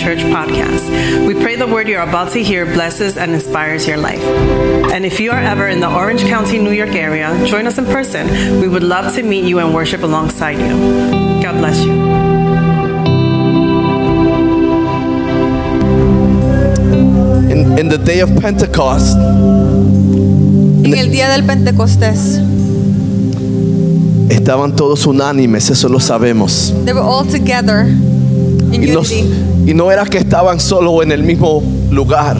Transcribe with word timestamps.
Church 0.00 0.20
podcast. 0.32 0.88
We 1.26 1.34
pray 1.34 1.56
the 1.56 1.66
word 1.66 1.86
you're 1.86 2.00
about 2.02 2.32
to 2.32 2.42
hear 2.42 2.64
blesses 2.64 3.16
and 3.18 3.32
inspires 3.32 3.86
your 3.86 3.98
life. 3.98 4.22
And 4.92 5.04
if 5.04 5.20
you 5.20 5.30
are 5.30 5.38
ever 5.38 5.68
in 5.68 5.80
the 5.80 5.88
Orange 5.92 6.22
County, 6.22 6.58
New 6.58 6.72
York 6.72 6.94
area, 6.94 7.28
join 7.46 7.66
us 7.66 7.76
in 7.76 7.84
person. 7.84 8.26
We 8.60 8.66
would 8.68 8.82
love 8.82 9.14
to 9.16 9.22
meet 9.22 9.44
you 9.44 9.58
and 9.58 9.74
worship 9.74 10.02
alongside 10.02 10.58
you. 10.58 11.42
God 11.42 11.58
bless 11.58 11.84
you. 11.84 12.00
In, 17.50 17.78
in 17.78 17.88
the 17.88 17.98
day 17.98 18.20
of 18.20 18.30
Pentecost, 18.40 19.16
En 20.84 20.94
el 20.96 21.10
día 21.10 21.28
del 21.28 21.44
Pentecostés, 21.44 22.38
estaban 24.30 24.74
todos 24.76 25.06
unánimes, 25.06 25.70
eso 25.70 25.88
lo 25.88 25.98
sabemos. 26.00 26.72
they 26.84 26.92
were 26.92 27.00
all 27.02 27.24
together 27.24 27.80
in 28.72 28.82
Y, 28.82 28.92
los- 28.94 29.10
unity. 29.12 29.49
Y 29.70 29.74
no 29.74 29.90
era 29.92 30.04
que 30.04 30.18
estaban 30.18 30.58
solo 30.58 31.00
en 31.02 31.12
el 31.12 31.22
mismo 31.22 31.62
lugar, 31.90 32.36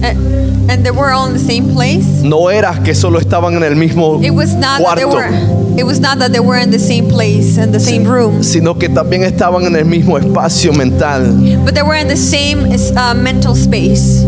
And, 0.00 0.70
and 0.70 0.84
they 0.84 0.90
were 0.92 1.10
all 1.12 1.26
in 1.26 1.32
the 1.32 1.38
same 1.40 1.72
place. 1.74 2.04
no 2.22 2.50
era 2.50 2.80
que 2.84 2.94
solo 2.94 3.18
estaban 3.20 3.54
en 3.56 3.62
el 3.64 3.74
mismo 3.76 4.20
It 4.22 4.30
was 4.32 4.54
not 4.54 4.80
that 4.80 4.96
they 4.96 5.04
cuarto, 5.04 5.14
were. 5.14 5.78
It 5.78 5.84
was 5.84 6.00
not 6.00 6.18
that 6.18 6.32
they 6.32 6.40
were 6.40 6.56
in 6.60 6.70
the 6.70 6.78
same 6.78 7.08
place 7.08 7.58
and 7.58 7.72
the 7.72 7.78
same 7.80 8.04
room, 8.04 8.42
sino 8.42 8.74
que 8.74 8.88
también 8.88 9.22
estaban 9.22 9.64
en 9.66 9.76
el 9.76 9.84
mismo 9.84 10.18
espacio 10.18 10.72
mental. 10.72 11.22
but 11.64 11.74
they 11.74 11.82
were 11.82 11.94
in 11.96 12.08
the 12.08 12.16
same 12.16 12.64
uh, 12.96 13.14
mental 13.14 13.54
space. 13.54 14.24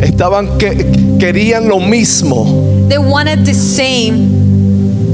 Estaban 0.00 0.58
que 0.58 0.74
querían 1.18 1.68
lo 1.68 1.80
mismo. 1.80 2.88
They 2.88 2.98
wanted 2.98 3.44
the 3.44 3.54
same, 3.54 4.46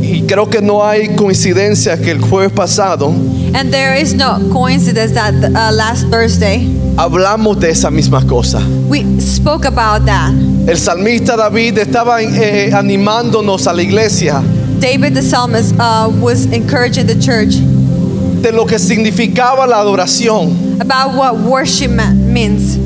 Y 0.03 0.23
creo 0.27 0.49
que 0.51 0.61
no 0.61 0.85
hay 0.85 1.15
coincidencia 1.17 1.97
que 1.99 2.11
el 2.11 2.21
jueves 2.21 2.53
pasado 2.53 3.13
and 3.55 3.73
there 3.73 3.95
is 3.95 4.15
no 4.15 4.39
coincidence 4.53 5.13
that 5.13 5.35
uh, 5.35 5.73
last 5.73 6.07
Thursday 6.09 6.67
hablamos 6.97 7.59
de 7.59 7.71
esa 7.71 7.91
misma 7.91 8.27
cosa. 8.29 8.59
we 8.89 9.03
spoke 9.21 9.65
about 9.65 10.05
that. 10.05 10.31
El 10.69 10.77
salmista 10.77 11.37
David 11.37 11.79
estaba 11.79 12.23
eh, 12.23 12.73
animándonos 12.73 13.67
a 13.67 13.73
la 13.73 13.83
iglesia 13.83 14.43
David 14.81 15.15
the 15.15 15.23
psalmist 15.23 15.75
uh, 15.79 16.11
was 16.21 16.47
encouraging 16.53 17.07
the 17.07 17.19
church 17.21 17.55
de 18.45 18.53
lo 18.53 18.67
que 18.67 18.79
significaba 18.79 19.67
la 19.67 19.81
adoración, 19.81 20.79
about 20.79 21.15
what 21.15 21.37
worship 21.39 21.91
means. 21.91 22.77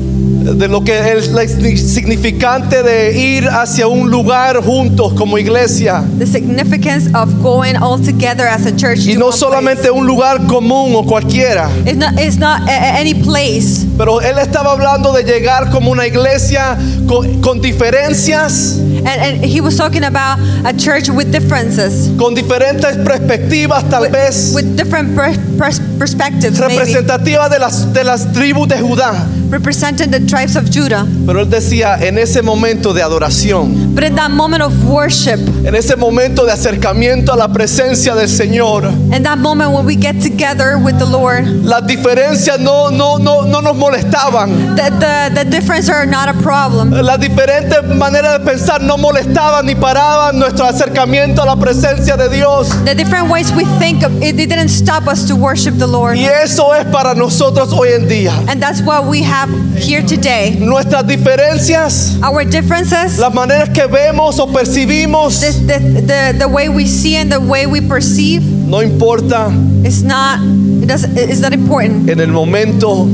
De 0.41 0.67
lo 0.67 0.83
que 0.83 0.97
es 1.13 1.29
la 1.31 1.45
significante 1.47 2.81
de 2.83 3.17
ir 3.19 3.47
hacia 3.49 3.87
un 3.87 4.09
lugar 4.09 4.61
juntos 4.63 5.13
como 5.13 5.37
iglesia. 5.37 6.03
the 6.17 6.25
significance 6.25 7.07
of 7.13 7.29
going 7.43 7.75
all 7.75 7.97
together 7.99 8.47
as 8.47 8.65
a 8.65 8.71
church. 8.75 9.05
Y 9.05 9.15
no 9.17 9.31
solamente 9.31 9.91
un 9.91 10.05
lugar 10.07 10.45
común 10.47 10.93
o 10.95 11.03
cualquiera, 11.05 11.69
It's 11.85 11.97
not, 11.97 12.13
it's 12.19 12.37
not 12.37 12.61
any 12.69 13.13
place, 13.13 13.85
pero 13.97 14.21
él 14.21 14.37
estaba 14.39 14.71
hablando 14.71 15.11
de 15.13 15.23
llegar 15.23 15.69
como 15.71 15.91
una 15.91 16.07
iglesia 16.07 16.77
con, 17.07 17.41
con 17.41 17.61
diferencias, 17.61 18.77
and, 18.79 19.07
and 19.07 19.43
he 19.45 19.61
was 19.61 19.75
talking 19.75 20.03
about 20.03 20.39
a 20.65 20.73
church 20.73 21.09
with 21.09 21.31
differences, 21.31 22.09
con 22.17 22.33
diferentes 22.33 22.97
perspectivas 22.97 23.87
tal 23.89 24.01
with, 24.03 24.11
vez, 24.11 24.53
with 24.55 24.75
different 24.75 25.15
per, 25.15 25.33
pers- 25.57 25.81
perspectives, 25.97 26.59
maybe, 26.59 26.75
representativas 26.75 27.49
de 27.49 27.59
las, 27.59 27.93
de 27.93 28.03
las 28.03 28.31
tribus 28.33 28.67
de 28.67 28.77
Judá. 28.79 29.13
Representing 29.49 30.11
the 30.11 30.19
tribes 30.19 30.55
of 30.55 30.69
Judah. 30.69 31.05
Pero 31.25 31.41
él 31.41 31.49
decía, 31.49 31.97
en 32.01 32.17
ese 32.17 32.41
momento 32.41 32.93
de 32.93 33.01
adoración, 33.01 33.93
But 33.95 34.03
in 34.03 34.15
that 34.15 34.31
moment 34.31 34.61
of 34.61 34.73
worship, 34.85 35.39
en 35.65 35.75
ese 35.75 35.95
momento 35.95 36.45
de 36.45 36.51
acercamiento 36.51 37.33
a 37.33 37.35
la 37.35 37.47
presencia 37.47 38.15
del 38.15 38.29
Señor, 38.29 38.85
in 39.13 39.23
that 39.23 39.37
moment 39.37 39.71
when 39.71 39.85
we 39.85 39.95
get 39.95 40.21
together 40.21 40.77
with 40.77 40.97
the 40.99 41.05
Lord, 41.05 41.45
las 41.63 41.85
diferencias 41.85 42.59
no, 42.59 42.89
no, 42.89 43.17
no, 43.17 43.41
no 43.41 43.61
nos 43.61 43.75
molestaban. 43.75 44.75
the, 44.75 44.89
the, 44.99 45.43
the 45.43 45.49
differences 45.49 45.89
are 45.89 46.05
not 46.05 46.29
a 46.29 46.33
problem. 46.41 46.91
Las 46.91 47.19
diferentes 47.19 47.83
maneras 47.95 48.39
de 48.39 48.45
pensar 48.45 48.81
no 48.81 48.97
molestaban 48.97 49.65
ni 49.65 49.75
paraban 49.75 50.37
nuestro 50.37 50.65
acercamiento 50.65 51.41
a 51.41 51.45
la 51.45 51.55
presencia 51.55 52.15
de 52.15 52.29
Dios. 52.29 52.69
The 52.85 52.95
different 52.95 53.29
ways 53.29 53.51
we 53.51 53.65
think 53.79 54.03
of 54.03 54.11
it, 54.21 54.35
didn't 54.39 54.69
stop 54.69 55.07
us 55.07 55.25
to 55.27 55.35
worship 55.35 55.77
the 55.77 55.87
Lord. 55.87 56.17
Y 56.17 56.25
eso 56.25 56.73
es 56.73 56.85
para 56.85 57.13
nosotros 57.13 57.71
hoy 57.73 57.89
en 57.93 58.07
día. 58.07 58.33
And 58.47 58.61
that's 58.61 58.81
what 58.81 59.05
we 59.05 59.21
have 59.23 59.38
here 59.77 60.01
today. 60.01 60.55
Nuestras 60.59 61.05
diferencias, 61.07 62.17
Our 62.23 62.43
differences, 62.45 63.17
las 63.17 63.33
maneras 63.33 63.69
que 63.69 63.85
vemos 63.87 64.39
o 64.39 64.47
percibimos, 64.47 65.39
this, 65.39 65.59
the, 65.67 65.79
the, 66.01 66.35
the 66.39 66.47
way 66.47 66.69
we 66.69 66.85
see 66.85 67.15
and 67.15 67.31
the 67.31 67.39
way 67.39 67.65
we 67.65 67.81
perceive 67.81 68.41
no 68.43 68.81
importa 68.81 69.49
is 69.85 70.03
not, 70.03 70.39
it 70.81 70.87
doesn't, 70.87 71.17
it's 71.17 71.39
not 71.41 71.53
important. 71.53 72.09
en 72.09 72.19
el 72.19 72.31
momento, 72.31 73.07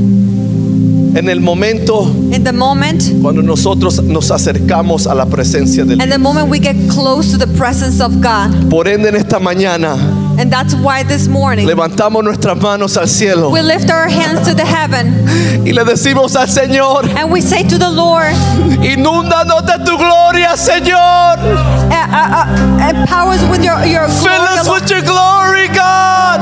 en 1.16 1.28
el 1.28 1.40
momento 1.40 2.02
In 2.32 2.44
the 2.44 2.52
moment, 2.52 3.02
cuando 3.22 3.42
nosotros 3.42 4.02
nos 4.02 4.30
acercamos 4.30 5.06
a 5.06 5.14
la 5.14 5.24
presencia 5.26 5.84
del 5.84 6.00
and 6.00 6.12
the 6.12 6.18
moment 6.18 6.50
we 6.50 6.58
get 6.58 6.76
close 6.90 7.30
to 7.30 7.38
the 7.38 7.46
presence 7.56 8.02
of 8.02 8.20
God. 8.20 8.68
Por 8.68 8.86
ende, 8.88 9.08
en 9.08 9.16
esta 9.16 9.38
mañana 9.38 9.96
And 10.38 10.50
that's 10.52 10.74
why 10.74 11.02
this 11.02 11.28
morning 11.28 11.66
levantamos 11.66 12.22
nuestras 12.22 12.60
manos 12.60 12.96
al 12.96 13.06
cielo. 13.06 13.50
we 13.50 13.62
lift 13.62 13.90
our 13.90 14.08
hands 14.08 14.46
to 14.48 14.54
the 14.54 14.64
heaven 14.64 15.26
y 15.66 15.72
le 15.72 15.84
decimos 15.84 16.36
al 16.36 16.46
Señor, 16.46 17.08
and 17.16 17.30
we 17.30 17.40
say 17.40 17.62
to 17.62 17.78
the 17.78 17.90
Lord, 17.90 18.34
inúndanos 18.82 19.64
de 19.66 19.84
tu 19.84 19.96
gloria, 19.96 20.54
Señor. 20.56 20.96
uh, 20.96 21.94
uh, 21.94 22.44
uh, 22.46 22.90
empower 22.90 23.32
us 23.32 23.42
with 23.50 23.64
your, 23.64 23.82
your 23.86 24.06
Fill 24.08 24.42
us 24.42 24.68
with 24.68 24.90
your 24.90 25.02
glory, 25.02 25.68
God. 25.68 26.40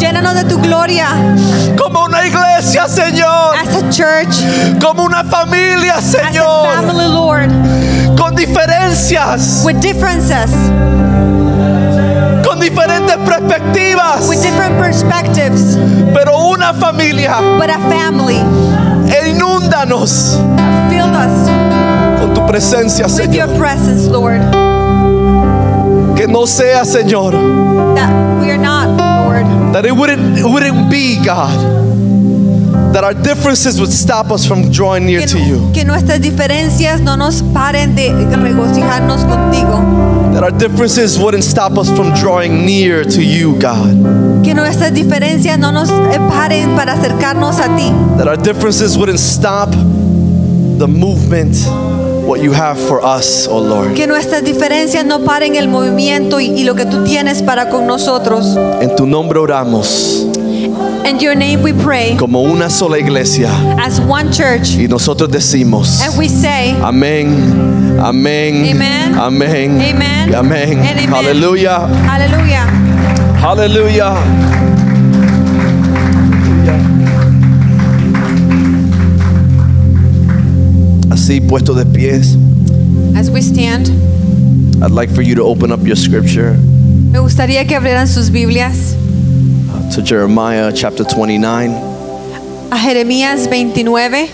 Llénanos 0.00 0.34
de 0.42 0.48
tu 0.48 0.58
gloria. 0.60 1.08
Como 1.76 2.04
una 2.06 2.24
iglesia, 2.26 2.88
Señor. 2.88 3.54
as 3.56 3.74
a 3.82 3.92
church, 3.92 4.80
Como 4.80 5.04
una 5.04 5.22
familia, 5.24 5.94
as 5.98 6.14
a 6.14 6.32
family, 6.32 7.06
Lord, 7.06 7.50
Con 8.16 8.34
diferencias, 8.34 9.64
with 9.64 9.80
differences, 9.80 10.50
diferentes 12.70 13.16
perspectivas. 13.24 14.28
with 14.28 14.42
different 14.42 14.78
perspectives, 14.78 15.76
Pero 16.14 16.36
una 16.50 16.72
familia. 16.74 17.36
but 17.58 17.70
a 17.70 17.78
family. 17.88 18.40
E 19.08 19.30
inúndanos 19.30 20.38
Fill 20.90 21.04
us 21.14 21.48
con 22.20 22.34
tu 22.34 22.46
presencia, 22.46 23.06
with 23.06 23.32
your 23.34 23.46
Señor. 23.48 23.58
presence, 23.58 24.06
Lord. 24.08 24.40
Que 26.16 26.26
no 26.26 26.46
sea, 26.46 26.84
Señor. 26.84 27.32
That 27.94 28.10
we 28.40 28.50
are 28.50 28.58
not, 28.58 28.88
Lord. 28.98 29.46
That 29.72 29.84
it 29.86 29.92
wouldn't, 29.96 30.36
it 30.38 30.44
wouldn't 30.44 30.90
be, 30.90 31.16
God. 31.24 31.56
That 32.92 33.04
our 33.04 33.14
differences 33.14 33.78
would 33.80 33.92
stop 33.92 34.30
us 34.32 34.44
from 34.46 34.70
drawing 34.70 35.06
near 35.06 35.20
Que, 35.20 35.26
to 35.28 35.38
you. 35.38 35.70
que 35.72 35.84
nuestras 35.84 36.20
diferencias 36.20 37.00
no 37.00 37.16
nos 37.16 37.42
paren 37.54 37.94
de 37.94 38.10
regocijarnos 38.34 39.24
contigo. 39.24 39.80
That 40.38 40.52
our 40.52 40.56
differences 40.56 41.18
wouldn't 41.18 41.42
stop 41.42 41.76
us 41.76 41.90
from 41.90 42.14
drawing 42.14 42.64
near 42.64 43.02
to 43.02 43.20
you, 43.20 43.58
God. 43.58 44.44
Que 44.44 44.54
nuestras 44.54 44.94
diferencias 44.94 45.58
no 45.58 45.72
nos 45.72 45.90
paren 46.30 46.76
para 46.76 46.92
acercarnos 46.92 47.58
a 47.58 47.66
ti. 47.76 47.90
That 48.18 48.28
our 48.28 48.36
differences 48.36 48.96
wouldn't 48.96 49.18
stop 49.18 49.70
the 49.72 50.86
movement, 50.86 51.56
what 52.24 52.40
you 52.40 52.52
have 52.52 52.78
for 52.78 53.00
us, 53.04 53.48
oh 53.48 53.58
Lord. 53.58 53.96
Que 53.96 54.06
nuestras 54.06 54.44
diferencias 54.44 55.04
no 55.04 55.24
paren 55.24 55.56
el 55.56 55.66
movimiento 55.66 56.38
y, 56.38 56.50
y 56.50 56.62
lo 56.62 56.76
que 56.76 56.86
tú 56.86 57.02
tienes 57.02 57.42
para 57.42 57.68
con 57.68 57.88
nosotros. 57.88 58.56
En 58.80 58.94
tu 58.94 59.06
nombre 59.06 59.40
oramos 59.40 60.24
In 61.08 61.20
your 61.20 61.34
name 61.34 61.62
we 61.62 61.72
pray 61.72 62.16
como 62.18 62.42
una 62.42 62.68
sola 62.68 62.98
iglesia 62.98 63.48
as 63.78 63.98
one 63.98 64.30
church. 64.30 64.76
y 64.76 64.86
nosotros 64.88 65.30
decimos 65.30 66.02
And 66.02 66.18
we 66.18 66.28
say, 66.28 66.72
amén, 66.82 67.98
amén, 67.98 68.66
Amen. 68.70 69.14
amén, 69.14 69.80
Amen. 69.80 70.34
amén. 70.34 70.78
And 70.78 70.98
amen. 71.00 71.14
Aleluya, 71.14 71.88
Hallelujah. 72.04 72.66
aleluya. 73.42 75.18
Así 81.10 81.40
puesto 81.40 81.74
de 81.74 81.84
pies, 81.86 82.36
As 83.16 83.30
we 83.30 83.40
stand, 83.40 83.88
I'd 84.82 84.90
like 84.92 85.10
for 85.10 85.22
you 85.22 85.34
to 85.34 85.42
open 85.42 85.72
up 85.72 85.80
your 85.84 85.96
scripture 85.96 86.56
me 87.10 87.18
gustaría 87.18 87.66
que 87.66 87.74
abrieran 87.74 88.06
sus 88.06 88.30
Biblias 88.30 88.94
to 89.92 90.02
Jeremiah 90.02 90.72
chapter 90.72 91.04
29. 91.04 91.70
a 92.70 92.76
Jeremías 92.76 93.48
29. 93.48 94.28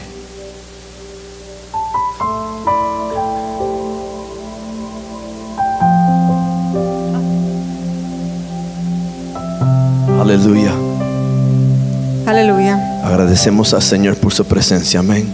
Aleluya. 10.21 10.73
Aleluya. 12.27 13.03
Agradecemos 13.05 13.75
al 13.75 13.83
Señor 13.83 14.17
por 14.17 14.33
su 14.33 14.45
presencia. 14.45 15.01
Amén. 15.01 15.33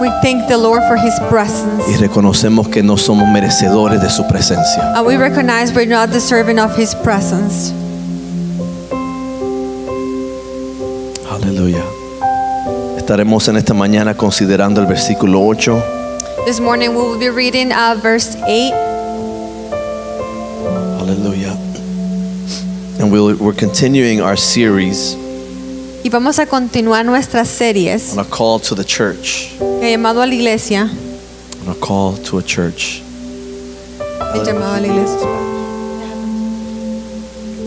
We 0.00 0.10
thank 0.22 0.48
the 0.48 0.58
Lord 0.58 0.82
for 0.88 0.96
his 0.96 1.18
presence. 1.30 1.84
Y 1.88 1.96
reconocemos 1.96 2.68
que 2.68 2.82
no 2.82 2.96
somos 2.96 3.28
merecedores 3.28 4.00
de 4.00 4.10
su 4.10 4.26
presencia. 4.26 4.94
And 4.96 5.06
we 5.06 5.16
recognize 5.16 5.72
we're 5.72 5.86
not 5.86 6.10
deserving 6.10 6.58
of 6.58 6.76
his 6.76 6.94
presence. 6.94 7.72
Aleluya. 11.36 11.84
Estaremos 12.96 13.46
en 13.48 13.56
esta 13.56 13.74
mañana 13.74 14.16
considerando 14.16 14.80
el 14.80 14.86
versículo 14.86 15.42
8. 15.46 15.82
This 16.46 16.60
morning 16.60 16.90
we 16.90 17.02
will 17.02 17.18
be 17.18 17.28
reading 17.30 17.72
uh, 17.72 17.94
verse 18.00 18.36
8. 18.46 18.72
Aleluya. 21.00 21.52
And 23.00 23.12
we'll, 23.12 23.36
we're 23.36 23.52
continuing 23.54 24.22
our 24.22 24.36
series 24.38 25.14
Y 26.02 26.08
vamos 26.08 26.38
a 26.38 26.46
continuar 26.46 27.04
nuestras 27.04 27.48
series 27.48 28.12
on 28.16 28.24
a 28.24 28.28
call 28.28 28.58
to 28.60 28.74
the 28.74 28.84
church. 28.84 29.50
he 29.82 29.90
llamado 29.90 30.22
a 30.22 30.26
la 30.26 30.32
iglesia. 30.34 30.88
On 31.66 31.68
a 31.70 31.74
call 31.74 32.16
to 32.24 32.38
a 32.38 32.42
church. 32.42 33.02
He 34.32 34.40
llamado 34.44 34.74
a 34.76 34.80
la 34.80 34.86
iglesia. 34.86 35.35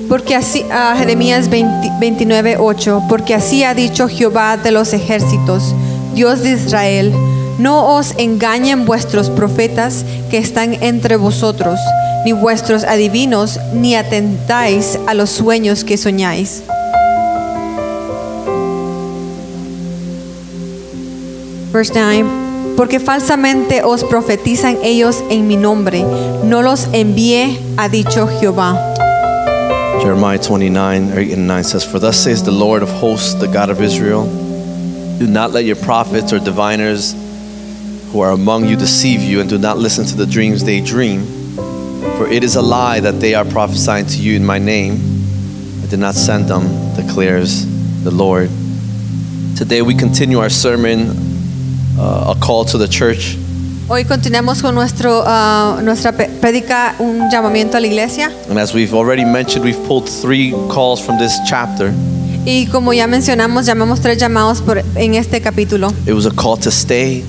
Porque 0.10 0.36
así, 0.36 0.66
ah, 0.72 0.96
Jeremías 0.98 1.50
20 1.50 1.92
29, 2.00 2.58
8, 2.60 3.04
porque 3.08 3.36
así 3.36 3.64
ha 3.64 3.76
dicho 3.76 4.08
Jehová 4.08 4.58
de 4.58 4.72
los 4.72 4.92
ejércitos, 4.94 5.76
Dios 6.16 6.42
de 6.42 6.54
Israel, 6.54 7.14
no 7.60 7.96
os 7.96 8.16
engañen 8.18 8.86
vuestros 8.86 9.30
profetas 9.30 10.06
que 10.32 10.40
están 10.40 10.82
entre 10.82 11.16
vosotros, 11.16 11.80
ni 12.26 12.32
vuestros 12.32 12.84
adivinos, 12.86 13.60
ni 13.74 13.96
atentáis 13.96 14.98
a 15.06 15.14
los 15.14 15.30
sueños 15.30 15.84
que 15.84 15.96
soñáis. 15.96 16.64
Verse 21.72 21.94
9. 21.94 22.26
Porque 22.76 23.00
falsamente 23.00 23.84
os 23.84 24.04
profetizan 24.04 24.80
ellos 24.84 25.24
en 25.30 25.48
mi 25.48 25.58
nombre, 25.58 26.04
no 26.46 26.64
los 26.64 26.88
envié, 26.94 27.60
ha 27.78 27.90
dicho 27.90 28.28
Jehová. 28.40 28.96
Jeremiah 30.02 30.40
29, 30.40 31.12
8 31.12 31.32
and 31.34 31.46
9 31.46 31.64
says, 31.66 31.84
For 31.84 32.00
thus 32.00 32.24
says 32.24 32.42
the 32.42 32.52
Lord 32.52 32.84
of 32.84 32.90
hosts, 32.90 33.34
the 33.34 33.48
God 33.48 33.70
of 33.70 33.82
Israel, 33.82 34.24
do 35.20 35.28
not 35.28 35.52
let 35.52 35.66
your 35.66 35.76
prophets 35.76 36.32
or 36.32 36.40
diviners 36.40 37.14
who 38.12 38.22
are 38.22 38.32
among 38.32 38.66
you 38.66 38.78
deceive 38.78 39.20
you, 39.20 39.42
and 39.42 39.50
do 39.50 39.58
not 39.58 39.78
listen 39.78 40.06
to 40.06 40.16
the 40.16 40.26
dreams 40.26 40.64
they 40.64 40.80
dream. 40.80 41.26
For 42.18 42.28
it 42.30 42.46
is 42.46 42.56
a 42.56 42.62
lie 42.62 43.02
that 43.02 43.20
they 43.20 43.34
are 43.36 43.44
prophesying 43.44 44.06
to 44.06 44.18
you 44.18 44.38
in 44.38 44.46
my 44.46 44.58
name. 44.58 44.94
I 45.84 45.88
did 45.88 46.00
not 46.00 46.16
send 46.16 46.46
them, 46.46 46.96
declares 46.96 47.66
the 48.04 48.12
Lord. 48.12 48.50
Today 49.58 49.82
we 49.82 49.96
continue 49.96 50.40
our 50.40 50.50
sermon, 50.50 51.10
uh, 52.00 52.36
a 52.36 52.40
call 52.40 52.64
to 52.66 52.78
the 52.78 52.88
church. 52.88 53.36
Hoy 53.92 54.06
continuamos 54.06 54.62
con 54.62 54.76
nuestro, 54.76 55.24
ah, 55.26 55.80
nuestra 55.84 56.12
prédica, 56.12 56.94
un 57.00 57.28
llamamiento 57.32 57.76
a 57.76 57.80
la 57.80 57.88
iglesia. 57.88 58.32
And 58.48 58.60
as 58.60 58.72
we've 58.72 58.94
already 58.94 59.26
mentioned, 59.26 59.66
we've 59.66 59.84
pulled 59.88 60.08
three 60.08 60.52
calls 60.70 61.02
from 61.02 61.18
this 61.18 61.34
chapter. 61.48 61.92
Y 62.46 62.68
como 62.68 62.94
ya 62.94 63.08
mencionamos, 63.08 63.66
llamamos 63.66 64.00
tres 64.00 64.20
llamados 64.20 64.62
por, 64.62 64.84
en 64.96 65.16
este 65.16 65.42
capítulo. 65.42 65.92
It 66.06 66.14
was 66.14 66.28
a 66.28 66.32
call 66.32 66.58
to 66.60 66.70
stay, 66.70 67.24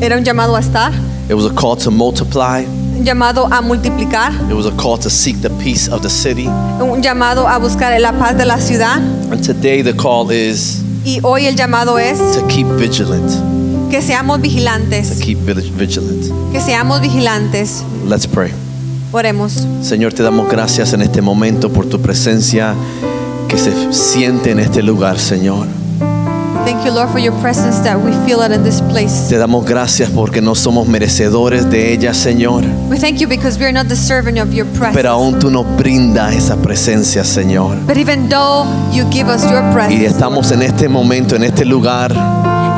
Era 0.00 0.16
un 0.16 0.24
llamado 0.24 0.56
a 0.56 0.60
estar, 0.60 0.92
it 1.28 1.34
was 1.34 1.46
a 1.46 1.54
call 1.54 1.76
to 1.76 1.92
multiply, 1.92 2.64
un 2.98 3.04
llamado 3.04 3.46
a 3.52 3.62
multiplicar, 3.62 4.32
it 4.50 4.54
was 4.54 4.66
a 4.66 4.72
call 4.76 4.98
to 4.98 5.08
seek 5.08 5.40
the 5.42 5.50
peace 5.62 5.88
of 5.88 6.02
the 6.02 6.10
city. 6.10 6.48
un 6.80 7.00
llamado 7.02 7.46
a 7.46 7.58
buscar 7.58 7.98
la 8.00 8.10
paz 8.12 8.36
de 8.36 8.44
la 8.44 8.58
ciudad. 8.58 8.96
And 9.30 9.40
today 9.44 9.80
the 9.82 9.94
call 9.94 10.28
is 10.32 10.82
Y 11.04 11.20
hoy 11.22 11.46
el 11.46 11.54
llamado 11.54 11.98
es 11.98 12.18
to 12.36 12.44
keep 12.48 12.66
vigilant, 12.78 13.30
que 13.92 14.00
seamos 14.02 14.38
to 14.38 14.42
vigilantes, 14.42 15.20
keep 15.20 15.38
vi- 15.44 15.70
vigilant. 15.76 16.32
que 16.50 16.60
seamos 16.62 17.00
vigilantes. 17.02 17.84
Let's 18.08 18.26
pray. 18.26 18.50
Oremos. 19.12 19.66
Señor, 19.82 20.14
te 20.14 20.22
damos 20.22 20.48
gracias 20.50 20.94
en 20.94 21.02
este 21.02 21.20
momento 21.20 21.70
por 21.70 21.84
tu 21.84 22.00
presencia 22.00 22.74
que 23.48 23.58
se 23.58 23.70
siente 23.92 24.50
en 24.52 24.60
este 24.60 24.82
lugar, 24.82 25.18
Señor. 25.18 25.66
Thank 26.64 26.86
you, 26.86 26.92
Lord, 26.92 27.10
for 27.10 27.18
your 27.20 27.34
presence 27.42 27.80
that 27.82 27.98
we 28.02 28.12
feel 28.24 28.40
it 28.40 28.52
in 28.52 28.62
this 28.62 28.80
place. 28.80 29.28
Te 29.28 29.36
damos 29.36 29.66
gracias 29.66 30.08
porque 30.10 30.40
no 30.40 30.54
somos 30.54 30.86
merecedores 30.88 31.68
de 31.68 31.92
ella, 31.92 32.14
Señor. 32.14 32.62
We 32.88 32.98
thank 32.98 33.18
you 33.18 33.28
because 33.28 33.58
we 33.58 33.64
are 33.66 33.72
not 33.74 33.88
deserving 33.88 34.38
of 34.40 34.52
your 34.54 34.64
presence. 34.68 34.94
Pero 34.94 35.10
aún 35.10 35.38
tú 35.38 35.50
nos 35.50 35.66
brindas 35.76 36.34
esa 36.34 36.56
presencia, 36.56 37.24
Señor. 37.24 37.76
But 37.86 37.98
even 37.98 38.28
though 38.30 38.64
you 38.92 39.04
give 39.10 39.28
us 39.28 39.42
your 39.42 39.60
Y 39.62 39.74
presence, 39.74 40.06
estamos 40.06 40.50
en 40.52 40.62
este 40.62 40.88
momento, 40.88 41.34
en 41.36 41.42
este 41.42 41.64
lugar, 41.66 42.14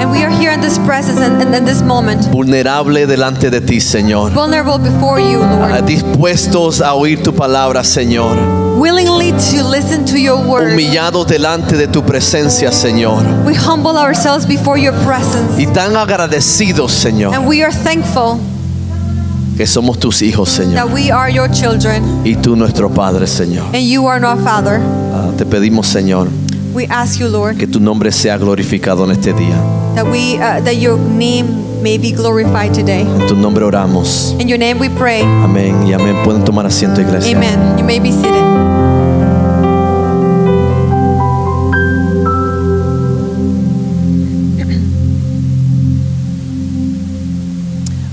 and 0.00 0.10
we 0.10 0.22
are 0.22 0.30
here 0.30 0.52
in 0.52 0.60
this 0.60 0.78
presence 0.80 1.20
and, 1.20 1.40
and 1.40 1.54
in 1.54 1.64
this 1.64 1.82
moment, 1.82 2.22
vulnerable 2.32 3.06
delante 3.06 3.50
de 3.50 3.60
ti, 3.60 3.80
Señor. 3.80 4.32
vulnerable 4.32 4.78
before 4.78 5.20
you, 5.20 5.40
Ah, 5.42 5.68
Lord, 5.80 5.86
Dispuestos 5.86 6.80
a 6.80 6.94
oír 6.94 7.22
tu 7.22 7.32
palabra, 7.32 7.82
Señor. 7.84 8.36
willingly 8.78 9.32
to 9.32 9.62
listen 9.68 10.04
to 10.04 10.18
your 10.18 10.36
word. 10.46 10.72
Humillados 10.72 11.26
delante 11.26 11.76
de 11.76 11.86
tu 11.88 12.02
presencia, 12.02 12.70
Señor. 12.72 13.22
We 13.46 13.54
humble 13.54 13.96
ourselves 13.96 14.46
before 14.46 14.78
your 14.78 14.94
presence, 15.04 15.58
Y 15.60 15.66
tan 15.66 15.96
agradecidos, 15.96 16.92
Señor, 16.92 17.34
and 17.34 17.46
we 17.46 17.62
are 17.62 17.72
thankful 17.72 18.38
que 19.56 19.66
somos 19.66 19.98
tus 20.00 20.20
hijos, 20.22 20.48
Señor. 20.50 20.74
that 20.74 20.90
we 20.92 21.10
are 21.12 21.30
your 21.30 21.48
children, 21.48 22.02
Y 22.24 22.34
tú 22.36 22.56
nuestro 22.56 22.90
Padre, 22.90 23.26
Señor. 23.26 23.66
and 23.72 23.84
you 23.86 24.06
are 24.08 24.24
our 24.24 24.36
Father. 24.42 24.80
Ah, 25.14 25.30
te 25.38 25.44
pedimos, 25.46 25.86
Señor, 25.86 26.28
We 26.74 26.86
ask 26.86 27.20
you, 27.20 27.28
Lord, 27.28 27.56
que 27.58 27.68
tu 27.68 27.78
nombre 27.78 28.10
sea 28.10 28.36
glorificado 28.36 29.04
en 29.04 29.12
este 29.12 29.32
día. 29.32 29.56
that 29.94 30.04
we 30.06 30.36
uh, 30.38 30.60
that 30.64 30.74
your 30.76 30.98
name 30.98 31.82
may 31.82 31.98
be 31.98 32.10
glorified 32.10 32.74
today. 32.74 33.02
En 33.02 33.28
tu 33.28 33.36
nombre 33.36 33.64
oramos. 33.64 34.32
In 34.40 34.48
your 34.48 34.58
name 34.58 34.80
we 34.80 34.88
pray. 34.88 35.22
Amén 35.22 35.86
y 35.86 35.92
amén. 35.92 36.16
Pueden 36.24 36.44
tomar 36.44 36.66
asiento, 36.66 37.00
iglesia. 37.00 37.36
Amen. 37.36 37.78
You 37.78 37.84
may 37.84 38.00
be 38.00 38.10
seated. 38.10 38.42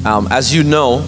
Um, 0.05 0.27
as 0.31 0.53
you 0.53 0.63
know, 0.63 1.03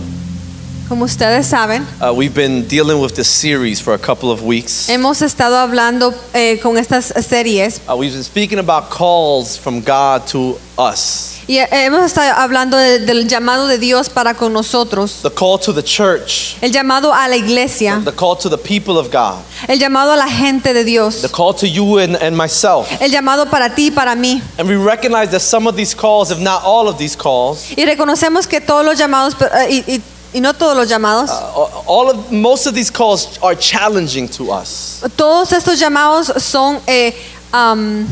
Como 0.94 1.06
ustedes 1.06 1.48
saben, 1.48 1.88
uh, 2.00 2.12
we've 2.14 2.36
been 2.36 2.68
dealing 2.68 3.02
with 3.02 3.16
this 3.16 3.28
series 3.28 3.82
for 3.82 3.96
a 3.96 3.98
couple 3.98 4.30
of 4.30 4.44
weeks. 4.44 4.88
hemos 4.88 5.24
estado 5.24 5.58
hablando 5.58 6.14
eh, 6.36 6.60
con 6.62 6.78
estas 6.78 7.06
series 7.28 7.82
Uh, 7.90 7.96
we've 7.98 8.14
been 8.14 8.24
speaking 8.24 8.60
about 8.60 8.92
calls 8.92 9.58
from 9.58 9.82
God 9.82 10.28
to 10.28 10.56
us. 10.78 11.40
y 11.48 11.58
eh, 11.58 11.68
hemos 11.72 12.04
estado 12.04 12.32
hablando 12.38 12.78
de- 12.78 13.00
del 13.00 13.28
llamado 13.28 13.66
de 13.68 13.80
Dios 13.80 14.08
para 14.08 14.36
con 14.36 14.54
nosotros, 14.54 15.22
The 15.24 15.32
call 15.32 15.58
to 15.62 15.74
the 15.74 15.82
church, 15.82 16.58
el 16.62 16.72
llamado 16.72 17.12
a 17.12 17.28
la 17.28 17.38
iglesia, 17.38 18.00
the 18.06 18.12
call 18.14 18.36
to 18.38 18.48
the 18.48 18.58
people 18.60 19.00
of 19.00 19.10
God, 19.12 19.40
el 19.68 19.80
llamado 19.80 20.14
a 20.14 20.16
la 20.16 20.28
gente 20.30 20.74
de 20.76 20.84
Dios, 20.84 21.24
the 21.24 21.28
call 21.28 21.56
to 21.56 21.66
you 21.68 21.98
and, 21.98 22.16
and 22.18 22.38
myself. 22.38 22.88
el 23.02 23.10
llamado 23.10 23.50
para 23.50 23.74
ti 23.74 23.88
y 23.88 23.90
para 23.92 24.16
mí. 24.16 24.44
And 24.60 24.70
we 24.70 24.76
recognize 24.76 25.32
that 25.32 25.42
some 25.42 25.68
of 25.68 25.76
these 25.76 25.96
calls, 25.96 26.30
if 26.30 26.38
not 26.38 26.62
all 26.64 26.88
of 26.88 27.00
these 27.00 27.16
calls, 27.18 27.72
Y 27.76 27.84
reconocemos 27.84 28.46
que 28.48 28.62
todos 28.62 28.86
los 28.86 29.00
llamados, 29.00 29.34
eh, 29.42 29.70
y, 29.88 29.96
y- 29.96 30.02
y 30.34 30.40
no 30.40 30.54
todos 30.54 30.76
los 30.76 30.90
llamados, 30.90 31.30
uh, 31.30 31.84
all 31.88 32.10
of 32.10 32.32
most 32.32 32.66
of 32.68 32.74
these 32.74 32.90
calls 32.92 33.38
are 33.42 33.56
challenging 33.56 34.28
to 34.28 34.52
us. 34.52 35.02
todos 35.16 35.52
estos 35.52 35.80
llamados 35.80 36.32
son 36.42 36.80
eh, 36.88 37.14
am, 37.52 38.08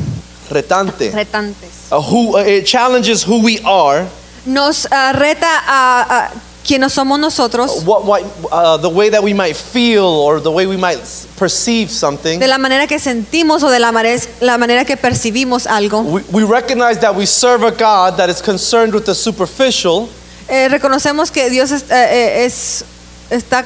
Retante. 0.49 1.11
retantes. 1.11 1.91
Uh, 1.91 2.01
who, 2.01 2.35
uh, 2.37 2.39
it 2.43 2.65
challenges 2.65 3.23
who 3.23 3.41
we 3.43 3.59
are, 3.65 4.05
Nos 4.45 4.87
ah, 4.91 5.11
reta 5.13 5.45
a, 5.67 6.05
a 6.09 6.31
quienes 6.63 6.93
somos 6.93 7.19
nosotros, 7.19 7.83
what, 7.85 8.05
what, 8.05 8.23
uh, 8.51 8.75
the 8.77 8.89
way 8.89 9.09
that 9.09 9.21
we 9.23 9.33
might 9.33 9.55
feel 9.55 10.03
or 10.05 10.39
the 10.39 10.49
way 10.51 10.65
we 10.65 10.77
might 10.77 10.99
perceive 11.37 11.89
something. 11.91 12.39
de 12.39 12.47
la 12.47 12.57
manera 12.57 12.87
que 12.87 12.97
sentimos 12.99 13.61
o 13.63 13.69
de 13.69 13.79
la, 13.79 13.91
mare- 13.91 14.19
la 14.41 14.57
manera 14.57 14.83
que 14.85 14.95
percibimos 14.97 15.65
algo. 15.67 16.03
We, 16.03 16.21
we 16.31 16.43
recognize 16.43 16.99
that 17.01 17.15
we 17.15 17.25
serve 17.25 17.63
a 17.63 17.71
God 17.71 18.17
that 18.17 18.29
is 18.29 18.41
concerned 18.41 18.93
with 18.93 19.05
the 19.05 19.13
superficial, 19.15 20.09
Eh, 20.51 20.67
reconocemos 20.67 21.31
que 21.31 21.49
Dios 21.49 21.71
es, 21.71 21.83
eh, 21.83 21.85
eh, 21.91 22.45
es- 22.45 22.83
está 23.29 23.63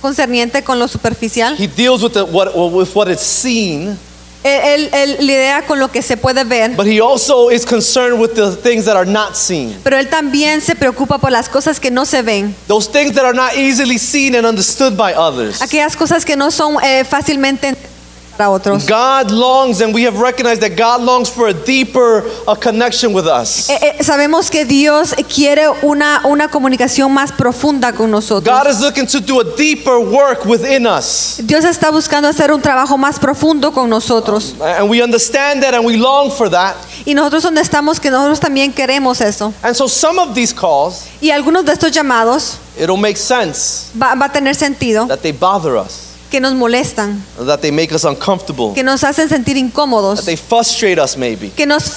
concerniente 0.00 0.62
con 0.64 0.78
lo 0.78 0.88
superficial. 0.88 1.54
He 1.58 1.68
deals 1.68 2.02
with, 2.02 2.12
the, 2.12 2.22
what, 2.22 2.48
with 2.56 2.88
what 2.94 3.08
is 3.08 3.20
seen, 3.20 3.98
Él, 4.44 4.60
él- 4.64 4.90
él 4.92 5.16
lidia 5.26 5.62
con 5.68 5.78
lo 5.78 5.86
que 5.92 6.02
se 6.02 6.16
puede 6.16 6.42
ver, 6.42 6.72
but 6.74 6.84
He 6.86 7.00
also 7.00 7.48
is 7.50 7.64
concerned 7.64 8.18
with 8.18 8.30
the 8.34 8.56
things 8.56 8.86
that 8.86 8.96
are 8.96 9.04
not 9.08 9.36
seen. 9.36 9.76
pero 9.84 9.96
Él 9.98 10.08
también 10.08 10.60
se 10.60 10.74
preocupa 10.74 11.18
por 11.18 11.30
las 11.30 11.48
cosas 11.48 11.78
que 11.78 11.92
no 11.92 12.04
se 12.04 12.22
ven. 12.22 12.52
Those 12.66 12.88
things 12.90 13.14
that 13.14 13.24
are 13.24 13.34
not 13.36 13.54
easily 13.54 13.98
seen 13.98 14.34
and 14.34 14.44
understood 14.44 14.96
by 14.96 15.12
others. 15.14 15.60
Aquellas 15.62 15.94
cosas 15.94 16.24
que 16.24 16.34
no 16.34 16.50
son 16.50 16.76
eh, 16.82 17.04
fácilmente 17.04 17.68
entendidas 17.68 17.91
para 18.36 18.50
otros. 18.50 18.86
God 18.86 19.30
longs, 19.30 19.80
and 19.80 19.94
we 19.94 20.04
have 20.04 20.18
recognized 20.18 20.60
that 20.62 20.76
God 20.76 21.02
longs 21.02 21.28
for 21.28 21.48
a 21.48 21.54
deeper 21.54 22.24
uh, 22.46 22.54
connection 22.54 23.12
with 23.12 23.26
us. 23.26 23.70
Eh, 23.70 23.78
eh, 23.98 24.02
sabemos 24.02 24.50
que 24.50 24.64
Dios 24.64 25.14
quiere 25.28 25.68
una, 25.82 26.22
una 26.24 26.48
comunicación 26.48 27.12
más 27.12 27.32
profunda 27.32 27.92
con 27.92 28.10
nosotros. 28.10 28.54
God 28.54 28.70
is 28.70 28.80
looking 28.80 29.06
to 29.06 29.20
do 29.20 29.40
a 29.40 29.44
deeper 29.56 29.98
work 29.98 30.44
within 30.44 30.86
us. 30.86 31.40
Dios 31.44 31.64
está 31.64 31.90
buscando 31.90 32.28
hacer 32.28 32.52
un 32.52 32.60
trabajo 32.60 32.96
más 32.96 33.18
profundo 33.18 33.72
con 33.72 33.88
nosotros. 33.88 34.54
And 34.60 34.88
we 34.88 35.02
understand 35.02 35.62
that 35.62 35.74
and 35.74 35.84
we 35.84 35.96
long 35.96 36.30
for 36.30 36.48
that. 36.50 36.76
Y 37.04 37.14
nosotros 37.14 37.42
donde 37.42 37.60
estamos, 37.60 38.00
que 38.00 38.10
nosotros 38.10 38.40
también 38.40 38.72
queremos 38.72 39.20
eso. 39.20 39.52
And 39.62 39.74
so 39.74 39.88
some 39.88 40.18
of 40.18 40.34
these 40.34 40.52
calls, 40.52 41.06
Y 41.20 41.30
algunos 41.30 41.64
de 41.64 41.72
estos 41.72 41.90
llamados 41.92 42.58
it'll 42.78 42.96
make 42.96 43.16
sense 43.16 43.90
va, 43.96 44.14
va 44.14 44.26
a 44.26 44.32
tener 44.32 44.54
sentido, 44.54 45.06
that 45.06 45.20
they 45.22 45.32
bother 45.32 45.76
us, 45.76 46.11
que 46.32 46.40
nos 46.40 46.54
molestan, 46.54 47.22
that 47.46 47.60
they 47.60 47.70
make 47.70 47.94
us 47.94 48.02
uncomfortable, 48.04 48.72
que 48.74 48.82
nos 48.82 49.04
hacen 49.04 49.28
sentir 49.28 49.56
incómodos, 49.56 50.18
that 50.20 50.24
they 50.24 50.36
frustrate 50.36 50.98
us 51.00 51.16
maybe. 51.16 51.50
que 51.50 51.66
nos 51.66 51.90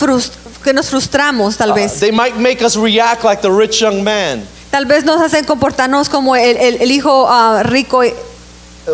que 0.63 0.73
nos 0.73 0.89
frustramos 0.89 1.57
tal 1.57 1.71
Uh, 1.71 1.75
vez. 1.75 1.99
they 1.99 2.11
might 2.11 2.35
make 2.37 2.61
us 2.63 2.75
react 2.75 3.23
like 3.23 3.41
the 3.41 3.49
rich 3.51 3.81
young 3.81 4.03
man 4.03 4.43
Tal 4.69 4.85
vez 4.85 5.05
nos 5.05 5.21
hacen 5.21 5.45
comportarnos 5.45 6.09
como 6.09 6.35
el, 6.35 6.57
el- 6.57 6.81
el 6.81 6.91
hijo 6.91 7.25
ah, 7.29 7.63
rico 7.63 8.03
eh, 8.03 8.13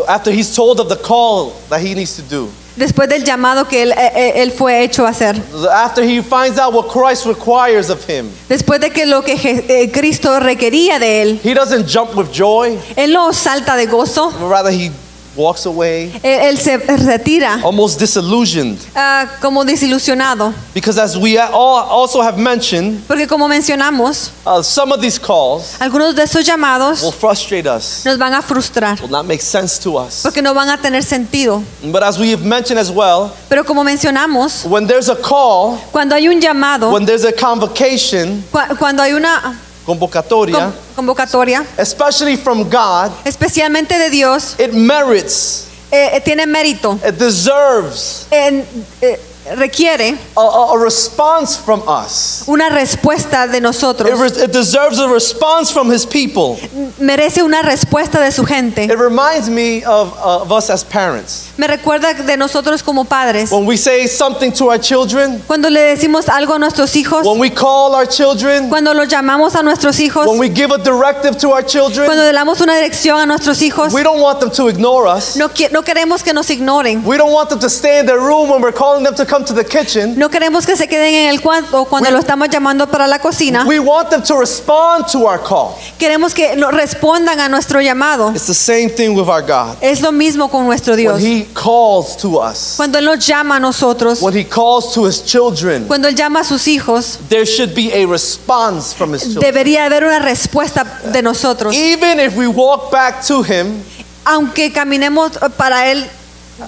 after 0.08 0.32
he's 0.32 0.54
told 0.56 0.80
of 0.80 0.88
the 0.90 0.96
call 1.02 1.54
that 1.70 1.82
he 1.82 1.94
needs 1.96 2.16
to 2.16 2.22
do. 2.22 2.48
después 2.76 3.10
del 3.10 3.24
llamado 3.26 3.68
que 3.68 3.82
él, 3.84 3.92
eh, 3.92 4.12
eh, 4.16 4.34
él 4.44 4.52
fue 4.52 4.84
hecho 4.84 5.06
a 5.06 5.10
hacer. 5.10 5.36
After 5.74 6.04
he 6.04 6.22
finds 6.22 6.58
out 6.60 6.74
what 6.74 6.88
Christ 6.90 7.26
requires 7.26 7.90
of 7.90 8.08
him. 8.08 8.30
Después 8.48 8.80
de 8.80 8.90
que 8.92 9.06
lo 9.06 9.24
que 9.24 9.34
eh, 9.34 9.92
Cristo 9.92 10.40
requería 10.40 10.98
de 11.00 11.22
él, 11.24 11.40
He 11.44 11.54
doesn't 11.54 11.88
jump 11.88 12.16
with 12.16 12.32
joy, 12.32 12.78
él 12.96 13.12
no 13.12 13.34
salta 13.34 13.76
de 13.76 13.88
gozo, 13.88 14.32
rather 14.50 14.72
he 14.72 14.92
walks 15.36 15.66
away 15.66 16.12
él, 16.24 16.42
él 16.52 16.58
se 16.58 16.78
retira 16.78 17.60
almost 17.64 18.00
disillusioned. 18.00 18.78
ah, 18.96 19.26
como 19.42 19.64
desilusionado. 19.64 20.54
Because 20.74 20.98
as 21.00 21.16
we 21.18 21.38
all 21.38 21.80
also 21.90 22.22
have 22.22 22.38
mentioned, 22.38 23.02
Porque 23.08 23.28
como 23.28 23.48
mencionamos, 23.48 24.32
uh, 24.46 24.62
some 24.62 24.92
of 24.94 25.02
these 25.02 25.18
calls 25.20 25.76
algunos 25.80 26.16
de 26.16 26.24
estos 26.24 26.46
llamados 26.46 27.02
will 27.02 27.12
frustrate 27.14 27.68
us, 27.68 28.04
nos 28.06 28.18
van 28.18 28.34
a 28.34 28.42
frustrar 28.42 29.00
will 29.02 29.10
not 29.10 29.26
make 29.26 29.42
sense 29.42 29.80
to 29.82 29.98
us. 29.98 30.22
porque 30.24 30.42
no 30.42 30.54
van 30.54 30.70
a 30.70 30.78
tener 30.78 31.04
sentido. 31.04 31.64
But 31.84 32.04
as 32.04 32.18
we 32.20 32.32
have 32.32 32.44
mentioned 32.44 32.80
as 32.80 32.90
well, 32.92 33.32
Pero 33.50 33.64
como 33.64 33.84
mencionamos, 33.84 34.66
when 34.66 34.86
there's 34.88 35.10
a 35.10 35.16
call, 35.16 35.78
cuando 35.92 36.16
hay 36.16 36.28
un 36.28 36.42
llamado, 36.42 36.92
when 36.92 37.06
there's 37.06 37.26
a 37.26 37.32
convocation, 37.32 38.44
cua- 38.52 38.78
cuando 38.78 39.02
hay 39.04 39.14
una 39.14 39.58
convocatoria, 39.86 40.58
con- 40.60 40.74
convocatoria, 40.96 41.66
especially 41.78 42.38
from 42.38 42.64
God, 42.70 43.12
especialmente 43.26 43.98
de 43.98 44.10
Dios, 44.10 44.56
it 44.60 44.72
merits, 44.74 45.66
eh, 45.92 46.12
eh, 46.14 46.22
tiene 46.22 46.46
mérito, 46.46 47.00
it 47.08 47.16
deserves 47.18 48.28
en- 48.32 48.66
eh, 49.02 49.20
requiere 49.56 50.18
a, 50.38 50.78
response 50.78 51.58
from 51.58 51.82
us. 51.88 52.44
una 52.48 52.70
respuesta 52.70 53.48
de 53.48 53.58
It, 53.58 53.64
nosotros, 53.64 54.38
it 54.38 54.52
deserves 54.52 55.00
a 55.00 55.08
response 55.08 55.72
from 55.72 55.90
His 55.90 56.06
people. 56.06 56.58
merece 57.00 57.44
una 57.44 57.62
respuesta 57.62 58.20
de 58.20 58.32
su 58.32 58.46
gente. 58.46 58.86
It 58.86 58.98
reminds 58.98 59.50
me 59.50 59.84
of, 59.84 60.14
uh, 60.18 60.42
of 60.44 60.52
us 60.52 60.70
as 60.70 60.84
parents. 60.84 61.52
Me 61.58 61.68
recuerda 61.68 62.14
de 62.14 62.38
nosotros 62.38 62.84
como 62.84 63.04
padres. 63.04 63.52
When 63.52 63.66
we 63.66 63.78
say 63.78 64.08
something 64.08 64.52
to 64.54 64.70
our 64.70 64.80
children, 64.80 65.42
Cuando 65.48 65.70
le 65.70 65.82
decimos 65.82 66.30
algo 66.30 66.56
a 66.56 66.60
nuestros 66.60 66.96
hijos, 66.96 67.26
when 67.26 67.40
we 67.40 67.50
call 67.50 67.96
our 67.96 68.06
children, 68.06 68.70
cuando 68.70 68.94
los 68.94 69.08
llamamos 69.08 69.56
a 69.56 69.64
nuestros 69.64 70.00
hijos, 70.00 70.28
when 70.28 70.40
we 70.40 70.50
give 70.50 70.72
a 70.72 70.78
directive 70.78 71.38
to 71.38 71.50
our 71.52 71.64
children, 71.64 72.06
cuando 72.06 72.24
le 72.24 72.34
damos 72.34 72.62
una 72.62 72.76
dirección 72.76 73.20
a 73.20 73.26
nuestros 73.26 73.62
hijos, 73.62 73.94
we 73.94 74.04
don't 74.04 74.22
want 74.22 74.40
them 74.40 74.52
to 74.52 74.68
ignore 74.68 75.08
us. 75.08 75.36
no, 75.36 75.48
no 75.72 75.82
queremos 75.82 76.24
que 76.24 76.34
nos 76.34 76.50
ignoren. 76.50 77.04
We 77.06 77.18
don't 77.18 77.32
want 77.34 77.50
them 77.50 77.60
to 77.60 77.70
stay 77.70 78.00
in 78.00 78.06
their 78.06 78.20
room 78.20 78.50
when 78.50 78.62
we're 78.62 78.72
calling 78.72 79.04
them 79.04 79.16
to 79.16 79.26
come 79.32 79.46
to 79.46 79.54
the 79.54 79.64
kitchen. 79.64 80.20
No 80.20 80.30
queremos 80.30 80.66
que 80.66 80.76
se 80.76 80.88
queden 80.88 81.14
en 81.14 81.30
el 81.30 81.40
cuarto 81.42 81.86
cuando 81.86 82.12
lo 82.12 82.20
estamos 82.20 82.50
llamando 82.50 82.88
para 82.88 83.08
la 83.08 83.20
cocina. 83.20 83.66
We 83.66 83.80
want 83.80 84.10
them 84.10 84.22
to 84.24 84.38
respond 84.38 85.08
to 85.14 85.20
our 85.26 85.40
call. 85.42 85.78
Queremos 85.98 86.34
que 86.34 86.54
respondan 86.72 87.40
a 87.40 87.48
nuestro 87.48 87.80
llamado. 87.80 88.32
It's 88.36 88.48
the 88.48 88.54
same 88.54 88.90
thing 88.90 89.16
with 89.16 89.30
our 89.30 89.42
God. 89.42 89.78
Es 89.82 90.02
lo 90.02 90.12
mismo 90.12 90.50
con 90.50 90.66
nuestro 90.66 90.96
When 90.96 91.02
Dios. 91.02 91.22
He 91.22 91.48
calls 91.54 92.18
to 92.18 92.40
us, 92.40 92.76
Cuando 92.76 93.00
Él 93.00 93.06
nos 93.06 93.26
llama 93.26 93.56
a 93.56 93.60
nosotros, 93.60 94.22
when 94.22 94.36
He 94.36 94.44
calls 94.44 94.94
to 94.94 95.06
His 95.06 95.24
children, 95.24 95.88
cuando 95.88 96.10
Él 96.10 96.16
llama 96.16 96.42
a 96.42 96.44
sus 96.44 96.68
hijos, 96.68 97.18
there 97.30 97.46
should 97.46 97.74
be 97.74 97.92
a 97.94 98.06
response 98.06 98.94
from 98.94 99.14
His 99.14 99.24
children. 99.24 99.42
debería 99.54 99.86
haber 99.86 100.04
una 100.04 100.20
respuesta 100.20 100.84
de 101.12 101.22
nosotros. 101.22 101.74
Even 101.74 102.20
if 102.20 102.36
we 102.36 102.48
walk 102.48 102.92
back 102.92 103.26
to 103.26 103.42
Him, 103.44 103.82
Aunque 104.24 104.72
caminemos 104.72 105.32
para 105.58 105.90
Él 105.90 106.06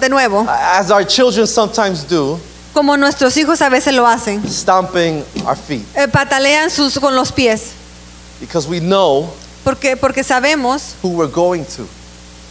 de 0.00 0.08
nuevo, 0.08 0.44
as 0.48 0.90
our 0.90 1.04
children 1.04 1.46
sometimes 1.46 2.02
do, 2.02 2.40
como 2.74 2.96
nuestros 2.98 3.36
hijos 3.38 3.62
a 3.62 3.70
veces 3.70 3.94
lo 3.94 4.06
hacen, 4.06 4.42
stomping 4.46 5.24
our 5.46 5.56
feet, 5.56 5.86
eh, 5.96 6.08
patalean 6.08 6.68
sus, 6.70 6.98
con 6.98 7.16
los 7.16 7.32
pies, 7.32 7.70
because 8.40 8.68
we 8.68 8.80
know 8.80 9.32
porque, 9.64 9.96
porque 9.96 10.22
sabemos 10.22 10.96
who 11.02 11.08
we're 11.08 11.32
going 11.32 11.64
to 11.64 11.86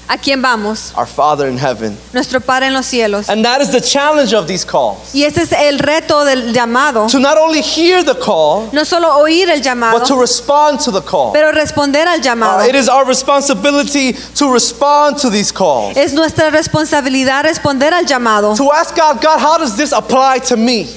a 0.10 0.18
quién 0.18 0.42
vamos, 0.42 0.92
our 0.98 1.06
Father 1.08 1.48
in 1.48 1.58
heaven. 1.58 1.98
nuestro 2.14 2.40
Padre 2.40 2.68
en 2.68 2.74
los 2.74 2.86
cielos. 2.86 3.30
And 3.30 3.44
that 3.46 3.62
is 3.62 3.72
the 3.72 3.80
challenge 3.82 4.34
of 4.34 4.48
these 4.48 4.66
calls 4.66 5.14
Y 5.14 5.24
ese 5.24 5.38
es 5.44 5.52
el 5.54 5.80
reto 5.80 6.26
del 6.26 6.54
llamado. 6.54 7.08
to 7.10 7.20
not 7.20 7.38
only 7.38 7.62
hear 7.62 8.04
the 8.04 8.16
call, 8.16 8.70
No 8.74 8.84
solo 8.84 9.08
oír 9.20 9.50
el 9.50 9.62
llamado, 9.62 10.00
but 10.00 10.08
to 10.08 10.16
respond 10.16 10.80
to 10.82 10.92
the 10.92 11.02
call. 11.02 11.32
pero 11.32 11.52
responder 11.52 12.06
al 12.08 12.20
Uh, 12.20 12.24
llamado. 12.24 12.68
it 12.68 12.76
is 12.76 12.90
our 12.90 13.06
responsibility 13.06 14.14
to 14.36 14.52
respond 14.52 15.18
to 15.18 15.30
these 15.30 15.52
calls. 15.52 15.96
Es 15.98 16.14
nuestra 16.14 16.50
responsabilidad 16.50 17.44
responder 17.46 17.94
al 17.94 18.06
llamado. 18.06 18.56
To 18.58 18.72
ask 18.74 18.96
God, 18.96 19.22
God, 19.22 19.40
how 19.40 19.58
does 19.58 19.76
this 19.76 19.92
apply 19.94 20.40
to 20.50 20.58
me? 20.58 20.88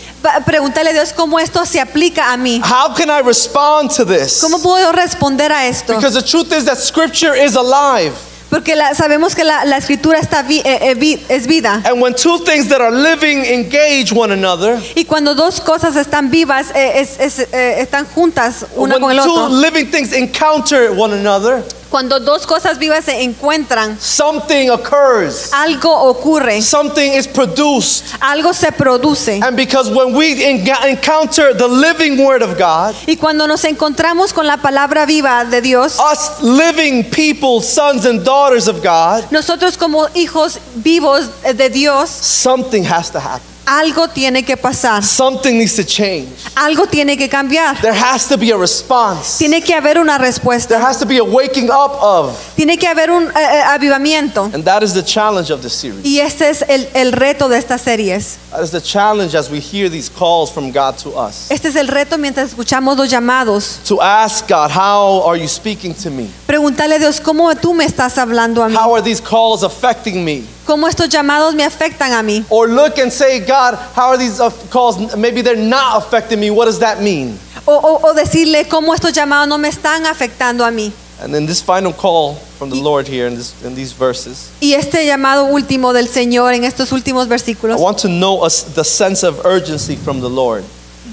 Preguntarle 0.44 0.90
a 0.90 0.92
Dios 0.92 1.12
cómo 1.12 1.38
esto 1.38 1.64
se 1.64 1.78
aplica 1.80 2.32
a 2.32 2.36
mí. 2.36 2.60
How 2.60 2.92
can 2.94 3.08
I 3.10 3.20
respond 3.20 3.92
to 3.92 4.04
this? 4.04 4.42
¿Cómo 4.42 4.60
puedo 4.60 4.90
responder 4.92 5.52
a 5.52 5.66
esto? 5.68 5.94
Because 5.94 6.14
the 6.14 6.22
truth 6.22 6.52
is 6.52 6.64
that 6.64 6.78
Scripture 6.78 7.32
is 7.34 7.54
alive. 7.54 8.12
Porque 8.50 8.76
la- 8.76 8.94
sabemos 8.94 9.34
que 9.34 9.42
la, 9.42 9.64
la 9.64 9.76
escritura 9.76 10.18
está 10.20 10.42
vi- 10.42 10.60
eh, 10.64 10.78
eh, 10.90 10.94
vi- 10.94 11.20
es 11.28 11.46
vida. 11.48 11.82
And 11.84 12.00
when 12.00 12.14
two 12.14 12.38
things 12.44 12.68
that 12.68 12.80
are 12.80 12.92
living 12.92 13.44
engage 13.44 14.12
one 14.14 14.32
another, 14.32 14.78
Y 14.94 15.04
cuando 15.04 15.34
dos 15.34 15.60
cosas 15.60 15.96
están 15.96 16.30
vivas, 16.30 16.70
eh, 16.74 17.00
es- 17.00 17.18
es, 17.18 17.38
eh, 17.52 17.80
están 17.80 18.06
juntas 18.14 18.64
una 18.76 18.94
when 18.94 19.02
con 19.02 19.10
el 19.12 19.22
two 19.24 19.48
living 19.48 19.90
things 19.90 20.12
encounter 20.12 20.92
one 20.96 21.12
another, 21.12 21.62
Cuando 21.90 22.18
dos 22.20 22.46
cosas 22.46 22.78
vivas 22.78 23.04
se 23.04 23.22
encuentran, 23.22 23.98
something 24.00 24.70
occurs. 24.70 25.52
algo 25.52 25.90
ocurre, 26.10 26.60
Something 26.60 27.12
is 27.14 27.26
produced. 27.28 28.04
algo 28.20 28.52
se 28.52 28.72
produce. 28.72 29.40
And 29.42 29.56
because 29.56 29.88
when 29.90 30.14
we 30.14 30.44
encounter 30.44 31.54
the 31.56 31.68
living 31.68 32.18
Word 32.24 32.42
of 32.42 32.58
God, 32.58 32.94
Y 33.06 33.16
cuando 33.16 33.46
nos 33.46 33.64
encontramos 33.64 34.32
con 34.32 34.46
la 34.46 34.56
palabra 34.56 35.06
viva 35.06 35.44
de 35.44 35.60
Dios, 35.60 35.98
us 36.00 36.42
living 36.42 37.04
people, 37.04 37.60
sons 37.62 38.04
and 38.04 38.24
daughters 38.24 38.68
of 38.68 38.82
God, 38.82 39.30
nosotros 39.30 39.76
como 39.78 40.08
hijos 40.14 40.58
vivos 40.74 41.28
de 41.54 41.68
Dios, 41.70 42.10
something 42.10 42.82
has 42.84 43.10
to 43.10 43.18
happen. 43.20 43.55
Algo 43.66 44.08
tiene 44.08 44.44
que 44.44 44.56
pasar, 44.56 45.02
Something 45.04 45.58
needs 45.58 45.74
to 45.76 45.84
change. 45.84 46.28
algo 46.54 46.86
tiene 46.86 47.16
que 47.16 47.28
cambiar. 47.28 47.80
There 47.80 47.92
has 47.92 48.28
to 48.28 48.38
be 48.38 48.50
a 48.52 48.56
response. 48.56 49.38
Tiene 49.38 49.60
que 49.60 49.74
haber 49.74 49.98
una 49.98 50.16
There 50.18 50.28
respuesta, 50.28 50.78
has 50.80 50.98
to 50.98 51.06
be 51.06 51.18
a 51.18 51.24
waking 51.24 51.68
up 51.70 51.92
of. 52.00 52.36
tiene 52.56 52.76
que 52.78 52.86
haber 52.88 53.10
un 53.10 53.24
eh, 53.36 53.62
avivamiento. 53.66 54.50
And 54.54 54.64
that 54.64 54.82
is 54.82 54.94
the 54.94 55.02
challenge 55.02 55.50
of 55.50 55.62
the 55.62 55.70
series. 55.70 56.04
Y 56.04 56.20
este 56.20 56.48
es 56.48 56.62
el, 56.68 56.88
el 56.94 57.12
reto 57.12 57.48
de 57.48 57.58
estas 57.58 57.80
series. 57.82 58.38
That 58.52 58.62
is 58.62 58.70
the 58.70 58.80
challenge 58.80 59.34
as 59.34 59.50
we 59.50 59.60
hear 59.60 59.88
these 59.88 60.08
calls 60.08 60.50
from 60.50 60.70
God 60.72 60.96
to 60.98 61.10
us. 61.16 61.50
Este 61.50 61.66
es 61.68 61.76
el 61.76 61.88
reto 61.88 62.16
mientras 62.18 62.50
escuchamos 62.54 62.96
los 62.96 63.10
llamados. 63.10 63.80
To 63.88 64.00
ask 64.00 64.46
God, 64.48 64.70
how 64.70 65.22
are 65.26 65.36
you 65.36 65.48
speaking 65.48 65.92
to 65.94 66.10
me? 66.10 66.30
Preguntarle 66.46 66.94
a 66.94 66.98
Dios, 66.98 67.20
¿cómo 67.20 67.54
tú 67.56 67.74
me 67.74 67.84
estás 67.84 68.16
hablando 68.18 68.62
a 68.62 68.68
mí? 68.68 68.76
How 68.76 68.94
are 68.94 69.02
these 69.02 69.20
calls 69.20 69.62
affecting 69.62 70.24
me? 70.24 70.44
¿Cómo 70.66 70.88
estos 70.88 71.08
llamados 71.08 71.54
me 71.54 71.62
afectan 71.64 72.12
a 72.12 72.22
mí? 72.22 72.44
Or 72.50 72.68
look 72.68 72.98
and 72.98 73.10
say, 73.12 73.38
God, 73.40 73.74
how 73.94 74.08
are 74.10 74.18
these 74.18 74.38
calls? 74.70 75.14
Maybe 75.16 75.40
they're 75.42 75.56
not 75.56 75.96
affecting 75.98 76.40
me. 76.40 76.50
What 76.50 76.66
does 76.66 76.80
that 76.80 77.00
mean? 77.00 77.38
O, 77.66 77.72
o- 77.74 78.00
o 78.10 78.14
decirle, 78.14 78.66
¿cómo 78.68 78.92
estos 78.94 79.12
llamados 79.12 79.46
no 79.48 79.58
me 79.58 79.68
están 79.68 80.06
afectando 80.06 80.64
a 80.64 80.70
mí? 80.70 80.92
And 81.22 81.32
then 81.32 81.46
this 81.46 81.62
final 81.62 81.92
call 81.94 82.34
from 82.58 82.68
the 82.68 82.76
Lord 82.76 83.08
here 83.08 83.26
in, 83.26 83.36
this, 83.36 83.54
in 83.64 83.74
these 83.74 83.92
verses, 83.92 84.50
Y 84.60 84.74
este 84.74 85.06
llamado 85.06 85.44
último 85.46 85.92
del 85.94 86.08
Señor 86.08 86.52
en 86.52 86.64
estos 86.64 86.92
últimos 86.92 87.26
versículos. 87.28 87.78
I 87.78 87.82
want 87.82 87.98
to 88.00 88.08
know 88.08 88.44
us 88.44 88.62
the 88.74 88.84
sense 88.84 89.22
of 89.26 89.46
urgency 89.46 89.96
from 89.96 90.20
the 90.20 90.28
Lord. 90.28 90.62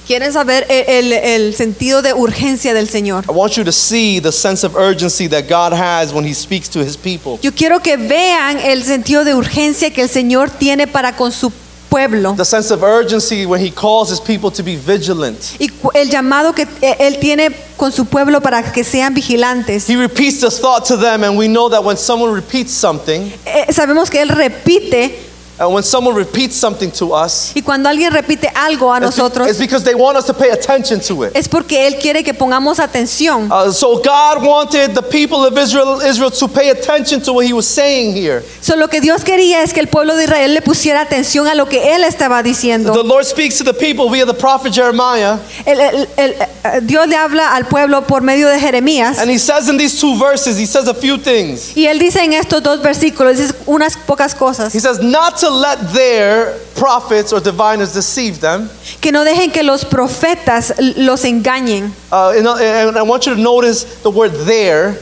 Quieren 0.07 0.31
saber 0.33 0.65
el, 0.69 1.11
el- 1.11 1.13
el 1.13 1.55
sentido 1.55 2.01
de 2.01 2.13
urgencia 2.13 2.73
del 2.73 2.87
Señor. 2.89 3.23
I 3.27 3.31
want 3.31 3.53
you 3.57 3.63
to 3.63 3.71
see 3.71 4.19
the 4.19 4.31
sense 4.31 4.65
of 4.65 4.75
urgency 4.75 5.27
that 5.29 5.43
God 5.47 5.73
has 5.73 6.13
when 6.13 6.25
He 6.25 6.33
speaks 6.33 6.69
to 6.69 6.79
His 6.81 6.97
people. 6.97 7.39
Yo 7.41 7.51
quiero 7.51 7.79
que 7.81 7.97
vean 7.97 8.59
el 8.59 8.83
sentido 8.83 9.23
de 9.23 9.33
urgencia 9.35 9.91
que 9.91 10.01
el 10.01 10.09
Señor 10.09 10.49
tiene 10.49 10.87
para 10.87 11.15
con 11.15 11.31
su 11.31 11.51
pueblo. 11.89 12.33
The 12.35 12.43
sense 12.45 12.71
of 12.73 12.81
urgency 12.83 13.45
when 13.45 13.61
He 13.63 13.69
calls 13.71 14.09
His 14.11 14.19
people 14.19 14.49
to 14.51 14.63
be 14.63 14.75
vigilant. 14.75 15.37
Y 15.59 15.69
el 15.93 16.09
llamado 16.09 16.53
que 16.55 16.67
eh, 16.81 16.95
Él 16.99 17.19
tiene 17.19 17.51
con 17.77 17.91
su 17.91 18.05
pueblo 18.05 18.41
para 18.41 18.63
que 18.71 18.83
sean 18.83 19.13
vigilantes. 19.13 19.87
He 19.89 19.95
repeats 19.95 20.39
this 20.41 20.59
thought 20.59 20.85
to 20.87 20.97
them, 20.97 21.23
and 21.23 21.37
we 21.37 21.47
know 21.47 21.69
that 21.69 21.83
when 21.83 21.95
someone 21.97 22.33
repeats 22.33 22.71
something, 22.73 23.31
Eh, 23.45 23.71
sabemos 23.71 24.09
que 24.09 24.21
Él 24.21 24.29
repite 24.29 25.19
and 25.59 25.71
when 25.71 25.83
someone 25.83 26.15
repeats 26.15 26.55
something 26.55 26.89
to 26.91 27.13
us, 27.13 27.51
y 27.55 27.61
cuando 27.61 27.87
alguien 27.89 28.11
repite 28.11 28.49
algo 28.55 28.91
a 28.93 28.99
nosotros 28.99 29.47
it's 29.47 29.59
because 29.59 29.83
they 29.83 29.93
want 29.95 30.17
us 30.17 30.25
to 30.25 30.33
pay 30.33 30.49
attention 30.49 30.99
to 30.99 31.23
it. 31.23 31.31
es 31.35 31.47
porque 31.47 31.85
Él 31.87 31.99
quiere 32.01 32.23
que 32.23 32.33
pongamos 32.33 32.79
atención. 32.79 33.51
Uh, 33.51 33.71
so 33.71 34.01
God 34.01 34.43
wanted 34.43 34.95
the 34.95 35.01
people 35.03 35.45
of 35.45 35.57
Israel, 35.57 35.99
Israel 36.01 36.31
to 36.31 36.47
pay 36.47 36.69
attention 36.71 37.21
to 37.21 37.33
what 37.33 37.45
He 37.45 37.53
was 37.53 37.67
saying 37.67 38.15
here. 38.15 38.41
So, 38.61 38.75
lo 38.75 38.87
que 38.87 38.99
Dios 39.01 39.23
quería 39.23 39.61
es 39.61 39.73
que 39.73 39.79
el 39.81 39.87
pueblo 39.87 40.15
de 40.15 40.23
Israel 40.23 40.53
le 40.53 40.61
pusiera 40.61 41.01
atención 41.01 41.47
a 41.47 41.53
lo 41.55 41.65
que 41.67 41.93
Él 41.95 42.03
estaba 42.03 42.41
The 42.41 42.49
diciendo. 42.49 43.03
Lord 43.03 43.25
speaks 43.25 43.57
to 43.59 43.63
the 43.63 43.73
people 43.73 44.09
via 44.09 44.25
the 44.25 44.33
prophet 44.33 44.73
Jeremiah, 44.73 45.37
El- 45.65 45.79
el- 45.79 46.07
el- 46.17 46.31
eh, 46.63 46.81
Dios 46.81 47.07
le 47.07 47.15
habla 47.15 47.53
al 47.55 47.65
pueblo 47.65 48.01
por 48.07 48.21
medio 48.21 48.47
de 48.47 48.59
Jeremías. 48.59 49.19
and 49.19 49.29
He 49.29 49.37
says 49.37 49.69
in 49.69 49.77
these 49.77 49.99
two 49.99 50.17
verses, 50.17 50.57
He 50.57 50.65
says 50.65 50.87
a 50.87 50.93
few 50.93 51.17
things. 51.17 51.75
Y 51.75 51.85
Él 51.87 51.99
dice 51.99 52.17
en 52.23 52.33
estos 52.33 52.63
dos 52.63 52.81
versículos, 52.81 53.37
dice 53.37 53.53
unas 53.67 53.95
pocas 53.97 54.33
cosas. 54.33 54.73
He 54.73 54.79
says, 54.79 54.99
Not 54.99 55.37
to 55.43 55.49
let 55.49 55.91
their 55.93 56.57
prophets 56.75 57.33
or 57.33 57.41
diviners 57.41 57.93
deceive 57.93 58.39
them. 58.39 58.69
que 59.01 59.11
no 59.11 59.23
dejen 59.25 59.51
que 59.51 59.61
los 59.63 59.83
profetas 59.83 60.73
los 60.97 61.23
engañen. 61.25 61.91
Uh, 62.11 62.29
and, 62.37 62.47
and 62.47 62.97
I 62.97 63.03
want 63.03 63.25
you 63.25 63.35
to 63.35 63.41
notice 63.41 63.83
the 64.01 64.09
word 64.09 64.31
there, 64.45 64.97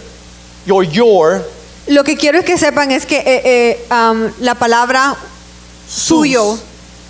your 0.65 0.83
your. 0.83 1.43
Lo 1.87 2.03
que 2.03 2.15
quiero 2.15 2.39
es 2.39 2.45
que 2.45 2.57
sepan 2.57 2.91
es 2.91 3.05
que 3.05 3.17
eh, 3.17 3.41
eh, 3.45 3.87
um, 3.91 4.31
la 4.39 4.55
palabra 4.55 5.15
suyo, 5.87 6.57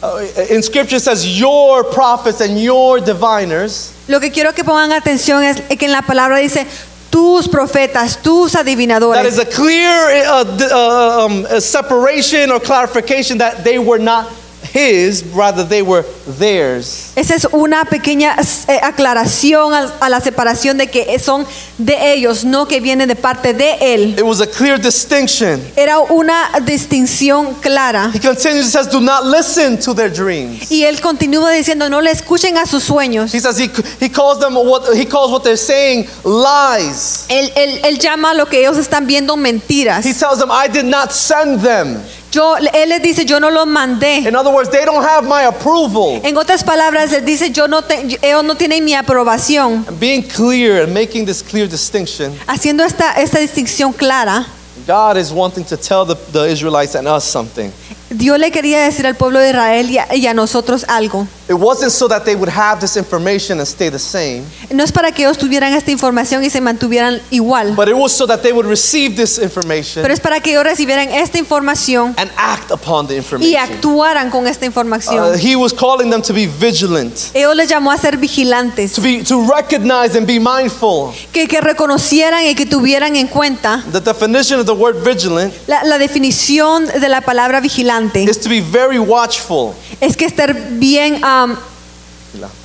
Uh, 0.03 0.25
in 0.49 0.63
scripture 0.63 0.95
it 0.95 0.99
says 1.03 1.39
your 1.39 1.83
prophets 1.83 2.41
and 2.41 2.59
your 2.59 2.99
diviners. 2.99 3.93
lo 4.07 4.19
que 4.19 4.31
quiero 4.31 4.51
que 4.51 4.63
pongan 4.63 4.91
atención 4.91 5.43
es 5.43 5.61
que 5.77 5.85
en 5.85 5.91
la 5.91 6.01
palabra 6.01 6.37
dice 6.37 6.65
tus 7.11 7.47
profetas, 7.47 8.15
tus 8.23 8.53
That 8.53 8.65
is 8.65 8.75
adivinadores. 8.77 9.39
a 9.39 9.45
clear 9.45 10.25
uh, 10.25 10.45
uh, 10.71 11.25
um, 11.25 11.45
separation 11.59 12.49
or 12.51 12.59
clarification 12.59 13.37
that 13.39 13.63
they 13.63 13.77
were 13.77 13.99
not 13.99 14.31
his, 14.73 15.23
rather 15.33 15.63
they 15.67 15.81
were 15.81 16.03
theirs. 16.39 17.11
Esa 17.15 17.35
es 17.35 17.45
una 17.51 17.85
pequeña 17.85 18.35
eh, 18.67 18.79
aclaración 18.81 19.73
a, 19.73 20.09
la 20.09 20.19
separación 20.21 20.77
de 20.77 20.87
que 20.87 21.17
son 21.19 21.45
de 21.77 22.13
ellos, 22.13 22.43
no 22.45 22.67
que 22.67 22.79
viene 22.79 23.05
de 23.07 23.15
parte 23.15 23.53
de 23.53 23.75
él. 23.93 24.15
It 24.17 24.23
was 24.23 24.41
a 24.41 24.47
clear 24.47 24.77
distinction. 24.79 25.61
Era 25.75 25.99
una 25.99 26.51
distinción 26.65 27.53
clara. 27.61 28.11
He 28.13 28.19
continues 28.19 28.63
and 28.65 28.71
says, 28.71 28.87
Do 28.87 28.99
not 29.01 29.25
listen 29.25 29.77
to 29.79 29.93
their 29.93 30.09
dreams. 30.09 30.71
Y 30.71 30.83
él 30.85 30.99
continúa 31.01 31.51
diciendo, 31.51 31.89
no 31.89 32.01
le 32.01 32.11
escuchen 32.11 32.57
a 32.57 32.65
sus 32.65 32.83
sueños. 32.83 33.33
He 33.33 33.39
says 33.39 33.57
he, 33.57 33.69
he 33.99 34.09
calls 34.09 34.39
them 34.39 34.55
what 34.55 34.93
he 34.95 35.05
calls 35.05 35.31
what 35.31 35.43
they're 35.43 35.57
saying 35.57 36.07
lies. 36.23 37.25
Él, 37.29 37.51
él- 37.55 37.79
él 37.83 37.99
llama 37.99 38.33
lo 38.33 38.45
que 38.45 38.59
ellos 38.59 38.77
están 38.77 39.05
viendo 39.07 39.35
mentiras. 39.37 40.05
He 40.05 40.13
tells 40.13 40.39
them, 40.39 40.49
I 40.51 40.67
did 40.67 40.85
not 40.85 41.11
send 41.11 41.61
them. 41.61 42.01
Yo, 42.31 42.55
él 42.55 42.89
les 42.89 43.01
dice, 43.01 43.25
yo 43.25 43.39
no 43.39 43.49
los 43.49 43.67
mandé. 43.67 44.19
In 44.27 44.35
other 44.35 44.53
words, 44.53 44.69
they 44.69 44.85
don't 44.85 45.03
have 45.03 45.23
my 45.27 45.43
approval. 45.43 46.21
En 46.23 46.37
otras 46.37 46.63
palabras, 46.63 47.11
él 47.11 47.25
dice, 47.25 47.51
yo 47.51 47.67
no 47.67 47.81
te- 47.81 48.17
ellos 48.21 48.43
no 48.43 48.55
tienen 48.55 48.85
mi 48.85 48.93
aprobación. 48.93 49.85
And 49.87 49.99
being 49.99 50.23
clear 50.23 50.83
and 50.83 50.93
making 50.93 51.25
this 51.25 51.41
clear 51.43 51.67
distinction, 51.67 52.33
Haciendo 52.47 52.83
esta, 52.85 53.13
esta 53.21 53.39
distinción 53.39 53.91
clara, 53.91 54.45
God 54.87 55.17
is 55.17 55.31
wanting 55.31 55.65
to 55.65 55.75
tell 55.77 56.05
the, 56.05 56.15
the 56.31 56.49
Israelites 56.49 56.95
and 56.95 57.07
us 57.07 57.23
something. 57.25 57.71
Dios 58.11 58.37
le 58.39 58.51
quería 58.51 58.81
decir 58.81 59.07
al 59.07 59.15
pueblo 59.15 59.39
de 59.39 59.49
Israel 59.49 59.89
y 59.89 59.97
a, 59.97 60.13
y 60.15 60.27
a 60.27 60.33
nosotros 60.33 60.85
algo. 60.87 61.27
It 61.49 61.55
wasn't 61.57 61.91
so 61.91 62.07
that 62.07 62.23
they 62.23 62.35
would 62.35 62.49
have 62.49 62.79
this 62.79 62.95
information 62.95 63.59
and 63.59 63.67
stay 63.67 63.89
the 63.89 63.99
same, 63.99 64.43
No 64.69 64.83
es 64.83 64.91
para 64.91 65.11
que 65.11 65.23
ellos 65.23 65.37
tuvieran 65.37 65.73
esta 65.73 65.91
información 65.91 66.43
y 66.45 66.49
se 66.49 66.61
mantuvieran 66.61 67.21
igual, 67.29 67.73
but 67.75 67.89
it 67.89 67.93
was 67.95 68.13
so 68.13 68.25
that 68.25 68.41
they 68.41 68.53
would 68.53 68.65
receive 68.67 69.15
this 69.17 69.37
information 69.37 70.01
pero 70.01 70.13
es 70.13 70.19
para 70.21 70.39
que 70.39 70.51
ellos 70.51 70.63
recibieran 70.63 71.09
esta 71.09 71.37
información 71.39 72.13
and 72.17 72.31
act 72.37 72.71
upon 72.71 73.05
the 73.07 73.15
y 73.15 73.17
information. 73.17 73.55
actuaran 73.63 74.29
con 74.29 74.47
esta 74.47 74.65
Uh, 74.65 74.67
información. 74.67 75.37
he 75.39 75.55
was 75.57 75.73
calling 75.73 76.09
them 76.09 76.21
to 76.21 76.33
be 76.33 76.45
vigilant, 76.47 77.13
Ellos 77.33 77.55
les 77.55 77.67
llamó 77.69 77.91
a 77.91 77.97
ser 77.97 78.15
vigilantes, 78.17 78.93
to 78.93 79.01
be 79.01 79.21
to 79.23 79.45
recognize 79.51 80.15
and 80.17 80.25
be 80.25 80.39
mindful. 80.39 81.11
que, 81.33 81.47
que 81.47 81.59
reconocieran 81.59 82.45
y 82.45 82.55
que 82.55 82.65
tuvieran 82.65 83.15
en 83.17 83.27
cuenta 83.27 83.83
The 83.91 83.99
definition 83.99 84.59
of 84.59 84.65
the 84.67 84.73
word 84.73 85.03
vigilant 85.03 85.53
la, 85.67 85.83
la 85.83 85.97
definición 85.97 86.85
de 86.85 87.09
la 87.09 87.19
palabra 87.21 87.59
vigilante. 87.59 88.00
Is 88.15 88.37
to 88.39 88.49
be 88.49 88.59
very 88.61 88.99
watchful. 88.99 89.73
Es 89.99 90.15
que 90.15 90.25
estar 90.25 90.53
bien 90.79 91.23
um, 91.23 91.57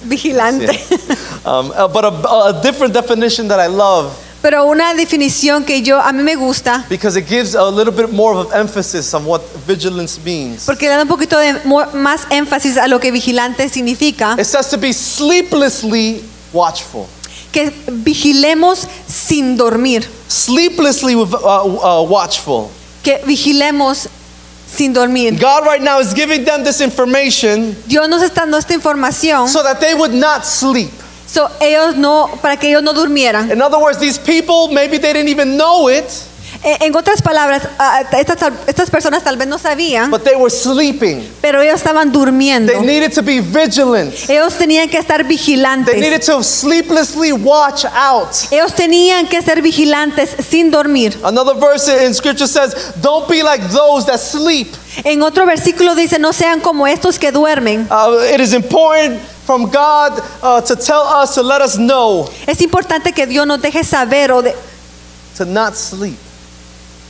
vigilante. 0.04 0.68
Um, 1.44 1.70
uh, 1.70 1.86
but 1.88 2.04
a, 2.04 2.48
a 2.48 2.60
different 2.62 2.92
definition 2.94 3.48
that 3.48 3.60
I 3.60 3.68
love 3.68 4.12
Pero 4.42 4.66
una 4.66 4.94
definición 4.94 5.64
que 5.64 5.82
yo 5.82 5.98
a 6.00 6.12
mí 6.12 6.22
me 6.22 6.36
gusta 6.36 6.84
because 6.88 7.16
it 7.18 7.26
gives 7.28 7.54
a 7.56 7.64
little 7.70 7.92
bit 7.92 8.12
more 8.12 8.36
of 8.36 8.52
emphasis 8.54 9.12
on 9.14 9.24
what 9.24 9.40
vigilance 9.66 10.20
means. 10.24 10.64
porque 10.66 10.82
le 10.88 10.94
da 10.96 11.02
un 11.02 11.08
poquito 11.08 11.36
de 11.38 11.54
mo- 11.64 11.86
más 11.94 12.26
énfasis 12.30 12.76
a 12.76 12.86
lo 12.86 13.00
que 13.00 13.10
vigilante 13.10 13.68
significa, 13.68 14.36
It 14.38 14.44
says 14.44 14.68
to 14.70 14.76
be 14.78 14.92
sleeplessly 14.92 16.22
watchful. 16.52 17.06
que 17.50 17.72
vigilemos 17.88 18.86
sin 19.08 19.56
dormir, 19.56 20.06
Sleeplessly 20.28 21.14
uh, 21.16 21.22
uh, 21.24 22.02
watchful. 22.08 22.68
que 23.02 23.20
vigilemos 23.26 24.08
sin 24.66 24.92
dormir. 24.92 25.32
God 25.38 25.64
right 25.64 25.80
now 25.80 26.00
is 26.00 26.12
giving 26.12 26.44
them 26.44 26.64
this 26.64 26.80
information 26.80 27.76
Dios 27.86 28.08
nos 28.08 28.22
está 28.22 28.42
dando 28.42 28.58
esta 28.58 28.74
información 28.74 29.48
so 29.48 29.62
that 29.62 29.80
they 29.80 29.94
would 29.94 30.12
not 30.12 30.44
sleep. 30.44 30.90
so 31.26 31.48
ellos 31.60 31.96
no, 31.96 32.28
para 32.40 32.56
que 32.56 32.68
ellos 32.68 32.82
no 32.82 32.92
durmieran. 32.92 33.50
In 33.50 33.60
other 33.60 33.78
words, 33.78 33.98
these 33.98 34.18
people, 34.18 34.68
maybe 34.68 34.98
they 34.98 35.12
didn't 35.12 35.28
even 35.28 35.56
know 35.56 35.88
it, 35.88 36.04
En 36.62 36.94
otras 36.96 37.22
palabras, 37.22 37.62
estas, 38.12 38.52
estas 38.66 38.90
personas 38.90 39.22
tal 39.22 39.36
vez 39.36 39.46
no 39.46 39.58
sabían, 39.58 40.10
but 40.10 40.22
they 40.24 40.34
were 40.36 40.50
sleeping. 40.50 41.28
pero 41.40 41.60
ellos 41.62 41.76
estaban 41.76 42.10
durmiendo. 42.12 42.72
They 42.72 42.80
needed 42.82 43.12
to 43.14 43.22
be 43.22 43.40
vigilant. 43.40 44.14
Ellos 44.28 44.54
tenían 44.58 44.88
que 44.88 44.98
estar 44.98 45.18
They 45.18 45.28
vigilantes. 45.36 45.94
needed 45.96 46.22
to 46.22 46.42
sleeplessly 46.42 47.32
watch 47.32 47.84
out. 47.84 48.28
Ellos 48.50 48.72
tenían 48.74 49.28
que 49.28 49.40
ser 49.42 49.62
vigilantes 49.62 50.30
sin 50.48 50.70
dormir. 50.70 51.16
Another 51.24 51.54
verse 51.54 51.88
in 52.06 52.14
scripture 52.14 52.46
says, 52.48 52.74
Don't 53.00 53.28
be 53.28 53.42
like 53.42 53.62
those 53.68 54.06
that 54.06 54.18
sleep. 54.18 54.68
En 55.04 55.22
otro 55.22 55.44
versículo 55.46 55.94
dice, 55.94 56.18
no 56.18 56.32
sean 56.32 56.60
como 56.60 56.86
estos 56.86 57.18
que 57.18 57.30
duermen. 57.30 57.86
Uh, 57.90 58.18
it 58.34 58.40
is 58.40 58.54
important 58.54 59.20
from 59.44 59.66
God 59.70 60.20
uh, 60.42 60.60
to 60.62 60.74
tell 60.74 61.02
us, 61.02 61.34
to 61.34 61.42
let 61.42 61.60
us 61.60 61.76
know 61.76 62.28
Es 62.46 62.60
importante 62.62 63.12
que 63.12 63.26
Dios 63.26 63.46
nos 63.46 63.60
deje 63.60 63.84
saber 63.84 64.32
o 64.32 64.40
de- 64.42 64.54
to 65.36 65.44
not 65.44 65.74
sleep. 65.76 66.16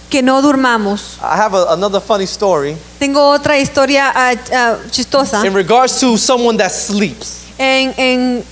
Que 0.08 0.22
no 0.22 0.40
durmamos. 0.42 1.18
I 1.20 1.36
have 1.36 1.54
a, 1.54 1.72
another 1.72 2.00
funny 2.00 2.26
story 2.26 2.76
Tengo 2.98 3.20
otra 3.20 3.58
historia 3.58 4.12
ah, 4.14 4.34
ah, 4.52 4.76
chistosa 4.90 5.44
in 5.44 5.52
regards 5.54 5.98
to 6.00 6.16
someone 6.16 6.56
that 6.58 6.70
sleeps. 6.72 7.44
en, 7.58 7.92
en- 7.96 8.44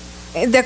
de, 0.50 0.64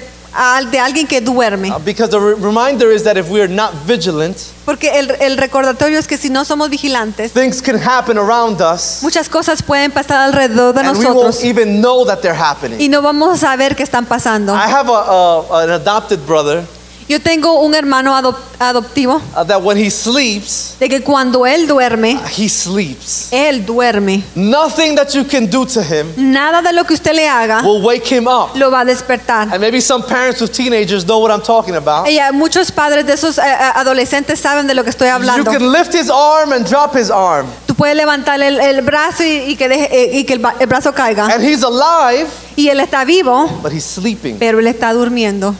de 0.71 0.79
alguien 0.79 1.07
que 1.07 1.21
duerme. 1.21 1.71
Uh, 1.71 1.79
because 1.81 2.11
the 2.11 2.19
re- 2.21 2.35
reminder 2.35 2.91
is 2.91 3.03
that 3.03 3.17
if 3.17 3.29
we 3.29 3.41
are 3.41 3.49
not 3.49 3.73
vigilant, 3.87 4.37
Porque 4.65 4.89
el, 4.99 5.11
el 5.21 5.37
recordatorio 5.37 5.99
es 5.99 6.07
que 6.07 6.17
si 6.17 6.29
no 6.31 6.45
somos 6.45 6.71
vigilantes, 6.71 7.33
things 7.33 7.61
can 7.61 7.77
happen 7.77 8.17
around 8.19 8.61
us 8.61 9.01
muchas 9.03 9.29
cosas 9.29 9.63
pueden 9.63 9.91
pasar 9.91 10.21
alrededor 10.21 10.75
de 10.75 10.81
and 10.81 10.97
we 10.99 11.05
nosotros 11.05 11.37
won't 11.37 11.45
even 11.45 11.81
know 11.81 12.05
that 12.05 12.21
they're 12.23 12.35
happening. 12.39 12.79
y 12.81 12.89
no 12.89 13.03
vamos 13.03 13.35
a 13.35 13.37
saber 13.37 13.75
qué 13.77 13.83
están 13.83 14.07
pasando. 14.07 14.55
I 14.55 14.67
have 14.69 14.89
a, 14.89 14.93
a, 14.93 15.65
an 15.65 15.71
adopted 15.71 16.21
brother 16.27 16.65
Yo 17.09 17.19
tengo 17.21 17.61
un 17.61 17.75
hermano 17.75 18.15
adop- 18.15 18.37
adoptivo 18.59 19.17
uh, 19.35 19.43
that 19.45 19.63
when 19.63 19.79
he 19.79 19.91
sleeps, 19.91 20.77
de 20.79 20.89
que 20.91 21.01
cuando 21.03 21.47
él 21.47 21.67
duerme, 21.67 22.21
he 22.37 22.49
sleeps. 22.51 23.29
él 23.33 23.65
duerme. 23.65 24.23
Nothing 24.35 24.95
that 24.97 25.15
you 25.15 25.25
can 25.25 25.47
do 25.49 25.65
to 25.65 25.81
him 25.83 26.07
Nada 26.17 26.61
de 26.61 26.73
lo 26.75 26.85
que 26.85 26.93
usted 26.95 27.15
le 27.15 27.27
haga 27.27 27.63
will 27.63 27.83
wake 27.83 28.05
him 28.15 28.27
up. 28.29 28.55
lo 28.57 28.71
va 28.71 28.81
a 28.81 28.85
despertar. 28.85 29.49
And 29.51 29.59
maybe 29.61 29.81
some 29.81 30.03
parents 30.05 30.41
with 30.43 30.53
teenagers 30.53 31.05
know 31.07 31.19
what 31.21 31.31
I'm 31.31 31.41
talking 31.43 31.77
about. 31.77 32.07
Y 32.09 32.19
muchos 32.35 32.71
padres 32.71 33.07
de 33.07 33.15
esos 33.15 33.39
eh, 33.39 33.43
adolescentes 33.75 34.39
saben 34.39 34.67
de 34.67 34.75
lo 34.75 34.85
que 34.85 34.91
estoy 34.91 35.09
You 35.09 35.15
hablando. 35.15 35.51
can 35.51 35.73
lift 35.73 35.95
his 35.95 36.11
arm 36.11 36.53
and 36.53 36.67
drop 36.69 36.95
his 36.95 37.11
arm. 37.11 37.47
Tú 37.67 37.75
puedes 37.75 37.97
levantar 37.97 38.41
el, 38.43 38.61
el 38.61 38.83
brazo 38.83 39.25
y, 39.25 39.53
y 39.53 39.57
que, 39.57 39.67
deje- 39.69 39.89
eh, 39.91 40.11
y 40.19 40.25
que 40.25 40.35
el, 40.35 40.43
el 40.61 40.67
brazo 40.67 40.93
caiga. 40.93 41.25
And 41.27 41.43
he's 41.43 41.63
alive, 41.63 42.27
Y 42.55 42.69
él 42.69 42.81
está 42.81 43.05
vivo, 43.07 43.47
but 43.63 43.73
he's 43.73 43.85
sleeping. 43.87 44.37
pero 44.39 44.59
él 44.59 44.67
está 44.67 44.93
durmiendo. 44.93 45.55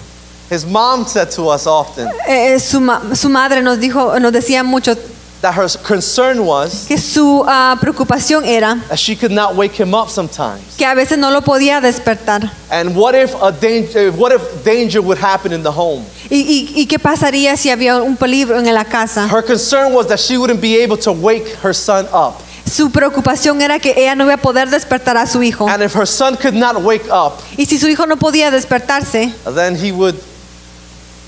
His 0.51 0.65
mom 0.65 1.07
said 1.07 1.31
to 1.33 1.49
us 1.51 1.67
often 1.67 2.09
Eh, 2.27 2.55
eh, 2.55 2.59
su, 2.59 2.81
ma- 2.81 3.15
su 3.15 3.29
madre 3.29 3.61
nos 3.63 3.79
dijo, 3.79 4.19
nos 4.19 4.33
decía 4.33 4.65
mucho 4.65 4.95
that 5.43 5.53
her 5.55 5.69
concern 5.85 6.45
was 6.45 6.87
que 6.89 6.97
su 6.99 7.45
ah, 7.47 7.77
preocupación 7.81 8.45
era 8.45 8.77
that 8.89 8.99
she 8.99 9.15
could 9.15 9.31
not 9.31 9.55
wake 9.55 9.73
him 9.79 9.95
up 9.95 10.09
sometimes. 10.11 10.75
que 10.77 10.85
a 10.87 10.95
veces 10.95 11.17
no 11.19 11.31
lo 11.31 11.43
podía 11.43 11.81
despertar. 11.81 12.51
And 12.71 12.97
what 12.97 13.15
if 13.15 13.35
a 13.43 13.53
danger 13.53 14.11
what 14.11 14.33
if 14.33 14.65
danger 14.65 15.01
would 15.03 15.19
happen 15.19 15.53
in 15.53 15.63
the 15.63 15.71
home? 15.71 16.05
¿Y, 16.31 16.41
y, 16.41 16.73
y 16.83 16.87
qué 16.87 16.99
pasaría 16.99 17.57
si 17.57 17.71
había 17.71 18.03
un 18.03 18.17
peligro 18.17 18.59
en 18.59 18.73
la 18.75 18.85
casa? 18.85 19.29
Her 19.29 19.43
concern 19.43 19.93
was 19.93 20.09
that 20.09 20.19
she 20.19 20.37
wouldn't 20.39 20.61
be 20.61 20.83
able 20.83 20.97
to 20.99 21.13
wake 21.13 21.47
her 21.63 21.73
son 21.75 22.07
up. 22.13 22.35
Su 22.67 22.91
preocupación 22.91 23.63
era 23.63 23.79
que 23.79 23.95
ella 23.97 24.15
no 24.15 24.25
iba 24.25 24.35
a 24.35 24.39
poder 24.39 24.69
despertar 24.69 25.17
a 25.17 25.27
su 25.27 25.43
hijo. 25.43 25.69
And 25.69 25.83
if 25.83 25.95
her 25.95 26.07
son 26.07 26.37
could 26.37 26.55
not 26.55 26.83
wake 26.83 27.07
up, 27.11 27.35
Y 27.57 27.65
si 27.67 27.79
su 27.79 27.87
hijo 27.87 28.07
no 28.07 28.17
podía 28.17 28.51
despertarse, 28.51 29.33
then 29.55 29.77
he 29.77 29.93
would 29.93 30.17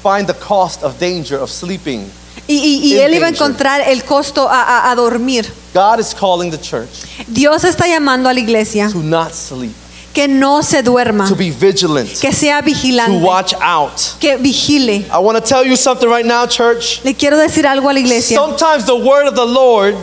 find 0.02 0.26
the 0.26 0.34
cost 0.34 0.82
of 0.82 0.98
danger 0.98 1.36
of 1.38 1.50
sleeping. 1.50 2.10
y, 2.48 2.80
y- 2.94 2.98
él 3.00 3.14
iba 3.14 3.26
a 3.26 3.30
encontrar 3.30 3.80
el 3.86 4.02
costo 4.04 4.48
a, 4.48 4.62
a- 4.62 4.90
a 4.90 4.94
dormir. 4.96 5.46
God 5.72 6.00
is 6.00 6.12
calling 6.12 6.50
the 6.50 6.58
church 6.58 6.88
Dios 7.28 7.62
está 7.64 7.86
llamando 7.86 8.28
a 8.28 8.32
la 8.34 8.40
iglesia 8.40 8.88
to 8.90 8.98
not 9.02 9.32
sleep, 9.32 9.72
que 10.12 10.26
no 10.26 10.62
se 10.62 10.82
duerma, 10.82 11.28
to 11.28 11.36
be 11.36 11.50
vigilant, 11.50 12.08
que 12.20 12.32
sea 12.32 12.58
to 12.60 12.64
vigilante, 12.64 13.22
watch 13.24 13.54
out. 13.60 14.16
que 14.18 14.36
vigile. 14.38 15.04
I 15.12 15.18
want 15.18 15.38
to 15.38 15.42
tell 15.44 15.64
you 15.64 15.76
something 15.76 16.08
right 16.08 16.26
now, 16.26 16.46
church. 16.46 17.00
Le 17.04 17.14
quiero 17.14 17.36
decir 17.36 17.64
algo 17.66 17.88
a 17.88 17.92
la 17.92 18.00
iglesia. 18.00 18.36
Sometimes 18.36 18.84
the 18.86 18.96
word 18.96 19.28
of 19.28 19.34
the 19.36 19.46
Lord, 19.46 19.94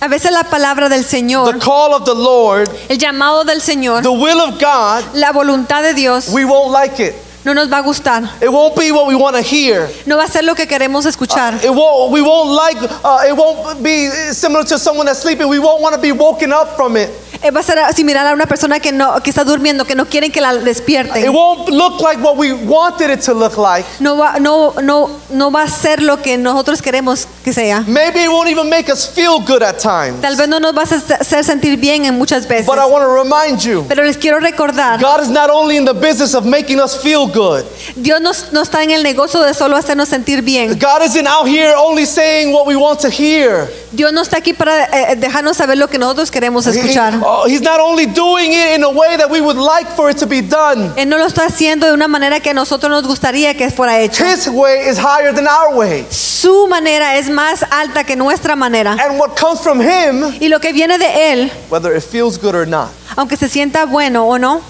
A 0.00 0.08
veces 0.08 0.32
la 0.32 0.42
palabra 0.42 0.88
del 0.90 1.02
the 1.02 1.16
Señor, 1.16 1.60
call 1.60 1.94
of 1.94 2.04
the 2.04 2.14
Lord, 2.14 2.68
el 2.90 2.98
llamado 2.98 3.44
del 3.46 3.60
Señor, 3.60 4.02
the 4.02 4.10
will 4.12 4.40
of 4.40 4.58
God, 4.60 5.04
la 5.14 5.32
voluntad 5.32 5.82
de 5.82 5.94
Dios, 5.94 6.28
we 6.30 6.44
won't 6.44 6.72
like 6.72 6.98
it. 7.00 7.14
No 7.44 7.52
nos 7.52 7.68
va 7.68 7.78
a 7.78 7.82
gustar. 7.82 8.24
It 8.40 8.48
won't 8.50 8.74
be 8.74 8.90
what 8.90 9.06
we 9.06 9.14
want 9.14 9.36
to 9.36 9.42
hear. 9.42 9.88
No 10.06 10.16
va 10.16 10.24
a 10.24 10.28
ser 10.28 10.42
lo 10.42 10.54
que 10.54 10.66
queremos 10.66 11.04
escuchar. 11.04 11.62
It 11.62 11.70
won't. 11.70 12.10
We 12.10 12.22
won't 12.22 12.50
like. 12.50 12.78
Uh, 13.04 13.28
it 13.28 13.36
won't 13.36 13.82
be 13.82 14.08
similar 14.32 14.64
to 14.64 14.78
someone 14.78 15.04
that's 15.06 15.20
sleeping. 15.20 15.48
We 15.48 15.58
won't 15.58 15.82
want 15.82 15.94
to 15.94 16.00
be 16.00 16.12
woken 16.12 16.52
up 16.52 16.74
from 16.74 16.96
it. 16.96 17.10
Eh, 17.44 17.50
Va 17.50 17.60
a 17.60 17.62
ser 17.62 17.78
similar 17.94 18.26
a 18.26 18.32
una 18.32 18.46
persona 18.46 18.80
que 18.80 18.90
no 18.90 19.20
que 19.22 19.28
está 19.30 19.44
durmiendo, 19.44 19.84
que 19.84 19.94
no 19.94 20.06
quieren 20.06 20.32
que 20.32 20.40
la 20.40 20.54
It 20.54 20.62
despierten. 20.62 21.30
won't 21.32 21.68
look 21.68 22.00
like 22.00 22.20
what 22.22 22.36
we 22.38 22.52
wanted 22.54 23.10
it 23.10 23.20
to 23.24 23.34
look 23.34 23.58
like. 23.58 23.84
No 24.00 24.16
va, 24.16 24.38
no, 24.40 24.72
no, 24.82 25.10
no 25.30 25.50
va 25.50 25.62
a 25.64 25.68
ser 25.68 26.02
lo 26.02 26.22
que 26.22 26.38
nosotros 26.38 26.80
queremos 26.80 27.28
que 27.44 27.52
sea. 27.52 27.82
Maybe 27.86 28.24
it 28.24 28.30
won't 28.30 28.48
even 28.48 28.68
make 28.70 28.90
us 28.90 29.06
feel 29.06 29.40
good 29.46 29.62
at 29.62 29.78
times. 29.78 30.22
Tal 30.22 30.36
vez 30.36 30.48
no 30.48 30.58
nos 30.58 30.74
vas 30.74 30.90
a 30.92 30.96
hacer 31.20 31.44
sentir 31.44 31.76
bien 31.78 32.06
en 32.06 32.16
muchas 32.16 32.48
veces. 32.48 32.66
But 32.66 32.78
I 32.78 32.86
want 32.86 33.04
to 33.04 33.14
remind 33.14 33.60
you, 33.60 33.84
Pero 33.88 34.02
les 34.04 34.16
quiero 34.16 34.40
recordar, 34.40 34.98
God 35.00 35.20
is 35.22 35.28
not 35.28 35.50
only 35.50 35.76
in 35.76 35.84
the 35.84 35.92
business 35.92 36.34
of 36.34 36.46
making 36.46 36.80
us 36.80 36.96
feel 36.96 37.26
good. 37.26 37.62
Dios 37.96 38.22
no, 38.22 38.30
no 38.52 38.62
está 38.62 38.82
en 38.82 38.90
el 38.90 39.02
negocio 39.02 39.40
de 39.42 39.52
solo 39.52 39.76
hacernos 39.76 40.08
sentir 40.08 40.40
bien. 40.42 40.78
God 40.78 41.02
isn't 41.04 41.26
out 41.26 41.46
here 41.46 41.74
only 41.76 42.06
saying 42.06 42.52
what 42.54 42.66
we 42.66 42.74
want 42.74 43.00
to 43.00 43.10
hear. 43.10 43.68
Dios 43.92 44.12
no 44.12 44.22
está 44.22 44.38
aquí 44.38 44.52
para 44.54 44.86
eh, 44.86 45.14
dejarnos 45.16 45.56
saber 45.58 45.76
lo 45.78 45.88
que 45.88 45.98
nosotros 45.98 46.30
queremos 46.30 46.66
he- 46.66 46.70
escuchar. 46.70 47.14
He's 47.46 47.60
not 47.60 47.80
only 47.80 48.06
doing 48.06 48.52
it 48.52 48.74
in 48.76 48.82
a 48.84 48.90
way 48.90 49.16
that 49.16 49.28
we 49.30 49.40
would 49.40 49.56
like 49.56 49.86
for 49.96 50.10
it 50.10 50.18
to 50.18 50.26
be 50.26 50.40
done. 50.40 50.92
Él 50.96 51.08
no 51.08 51.18
lo 51.18 51.26
está 51.26 51.46
haciendo 51.46 51.86
de 51.86 51.92
una 51.92 52.08
manera 52.08 52.40
que 52.40 52.50
a 52.50 52.54
nosotros 52.54 52.90
nos 52.90 53.06
gustaría 53.06 53.54
que 53.54 53.70
fuera 53.70 54.00
hecho. 54.00 54.24
His 54.24 54.48
way 54.48 54.88
is 54.88 54.98
higher 54.98 55.32
than 55.34 55.46
our 55.46 55.74
way. 55.74 56.06
Su 56.10 56.66
manera 56.68 57.16
es 57.16 57.28
más 57.28 57.64
alta 57.70 58.04
que 58.04 58.16
nuestra 58.16 58.56
manera. 58.56 58.92
And 59.00 59.18
what 59.18 59.36
comes 59.36 59.60
from 59.60 59.80
him, 59.80 60.34
Y 60.40 60.48
lo 60.48 60.60
que 60.60 60.72
viene 60.72 60.98
de 60.98 61.32
Él, 61.32 61.50
whether 61.70 61.94
it 61.94 62.02
feels 62.02 62.38
good 62.38 62.54
or 62.54 62.66
not, 62.66 62.90
aunque 63.16 63.36
se 63.36 63.48
sienta 63.48 63.86
bueno 63.86 64.26
o 64.26 64.38
no, 64.38 64.60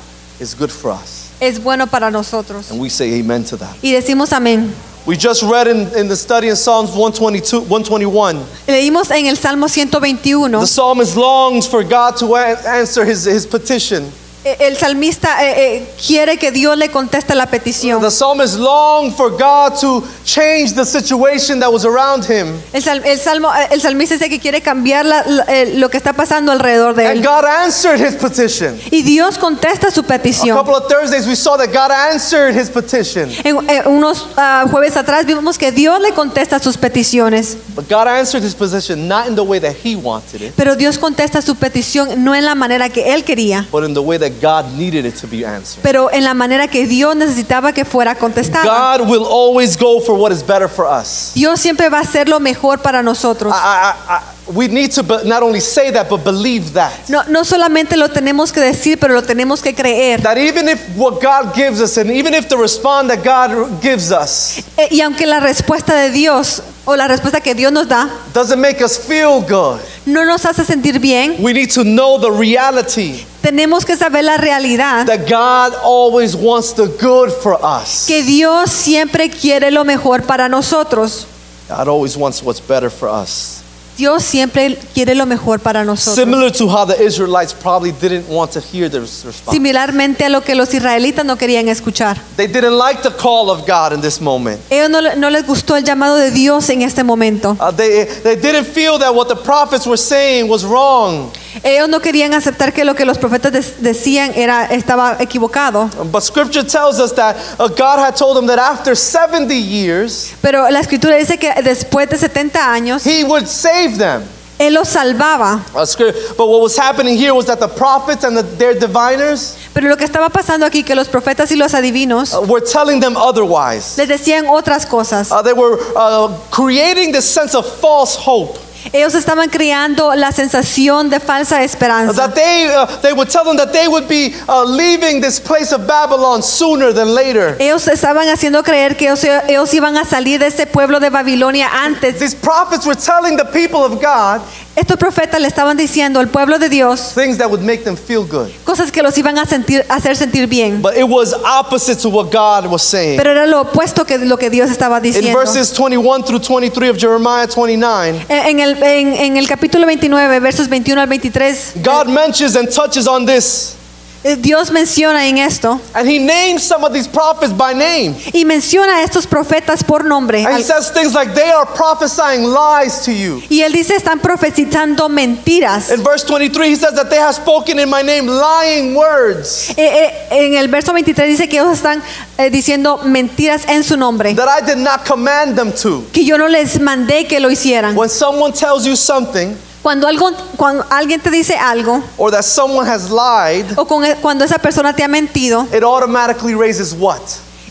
is 0.40 0.54
good 0.56 0.70
for 0.70 0.90
us. 0.92 1.30
es 1.40 1.62
bueno 1.62 1.86
para 1.86 2.10
nosotros. 2.10 2.70
And 2.70 2.80
we 2.80 2.88
say 2.88 3.20
amen 3.20 3.44
to 3.44 3.56
that. 3.56 3.74
Y 3.82 3.92
decimos 3.92 4.32
amén. 4.32 4.72
We 5.06 5.18
just 5.18 5.42
read 5.42 5.68
in, 5.68 5.94
in 5.94 6.08
the 6.08 6.16
study 6.16 6.48
in 6.48 6.56
Psalms 6.56 6.88
122, 6.90 7.60
121. 7.60 8.36
Leímos 8.66 9.10
en 9.10 9.26
el 9.26 9.36
Salmo 9.36 9.66
121. 9.68 10.50
The 10.52 10.66
psalmist 10.66 11.14
longs 11.14 11.66
for 11.68 11.84
God 11.84 12.16
to 12.16 12.34
answer 12.36 13.04
his, 13.04 13.24
his 13.24 13.46
petition. 13.46 14.10
Eh, 14.44 14.56
El 14.60 14.76
salmista 14.76 15.44
eh, 15.44 15.76
eh, 15.76 15.86
quiere 16.06 16.36
que 16.36 16.50
Dios 16.52 16.76
le 16.76 16.90
conteste 16.90 17.34
la 17.34 17.46
petición. 17.46 18.00
The 18.00 18.10
psalmist 18.10 18.56
longed 18.58 19.14
for 19.16 19.30
God 19.30 19.78
to 19.80 20.02
change 20.24 20.74
the 20.74 20.84
situation 20.84 21.60
that 21.60 21.70
was 21.72 21.84
around 21.84 22.24
him. 22.24 22.60
El, 22.72 22.82
sal- 22.82 23.02
el 23.04 23.18
salmo, 23.18 23.48
eh, 23.54 23.68
el 23.70 23.80
salmista 23.80 24.14
dice 24.14 24.28
que 24.28 24.38
quiere 24.40 24.60
cambiar 24.60 25.04
la- 25.06 25.22
la- 25.26 25.44
eh, 25.48 25.74
lo 25.76 25.88
que 25.88 25.96
está 25.96 26.12
pasando 26.12 26.52
alrededor 26.52 26.94
de 26.94 27.06
And 27.06 27.18
él. 27.18 27.26
God 27.26 27.44
answered 27.44 28.00
his 28.00 28.14
petition. 28.14 28.78
Y 28.90 29.02
Dios 29.02 29.38
contesta 29.38 29.90
su 29.90 30.00
A 30.00 30.04
petición. 30.06 30.56
couple 30.56 30.74
of 30.74 30.88
Thursdays 30.88 31.26
we 31.26 31.36
saw 31.36 31.56
that 31.56 31.68
God 31.72 31.90
answered 31.90 32.54
his 32.54 32.68
petition. 32.70 33.30
En, 33.44 33.58
en 33.68 33.86
unos 33.88 34.26
ah, 34.36 34.64
jueves 34.70 34.96
atrás 34.96 35.26
vimos 35.26 35.58
que 35.58 35.72
Dios 35.72 36.00
le 36.00 36.12
contesta 36.12 36.58
sus 36.58 36.76
peticiones. 36.76 37.56
But 37.74 37.88
God 37.88 38.06
answered 38.08 38.42
his 38.44 38.54
petition 38.54 39.08
not 39.08 39.26
in 39.28 39.34
the 39.34 39.42
way 39.42 39.58
that 39.60 39.74
he 39.84 39.96
wanted 39.96 40.42
it, 40.42 40.52
Pero 40.56 40.76
Dios 40.76 40.98
contesta 40.98 41.42
su 41.42 41.54
petición 41.56 42.22
no 42.24 42.34
en 42.34 42.44
la 42.44 42.54
manera 42.54 42.88
que 42.88 43.14
él 43.14 43.24
quería, 43.24 43.66
but 43.70 43.84
in 43.84 43.94
the 43.94 44.00
way 44.00 44.18
that 44.18 44.30
God 44.40 44.72
needed 44.76 45.06
it 45.06 45.14
to 45.20 45.26
be 45.26 45.44
answered. 45.44 45.82
pero 45.82 46.10
en 46.12 46.24
la 46.24 46.34
manera 46.34 46.68
que 46.68 46.86
Dios 46.86 47.14
necesitaba 47.16 47.72
que 47.72 47.84
fuera 47.84 48.14
contestada. 48.14 48.64
God 48.98 49.08
will 49.08 49.24
always 49.24 49.76
go 49.76 50.00
for 50.00 50.16
what 50.16 50.32
is 50.32 50.42
better 50.42 50.68
for 50.68 50.86
us. 50.86 51.32
Dios 51.34 51.60
siempre 51.60 51.88
va 51.88 51.98
a 51.98 52.02
hacer 52.02 52.28
lo 52.28 52.40
mejor 52.40 52.80
para 52.80 53.02
nosotros. 53.02 53.52
I, 53.54 53.56
I, 53.56 54.14
I, 54.18 54.43
we 54.52 54.68
need 54.68 54.92
to 54.92 55.02
not 55.24 55.42
only 55.42 55.60
say 55.60 55.90
that, 55.90 56.08
but 56.08 56.22
believe 56.24 56.72
that. 56.74 57.08
No, 57.08 57.22
no 57.28 57.44
solamente 57.44 57.96
lo 57.96 58.08
tenemos 58.08 58.52
que 58.52 58.60
decir, 58.60 58.98
pero 58.98 59.14
lo 59.14 59.22
tenemos 59.22 59.62
que 59.62 59.74
creer. 59.74 60.20
That 60.22 60.36
even 60.38 60.68
if 60.68 60.80
what 60.96 61.20
God 61.22 61.54
gives 61.54 61.80
us, 61.80 61.96
and 61.96 62.10
even 62.10 62.34
if 62.34 62.48
the 62.48 62.56
response 62.56 63.08
that 63.08 63.24
God 63.24 63.80
gives 63.80 64.12
us 64.12 64.62
Eh, 64.76 64.88
Y 64.90 65.00
aunque 65.00 65.26
la 65.26 65.40
respuesta 65.40 65.94
de 65.94 66.10
Dios 66.10 66.62
o 66.84 66.96
la 66.96 67.08
respuesta 67.08 67.40
que 67.40 67.54
Dios 67.54 67.72
nos 67.72 67.88
da 67.88 68.10
doesn't 68.34 68.60
make 68.60 68.82
us 68.82 68.98
feel 68.98 69.40
good, 69.40 69.80
no 70.06 70.24
nos 70.24 70.44
hace 70.44 70.64
sentir 70.64 70.98
bien, 71.00 71.36
we 71.40 71.52
need 71.52 71.70
to 71.70 71.82
know 71.82 72.18
the 72.18 72.30
reality 72.30 73.24
tenemos 73.40 73.84
que 73.84 73.96
saber 73.96 74.24
la 74.24 74.36
realidad 74.36 75.06
that 75.06 75.26
God 75.28 75.74
always 75.82 76.34
wants 76.36 76.72
the 76.74 76.86
good 77.00 77.30
for 77.30 77.58
us. 77.62 78.04
que 78.06 78.22
Dios 78.22 78.70
siempre 78.70 79.30
quiere 79.30 79.70
lo 79.70 79.84
mejor 79.84 80.22
para 80.22 80.48
nosotros. 80.48 81.26
God 81.68 81.88
always 81.88 82.16
wants 82.16 82.42
what's 82.42 82.60
better 82.60 82.90
for 82.90 83.08
us. 83.08 83.63
Dios 83.96 84.24
siempre 84.24 84.76
quiere 84.92 85.14
lo 85.14 85.24
mejor 85.26 85.60
para 85.60 85.84
nosotros. 85.84 86.16
Similar 86.16 86.50
to 86.52 86.68
how 86.68 86.84
the 86.84 87.00
Israelites 87.00 87.54
probably 87.54 87.92
didn't 87.92 88.28
want 88.28 88.52
to 88.52 88.60
hear 88.60 88.88
this 88.90 89.24
response. 89.24 89.52
Similarmente 89.52 90.24
a 90.24 90.28
lo 90.28 90.42
que 90.42 90.54
los 90.54 90.72
israelitas 90.74 91.24
no 91.24 91.36
querían 91.36 91.68
escuchar. 91.68 92.20
They 92.36 92.48
didn't 92.48 92.76
like 92.76 93.02
the 93.02 93.12
call 93.12 93.50
of 93.50 93.66
God 93.66 93.92
in 93.92 94.00
this 94.00 94.20
moment. 94.20 94.60
Ellos 94.70 94.90
no, 94.90 95.00
no 95.14 95.30
les 95.30 95.46
gustó 95.46 95.76
el 95.76 95.84
llamado 95.84 96.16
de 96.16 96.30
Dios 96.30 96.68
en 96.70 96.82
este 96.82 97.04
momento. 97.04 97.56
Uh, 97.60 97.70
they, 97.70 98.04
they 98.22 98.36
didn't 98.36 98.66
feel 98.66 98.98
that 98.98 99.14
what 99.14 99.28
the 99.28 99.36
prophets 99.36 99.86
were 99.86 99.96
saying 99.96 100.48
was 100.48 100.64
wrong. 100.64 101.30
Ellos 101.62 101.88
no 101.88 102.00
querían 102.00 102.34
aceptar 102.34 102.72
que 102.72 102.84
lo 102.84 102.94
que 102.94 103.04
los 103.04 103.18
profetas 103.18 103.52
decían 103.78 104.32
era 104.34 104.66
estaba 104.66 105.16
equivocado. 105.20 105.88
But 106.10 106.22
scripture 106.22 106.64
tells 106.66 106.98
us 106.98 107.12
that 107.14 107.36
uh, 107.58 107.68
God 107.68 107.98
had 107.98 108.16
told 108.16 108.36
them 108.36 108.46
that 108.46 108.58
after 108.58 108.96
70 108.96 109.54
years, 109.54 110.32
Pero 110.40 110.68
la 110.70 110.80
escritura 110.80 111.16
dice 111.16 111.38
que 111.38 111.52
después 111.62 112.08
de 112.08 112.16
70 112.18 112.72
años 112.72 113.06
He 113.06 113.24
would 113.24 113.46
save 113.46 113.98
them. 113.98 114.22
él 114.58 114.74
los 114.74 114.88
salvaba. 114.88 115.64
But 115.72 116.48
what 116.48 116.60
was 116.60 116.76
happening 116.78 117.16
here 117.18 117.34
was 117.34 117.46
that 117.46 117.58
the 117.58 117.68
prophets 117.68 118.24
and 118.24 118.36
the, 118.36 118.42
their 118.42 118.74
diviners 118.74 119.56
Pero 119.72 119.88
lo 119.88 119.96
que 119.96 120.04
estaba 120.04 120.28
pasando 120.30 120.64
aquí 120.64 120.84
que 120.84 120.94
los 120.94 121.08
profetas 121.08 121.50
y 121.50 121.56
los 121.56 121.74
adivinos 121.74 122.32
uh, 122.34 122.40
were 122.46 122.60
telling 122.64 123.00
them 123.00 123.16
otherwise. 123.16 123.96
les 123.98 124.08
decían 124.08 124.46
otras 124.48 124.86
cosas. 124.86 125.30
Uh, 125.32 125.42
they 125.42 125.52
were 125.52 125.78
uh, 125.96 126.28
creating 126.50 127.12
this 127.12 127.24
sense 127.24 127.54
of 127.56 127.66
false 127.80 128.16
hope. 128.16 128.58
Ellos 128.92 129.14
estaban 129.14 129.48
creando 129.48 130.14
la 130.14 130.32
sensación 130.32 131.10
de 131.10 131.20
falsa 131.20 131.62
esperanza. 131.62 132.28
That 132.28 132.34
they, 132.34 132.66
uh, 132.66 132.86
they 133.02 133.12
would 133.12 133.28
tell 133.28 133.44
them 133.44 133.56
that 133.56 133.72
they 133.72 133.88
would 133.88 134.06
be 134.08 134.34
uh, 134.48 134.64
leaving 134.64 135.20
this 135.20 135.40
place 135.40 135.72
of 135.72 135.86
Babylon 135.86 136.42
sooner 136.42 136.92
than 136.92 137.14
later. 137.14 137.56
Ellos 137.58 137.88
estaban 137.88 138.28
haciendo 138.28 138.62
creer 138.62 138.96
que 138.96 139.08
ellos, 139.08 139.24
ellos 139.48 139.72
iban 139.74 139.96
a 139.96 140.04
salir 140.04 140.38
de 140.38 140.46
ese 140.46 140.66
pueblo 140.66 141.00
de 141.00 141.10
Babilonia 141.10 141.68
antes. 141.72 142.18
These 142.18 142.36
prophets 142.36 142.86
were 142.86 142.96
telling 142.96 143.36
the 143.36 143.44
people 143.44 143.84
of 143.84 144.00
God 144.00 144.42
Estos 144.76 144.96
profetas 144.96 145.40
le 145.40 145.46
estaban 145.46 145.76
diciendo 145.76 146.18
al 146.18 146.28
pueblo 146.28 146.58
de 146.58 146.68
Dios 146.68 147.12
things 147.14 147.38
that 147.38 147.46
would 147.48 147.62
make 147.62 147.84
them 147.84 147.96
feel 147.96 148.24
good. 148.24 148.48
cosas 148.64 148.90
que 148.90 149.02
los 149.02 149.16
iban 149.16 149.38
a 149.38 149.46
sentir, 149.46 149.84
hacer 149.88 150.16
sentir 150.16 150.48
bien. 150.48 150.82
But 150.82 150.96
it 150.96 151.04
was 151.08 151.32
opposite 151.32 152.00
to 152.02 152.08
what 152.08 152.32
God 152.32 152.66
was 152.70 152.82
saying. 152.82 153.16
Pero 153.16 153.30
era 153.30 153.46
lo 153.46 153.60
opuesto 153.62 154.04
que 154.04 154.18
lo 154.18 154.36
que 154.36 154.50
Dios 154.50 154.70
estaba 154.70 154.96
In 154.98 155.02
diciendo. 155.04 155.38
verses 155.38 155.72
21 155.72 156.24
through 156.24 156.40
23 156.40 156.90
of 156.90 156.96
Jeremiah 156.98 157.46
29, 157.46 158.26
En 158.28 158.46
en 158.46 158.60
el, 158.60 158.82
en, 158.82 159.14
en 159.14 159.36
el 159.36 159.46
capítulo 159.46 159.86
29, 159.86 160.40
versos 160.40 160.68
21 160.68 161.00
al 161.00 161.06
23, 161.08 161.74
God 161.82 162.08
mentions 162.08 162.56
and 162.56 162.68
touches 162.68 163.06
on 163.06 163.24
this. 163.26 163.76
Eh, 164.24 164.36
Dios 164.36 164.70
menciona 164.70 165.26
en 165.28 165.38
esto 165.38 165.80
And 165.92 166.08
he 166.08 166.18
names 166.18 166.62
some 166.62 166.82
of 166.84 166.92
these 166.92 167.06
prophets 167.06 167.52
by 167.52 167.74
name. 167.74 168.16
y 168.32 168.44
menciona 168.44 168.96
a 168.96 169.02
estos 169.04 169.26
profetas 169.26 169.84
por 169.84 170.04
nombre. 170.04 170.44
And 170.44 170.56
he 170.56 170.62
says 170.62 170.90
things 170.92 171.14
like, 171.14 171.34
they 171.34 171.50
are 171.50 171.66
prophesying 171.66 172.44
lies 172.44 173.02
to 173.04 173.12
you. 173.12 173.42
Y 173.50 173.60
él 173.60 173.72
dice, 173.72 173.94
están 173.94 174.20
profetizando 174.20 175.08
mentiras. 175.08 175.90
In 175.90 176.02
verse 176.02 176.24
23, 176.24 176.70
he 176.70 176.76
says 176.76 176.94
that 176.94 177.10
they 177.10 177.18
have 177.18 177.34
spoken 177.34 177.78
in 177.78 177.88
my 177.88 178.02
name 178.02 178.26
lying 178.26 178.94
words. 178.94 179.70
Eh, 179.76 179.82
eh, 179.82 180.28
en 180.30 180.54
el 180.54 180.68
verso 180.68 180.92
23 180.92 181.28
dice 181.28 181.48
que 181.48 181.58
ellos 181.58 181.72
están 181.72 182.02
diciendo 182.50 182.98
mentiras 183.04 183.68
en 183.68 183.84
su 183.84 183.96
nombre. 183.96 184.34
That 184.34 184.48
I 184.48 184.64
did 184.64 184.78
not 184.78 185.04
command 185.06 185.56
them 185.56 185.72
to. 185.82 186.04
Que 186.12 186.24
yo 186.24 186.38
no 186.38 186.48
les 186.48 186.80
mandé 186.80 187.26
que 187.28 187.40
lo 187.40 187.50
hicieran. 187.50 187.94
When 187.94 188.08
someone 188.08 188.52
tells 188.52 188.86
you 188.86 188.96
something, 188.96 189.56
Cuando, 189.84 190.08
algo, 190.08 190.30
cuando 190.56 190.82
alguien 190.88 191.20
te 191.20 191.30
dice 191.30 191.54
algo 191.56 192.02
or 192.16 192.30
that 192.32 192.42
someone 192.42 192.88
has 192.90 193.10
lied, 193.10 193.66
o 193.76 193.84
con- 193.84 194.02
cuando 194.22 194.42
esa 194.42 194.56
persona 194.58 194.94
te 194.94 195.04
ha 195.04 195.08
mentido 195.08 195.66
it 195.70 195.82
automatically 195.84 196.54
raises 196.54 196.94
what? 196.98 197.20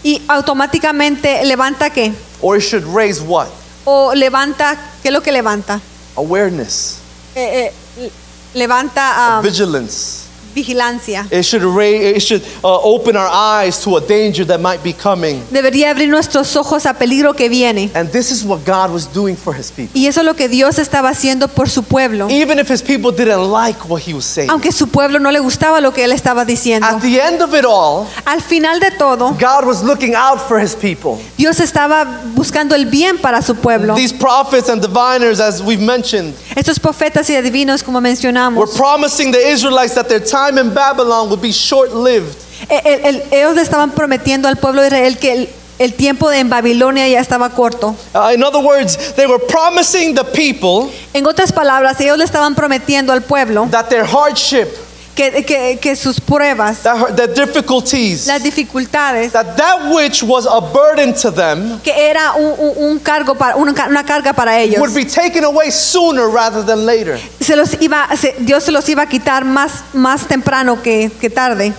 y 0.04 0.22
automáticamente 0.28 1.44
levanta 1.44 1.90
qué? 1.90 2.14
Or 2.40 2.56
it 2.56 2.62
should 2.62 2.86
raise 2.86 3.20
what? 3.20 3.48
O 3.86 4.14
levanta, 4.14 4.78
¿qué 5.02 5.08
es 5.10 5.12
lo 5.14 5.22
que 5.22 5.32
levanta? 5.32 5.82
Awareness, 6.16 6.98
Eh, 7.36 7.74
eh, 7.98 8.12
levanta 8.54 9.38
ah, 9.38 9.42
vigilance. 9.42 10.23
Vigilancia. 10.54 11.28
It 11.32 11.44
should, 11.44 11.64
it 11.64 12.22
should 12.22 12.44
uh, 12.64 12.80
open 12.84 13.16
our 13.16 13.30
eyes 13.30 13.82
to 13.84 13.98
a 13.98 14.02
danger 14.02 14.46
that 14.46 14.60
might 14.60 14.84
be 14.84 14.94
coming. 14.94 15.42
Debería 15.52 15.92
abrir 15.92 16.10
nuestros 16.10 16.56
ojos 16.56 16.86
a 16.86 16.94
peligro 16.94 17.34
que 17.34 17.50
viene. 17.50 17.90
And 17.94 18.10
this 18.12 18.32
is 18.32 18.44
what 18.44 18.64
God 18.66 18.92
was 18.92 19.06
doing 19.14 19.36
for 19.36 19.54
his 19.54 19.72
people. 19.72 20.00
Y 20.00 20.08
eso 20.08 20.22
es 20.22 20.26
lo 20.26 20.36
que 20.36 20.48
Dios 20.48 20.80
estaba 20.80 21.10
haciendo 21.10 21.48
por 21.48 21.70
su 21.70 21.84
pueblo. 21.84 22.28
Even 22.30 22.60
if 22.60 22.70
his 22.70 22.82
people 22.82 23.12
didn't 23.12 23.52
like 23.52 23.80
what 23.88 24.02
he 24.02 24.14
was 24.14 24.26
saying. 24.26 24.50
Aunque 24.50 24.72
su 24.72 24.88
pueblo 24.88 25.20
no 25.20 25.32
le 25.32 25.40
gustaba 25.40 25.82
lo 25.82 25.92
que 25.92 26.04
él 26.04 26.12
estaba 26.12 26.46
diciendo. 26.46 26.88
At 26.88 27.02
the 27.02 27.20
end 27.20 27.42
of 27.42 27.54
it 27.54 27.66
all, 27.66 28.08
Al 28.26 28.42
final 28.42 28.80
de 28.80 28.92
todo, 28.92 29.32
God 29.32 29.66
was 29.66 29.84
looking 29.84 30.16
out 30.16 30.40
for 30.40 30.60
his 30.60 30.76
people. 30.76 31.18
Dios 31.38 31.60
estaba 31.60 32.22
buscando 32.36 32.76
el 32.76 32.86
bien 32.86 33.18
para 33.18 33.42
su 33.42 33.56
pueblo. 33.56 33.96
These 33.96 34.14
prophets 34.14 34.70
and 34.70 34.82
diviners, 34.82 35.40
as 35.40 35.62
we've 35.62 35.84
mentioned, 35.84 36.34
Estos 36.56 36.80
profetas 36.80 37.30
y 37.30 37.36
adivinos, 37.36 37.84
como 37.84 38.00
were 38.00 38.10
mencionamos, 38.10 38.76
promising 38.76 39.32
the 39.32 39.52
Israelites 39.52 39.96
that 39.96 40.08
their 40.08 40.24
time 40.24 40.43
in 40.50 40.74
Babylon 40.74 41.30
would 41.30 41.42
be 41.42 41.52
short 41.52 41.92
lived. 41.94 42.38
El- 42.70 42.82
el- 42.86 43.06
el- 43.06 43.24
ellos 43.32 43.56
le 43.56 43.62
estaban 43.62 43.92
prometiendo 43.92 44.48
al 44.48 44.58
pueblo 44.58 44.82
de 44.82 44.88
Israel 44.88 45.18
que 45.18 45.32
el, 45.34 45.50
el 45.80 45.94
tiempo 45.96 46.32
en 46.32 46.50
Babilonia 46.50 47.08
ya 47.08 47.20
estaba 47.20 47.50
corto. 47.50 47.96
Uh, 48.14 48.30
in 48.34 48.44
other 48.44 48.62
words, 48.62 49.14
they 49.16 49.26
were 49.28 49.40
promising 49.40 50.14
the 50.16 50.24
people 50.24 50.90
En 51.14 51.26
otras 51.26 51.52
palabras, 51.52 52.00
ellos 52.00 52.18
le 52.18 52.24
estaban 52.26 52.56
prometiendo 52.56 53.12
al 53.12 53.22
pueblo 53.22 53.68
that 53.72 53.90
their 53.90 54.06
hardship, 54.06 54.68
que, 55.16 55.44
que- 55.46 55.78
que 55.80 55.96
sus 55.96 56.20
pruebas, 56.20 56.82
that 56.84 56.98
her- 56.98 57.12
their 57.16 57.28
difficulties, 57.28 58.26
las 58.28 58.42
dificultades, 58.42 59.32
that 59.32 59.56
that 59.56 59.94
which 59.94 60.24
was 60.24 60.46
a 60.46 60.60
burden 60.60 61.14
to 61.14 61.30
them 61.32 61.80
que 61.82 61.94
era 61.94 62.34
un, 62.36 62.74
un- 62.78 63.00
cargo 63.00 63.36
para, 63.36 63.56
una, 63.56 63.74
ca- 63.74 63.88
una 63.90 64.04
carga 64.04 64.34
para 64.34 64.58
ellos, 64.60 64.80
would 64.80 64.94
be 64.96 65.06
taken 65.06 65.44
away 65.44 65.70
sooner 65.70 66.28
rather 66.30 66.64
than 66.64 66.86
later. 66.86 67.20
se 67.40 67.56
los 67.56 67.74
iba, 67.82 68.08
se- 68.18 68.36
Dios 68.40 68.64
se 68.64 68.72
los 68.72 68.88
iba 68.90 69.04
a 69.04 69.08
quitar 69.08 69.46
más, 69.46 69.84
más 69.94 70.28
temprano 70.28 70.82
que, 70.82 71.12
que 71.22 71.30
tarde. 71.30 71.74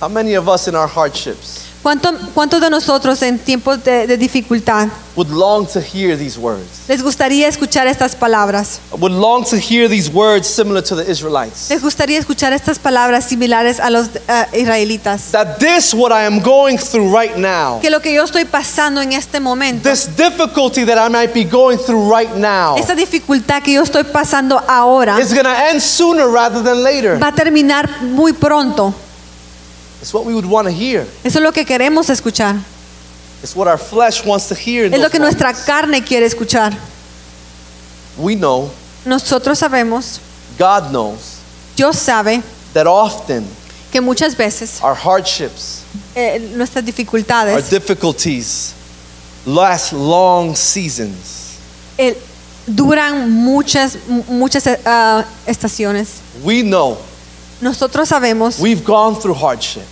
How 0.00 0.08
many 0.08 0.34
of 0.34 0.48
us 0.48 0.68
in 0.68 0.74
our 0.74 0.86
hardships 0.88 1.67
¿Cuánto- 1.88 2.12
¿Cuántos 2.34 2.60
de 2.60 2.68
nosotros 2.68 3.22
en 3.22 3.38
tiempos 3.38 3.82
de, 3.82 4.06
de 4.06 4.18
dificultad 4.18 4.88
would 5.16 5.30
long 5.30 5.66
to 5.66 5.80
hear 5.80 6.18
these 6.18 6.38
words? 6.38 6.86
les 6.86 7.02
gustaría 7.02 7.48
escuchar 7.48 7.86
estas 7.86 8.14
palabras? 8.14 8.78
Would 8.90 9.12
long 9.12 9.42
to 9.46 9.56
hear 9.56 9.88
these 9.88 10.10
words 10.12 10.46
similar 10.46 10.82
to 10.82 10.94
the 10.94 11.10
Israelites? 11.10 11.70
Les 11.70 11.80
gustaría 11.80 12.18
escuchar 12.18 12.52
estas 12.52 12.78
palabras 12.78 13.24
similares 13.24 13.80
a 13.80 13.88
los 13.88 14.08
eh, 14.28 14.46
israelitas. 14.52 15.32
That 15.32 15.56
this, 15.60 15.94
what 15.94 16.12
I 16.12 16.26
am 16.26 16.40
going 16.42 16.76
through 16.76 17.10
right 17.10 17.34
now, 17.38 17.80
Que 17.80 17.88
lo 17.88 18.00
que 18.00 18.12
yo 18.12 18.22
estoy 18.22 18.44
pasando 18.44 19.00
en 19.00 19.14
este 19.14 19.40
momento, 19.40 19.88
this 19.88 20.10
difficulty 20.14 20.84
that 20.84 20.98
I 20.98 21.08
might 21.08 21.32
be 21.32 21.44
going 21.44 21.78
through 21.78 22.14
right 22.14 22.34
now, 22.36 22.76
esta 22.76 22.94
dificultad 22.94 23.62
que 23.62 23.72
yo 23.72 23.82
estoy 23.82 24.04
pasando 24.04 24.62
ahora, 24.68 25.18
is 25.18 25.32
going 25.32 25.46
to 25.46 25.56
end 25.70 25.80
sooner 25.80 26.26
rather 26.28 26.62
than 26.62 26.82
later. 26.82 27.18
va 27.18 27.28
a 27.28 27.34
terminar 27.34 28.02
muy 28.02 28.34
pronto. 28.34 28.94
It's 30.00 30.12
what 30.14 30.24
we 30.24 30.34
would 30.34 30.46
want 30.46 30.66
to 30.68 30.72
hear. 30.72 31.06
Eso 31.24 31.38
es 31.38 31.42
lo 31.44 31.52
que 31.52 31.64
queremos 31.64 32.08
escuchar. 32.08 32.56
It's 33.42 33.54
what 33.54 33.68
our 33.68 33.78
flesh 33.78 34.24
wants 34.24 34.48
to 34.48 34.54
hear. 34.54 34.84
in 34.84 34.94
Es 34.94 35.00
lo 35.00 35.08
que 35.10 35.18
nuestra 35.18 35.52
carne 35.52 36.02
quiere 36.04 36.26
escuchar. 36.26 36.72
We 38.18 38.34
know, 38.34 38.70
Nosotros 39.04 39.58
sabemos, 39.60 40.20
God 40.58 40.90
knows, 40.90 41.38
Dios 41.76 41.96
sabe 41.98 42.42
that 42.74 42.86
often 42.86 43.46
que 43.92 44.00
muchas 44.00 44.36
veces 44.36 44.80
our 44.82 44.94
hardships, 44.94 45.84
eh, 46.16 46.38
nuestras 46.56 46.82
our 46.84 46.92
dificultades 46.92 47.70
difficulties 47.70 48.74
last 49.46 49.92
long 49.92 50.54
seasons. 50.56 51.58
eh, 51.96 52.14
duran 52.66 53.30
muchas, 53.30 53.96
mu- 54.08 54.24
muchas 54.28 54.66
eh, 54.66 54.78
ah, 54.84 55.24
estaciones. 55.46 56.20
We 56.42 56.62
know 56.62 56.98
Nosotros 57.60 58.08
sabemos, 58.08 58.60
we've 58.60 58.84
gone 58.84 59.16
through 59.16 59.34
hardship. 59.34 59.82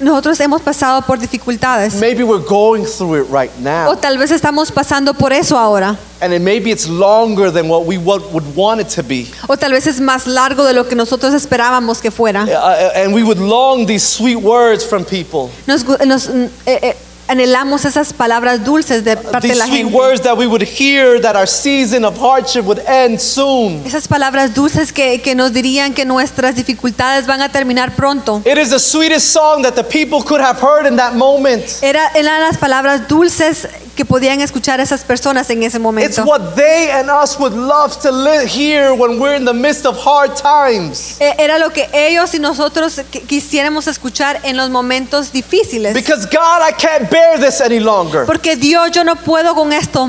nosotros 0.00 0.38
hemos 0.40 0.62
pasado 0.62 1.02
por 1.02 1.18
dificultades. 1.18 1.94
Maybe 1.94 2.22
we're 2.22 2.44
going 2.44 2.84
through 2.84 3.16
it 3.16 3.26
right 3.30 3.50
O 3.58 3.60
now. 3.60 3.94
tal 3.96 4.16
vez 4.16 4.30
estamos 4.30 4.70
pasando 4.70 5.14
por 5.14 5.32
eso 5.32 5.56
ahora. 5.58 5.96
And 6.20 6.32
it, 6.32 6.40
maybe 6.40 6.70
it's 6.70 6.88
longer 6.88 7.50
than 7.50 7.68
what 7.68 7.84
we 7.86 7.98
would, 7.98 8.22
want 8.54 8.80
it 8.80 8.88
to 8.90 9.02
be. 9.02 9.26
O 9.48 9.56
tal 9.56 9.72
vez 9.72 9.86
es 9.86 10.00
más 10.00 10.26
largo 10.26 10.64
de 10.64 10.72
lo 10.72 10.84
que 10.84 10.94
nosotros 10.94 11.34
esperábamos 11.34 12.00
que 12.00 12.10
fuera. 12.10 12.44
Uh, 12.44 12.90
and 12.94 13.14
we 13.14 13.22
would 13.22 13.38
long 13.38 13.86
these 13.86 14.04
sweet 14.04 14.36
words 14.36 14.84
from 14.84 15.04
people. 15.04 15.50
Nos, 15.66 15.84
mm, 15.84 16.48
eh, 16.66 16.78
eh, 16.82 16.96
anhelamos 17.28 17.84
esas 17.84 18.12
palabras 18.12 18.64
dulces 18.64 19.04
de 19.04 19.16
parte 19.16 19.48
de 19.48 19.54
la 19.54 19.66
sweet 19.66 19.84
gente. 19.84 19.94
words 19.96 20.20
that 20.22 20.36
we 20.36 20.46
would 20.46 20.62
hear 20.62 21.20
that 21.20 21.36
our 21.36 21.46
season 21.46 22.04
of 22.04 22.18
hardship 22.18 22.64
would 22.64 22.80
end 22.86 23.20
soon. 23.20 23.84
Esas 23.86 24.08
palabras 24.08 24.54
dulces 24.54 24.92
que, 24.92 25.20
que 25.20 25.34
nos 25.34 25.52
dirían 25.52 25.94
que 25.94 26.04
nuestras 26.04 26.56
dificultades 26.56 27.26
van 27.26 27.42
a 27.42 27.48
terminar 27.50 27.94
pronto. 27.94 28.42
It 28.44 28.58
is 28.58 28.70
the 28.70 28.78
sweetest 28.80 29.32
song 29.32 29.62
that 29.62 29.74
the 29.74 29.84
people 29.84 30.22
could 30.26 30.40
have 30.40 30.58
heard 30.60 30.86
in 30.86 30.96
that 30.96 31.14
moment. 31.14 31.64
Era, 31.82 32.10
eran 32.14 32.40
las 32.40 32.56
palabras 32.56 33.06
dulces 33.06 33.68
que 33.98 34.04
podían 34.04 34.40
escuchar 34.40 34.78
esas 34.78 35.02
personas 35.02 35.50
en 35.50 35.64
ese 35.64 35.76
It's 35.76 35.82
momento. 35.82 36.22
what 36.24 36.54
they 36.54 36.88
and 36.92 37.10
us 37.10 37.36
would 37.36 37.52
love 37.52 37.96
to 38.00 38.12
li- 38.12 38.46
hear 38.46 38.92
when 38.94 39.18
we're 39.18 39.34
in 39.36 39.44
the 39.44 39.52
midst 39.52 39.84
of 39.84 39.96
hard 39.98 40.36
times. 40.36 41.16
Eh, 41.20 41.34
Era 41.36 41.58
lo 41.58 41.70
que 41.70 41.88
ellos 41.92 42.32
y 42.32 42.38
nosotros 42.38 43.00
qui- 43.10 43.22
quisiéramos 43.26 43.88
escuchar 43.88 44.38
en 44.44 44.56
los 44.56 44.70
momentos 44.70 45.32
difíciles. 45.32 45.94
Because 45.94 46.26
God, 46.26 46.62
I 46.62 46.72
can't 46.72 47.10
bear 47.10 47.40
this 47.40 47.60
any 47.60 47.80
longer. 47.80 48.24
Porque 48.24 48.54
Dios, 48.54 48.92
yo 48.92 49.02
no 49.02 49.16
puedo 49.16 49.54
con 49.56 49.72
esto. 49.72 50.08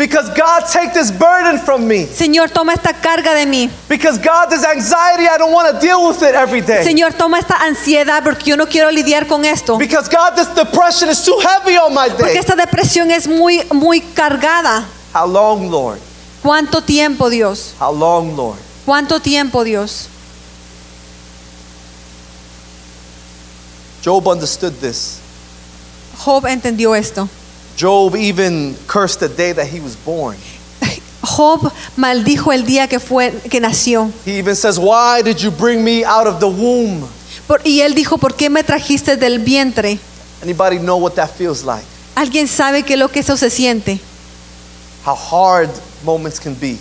Because 0.00 0.30
God, 0.30 0.64
take 0.72 0.94
this 0.94 1.10
burden 1.10 1.58
from 1.58 1.86
me. 1.86 2.06
Señor, 2.06 2.48
toma 2.50 2.72
esta 2.72 2.94
carga 2.94 3.34
de 3.34 3.44
mí. 3.44 3.70
Because 3.86 4.16
God, 4.16 4.48
this 4.48 4.64
anxiety, 4.64 5.28
I 5.28 5.36
don't 5.36 5.52
want 5.52 5.74
to 5.74 5.78
deal 5.78 6.08
with 6.08 6.22
it 6.22 6.34
every 6.34 6.62
day. 6.62 6.82
Señor, 6.82 7.12
toma 7.12 7.38
esta 7.38 7.56
ansiedad 7.56 8.24
porque 8.24 8.46
yo 8.46 8.56
no 8.56 8.64
quiero 8.64 8.90
lidiar 8.90 9.28
con 9.28 9.44
esto. 9.44 9.76
Because 9.76 10.08
God, 10.08 10.36
this 10.36 10.48
depression 10.54 11.10
is 11.10 11.22
too 11.22 11.38
heavy 11.40 11.76
on 11.76 11.92
my 11.92 12.08
Porque 12.08 12.32
day. 12.32 12.38
esta 12.38 12.56
depresión 12.56 13.10
es 13.10 13.28
muy, 13.28 13.62
muy 13.74 14.00
cargada. 14.00 14.86
How 15.12 15.26
long, 15.26 15.70
Lord? 15.70 15.98
¿Cuánto 16.42 16.80
tiempo, 16.80 17.28
Dios? 17.28 17.74
How 17.78 17.92
long, 17.92 18.34
Lord? 18.34 18.56
¿Cuánto 18.86 19.20
tiempo, 19.20 19.64
Dios? 19.64 20.08
Job 24.02 24.26
understood 24.26 24.72
this. 24.80 25.18
Job 26.24 26.46
entendió 26.46 26.94
esto. 26.94 27.28
Job 27.76 28.14
even 28.16 28.76
cursed 28.86 29.20
the 29.20 29.28
day 29.28 29.52
that 29.52 29.66
he 29.66 29.80
was 29.80 29.96
born. 29.96 30.36
Job 31.22 31.72
maldijo 31.96 32.52
el 32.52 32.64
día 32.64 32.88
que 32.88 32.98
fue 32.98 33.32
que 33.50 33.60
nació. 33.60 34.10
He 34.24 34.38
even 34.38 34.56
says, 34.56 34.78
Why 34.78 35.22
did 35.22 35.40
you 35.40 35.50
bring 35.50 35.84
me 35.84 36.04
out 36.04 36.26
of 36.26 36.40
the 36.40 36.48
womb? 36.48 37.08
Por- 37.46 37.60
y 37.64 37.80
él 37.80 37.94
dijo, 37.94 38.16
¿por 38.18 38.34
qué 38.34 38.48
me 38.48 38.62
trajiste 38.62 39.16
del 39.16 39.40
vientre? 39.40 39.98
Anybody 40.42 40.78
know 40.78 40.96
what 40.96 41.14
that 41.16 41.30
feels 41.30 41.64
like? 41.64 41.84
¿Alguien 42.14 42.46
sabe 42.46 42.84
qué 42.84 42.94
es 42.94 42.98
lo 42.98 43.08
que 43.08 43.20
eso 43.20 43.36
se 43.36 43.50
siente? 43.50 43.98
How 45.04 45.14
hard 45.14 45.70
moments 46.04 46.38
can 46.38 46.54
be. 46.54 46.78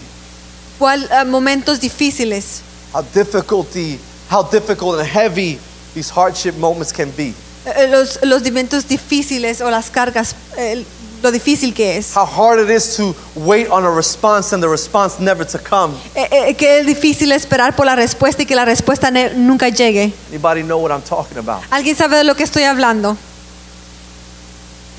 ¿Cuál 0.77 1.07
ah, 1.11 1.25
momentos 1.25 1.79
difíciles? 1.79 2.61
How 2.93 3.01
difficulty, 3.01 3.99
how 4.29 4.43
difficult 4.43 4.99
and 4.99 5.07
heavy 5.07 5.59
these 5.93 6.09
hardship 6.09 6.55
moments 6.55 6.91
can 6.91 7.11
be. 7.11 7.33
Eh, 7.75 7.87
Los, 7.89 8.19
los 8.23 8.43
momentos 8.43 8.87
difíciles 8.87 9.61
o 9.61 9.69
las 9.69 9.89
cargas, 9.89 10.35
eh, 10.57 10.83
lo 11.21 11.31
difícil 11.31 11.73
que 11.73 11.97
es. 11.97 12.15
How 12.15 12.25
hard 12.25 12.59
it 12.59 12.69
is 12.69 12.95
to 12.95 13.13
wait 13.35 13.69
on 13.69 13.83
a 13.85 13.89
response 13.89 14.53
and 14.53 14.63
the 14.63 14.69
response 14.69 15.19
never 15.19 15.45
to 15.45 15.59
come. 15.59 15.93
Eh, 16.15 16.27
eh, 16.31 16.53
que 16.55 16.79
es 16.79 16.85
difícil 16.85 17.31
esperar 17.31 17.75
por 17.75 17.85
la 17.85 17.95
respuesta 17.95 18.43
y 18.43 18.45
que 18.45 18.55
la 18.55 18.65
respuesta 18.65 19.11
nunca 19.35 19.69
llegue. 19.69 20.13
Anybody 20.29 20.63
know 20.63 20.79
what 20.79 20.91
I'm 20.91 21.01
talking 21.01 21.37
about? 21.37 21.61
¿Alguien 21.71 21.95
sabe 21.95 22.17
de 22.17 22.23
lo 22.23 22.35
que 22.35 22.43
estoy 22.43 22.63
hablando? 22.63 23.17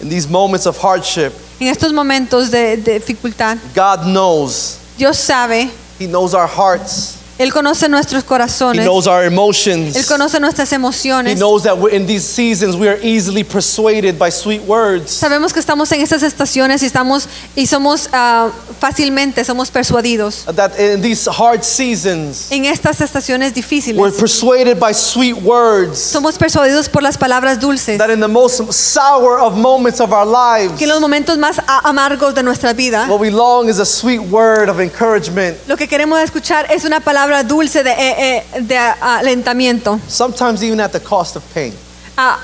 In 0.02 0.08
these 0.08 0.28
moments 0.28 0.66
of 0.66 0.78
hardship, 0.82 1.32
En 1.58 1.68
estos 1.68 1.92
momentos 1.92 2.50
de, 2.50 2.76
de 2.78 2.94
dificultad, 3.00 3.58
God 3.74 4.04
knows. 4.04 4.78
Dios 4.96 5.16
sabe, 5.18 5.70
He 5.98 6.06
knows 6.06 6.32
our 6.34 6.48
hearts. 6.48 7.16
Él 7.40 7.54
conoce 7.54 7.88
nuestros 7.88 8.22
He 8.22 8.26
corazones, 8.26 8.84
knows 8.84 9.06
our 9.06 9.24
emotions. 9.24 9.96
Él 9.96 10.04
conoce 10.04 10.38
nuestras 10.38 10.70
He 10.72 10.74
emociones. 10.74 11.38
knows 11.38 11.62
that 11.62 11.74
we're, 11.74 11.88
in 11.88 12.06
these 12.06 12.22
seasons 12.22 12.76
we 12.76 12.86
are 12.86 12.98
easily 13.02 13.42
persuaded 13.42 14.18
by 14.18 14.30
sweet 14.30 14.60
words. 14.66 15.10
Sabemos 15.10 15.54
que 15.54 15.58
estamos 15.58 15.90
en 15.92 16.02
estas 16.02 16.22
estaciones 16.22 16.82
y 16.82 16.86
estamos 16.86 17.28
y 17.56 17.66
somos 17.66 18.10
ah, 18.12 18.50
fácilmente 18.78 19.42
somos 19.42 19.70
persuadidos. 19.70 20.44
That 20.54 20.78
in 20.78 21.00
these 21.00 21.26
hard 21.30 21.62
seasons, 21.64 22.52
En 22.52 22.66
estas 22.66 23.00
estaciones 23.00 23.52
we're 23.52 23.62
difíciles 23.62 24.18
persuaded 24.18 24.78
by 24.78 24.92
sweet 24.92 25.36
words. 25.42 25.98
somos 25.98 26.36
persuadidos 26.36 26.90
por 26.90 27.02
las 27.02 27.16
palabras 27.16 27.58
dulces. 27.58 27.96
That 27.96 28.10
in 28.10 28.20
the 28.20 28.28
most 28.28 28.70
sour 28.70 29.40
of 29.40 29.56
moments 29.56 30.02
of 30.02 30.12
our 30.12 30.26
lives, 30.26 30.76
Que 30.76 30.84
en 30.84 30.90
los 30.90 31.00
momentos 31.00 31.38
más 31.38 31.58
amargos 31.84 32.34
de 32.34 32.42
nuestra 32.42 32.74
vida, 32.74 33.06
what 33.08 33.18
we 33.18 33.30
long 33.30 33.70
is 33.70 33.78
a 33.78 33.86
sweet 33.86 34.20
word 34.20 34.68
of 34.68 34.78
encouragement. 34.78 35.56
lo 35.66 35.78
que 35.78 35.88
queremos 35.88 36.20
escuchar 36.20 36.66
es 36.70 36.84
una 36.84 37.00
palabra 37.00 37.29
dulce 37.42 37.82
de, 37.82 37.90
eh, 37.90 38.44
eh, 38.54 38.60
de 38.60 38.76
alentamiento. 38.76 40.00
Sometimes 40.08 40.62
even 40.62 40.80
at 40.80 40.92
the 40.92 41.00
cost 41.00 41.36
of 41.36 41.42
pain. 41.54 41.72
A, 42.16 42.38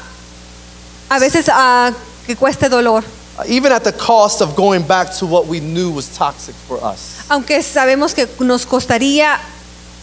a 1.10 1.18
veces 1.18 1.48
ah, 1.52 1.92
que 2.26 2.36
cueste 2.36 2.68
dolor. 2.68 3.04
Even 3.46 3.72
at 3.72 3.84
the 3.84 3.92
cost 3.92 4.40
of 4.40 4.56
going 4.56 4.82
back 4.82 5.12
to 5.18 5.26
what 5.26 5.46
we 5.46 5.60
knew 5.60 5.90
was 5.90 6.08
toxic 6.08 6.54
for 6.66 6.78
us. 6.82 7.24
Aunque 7.28 7.62
sabemos 7.62 8.14
que 8.14 8.26
nos 8.40 8.64
costaría 8.64 9.38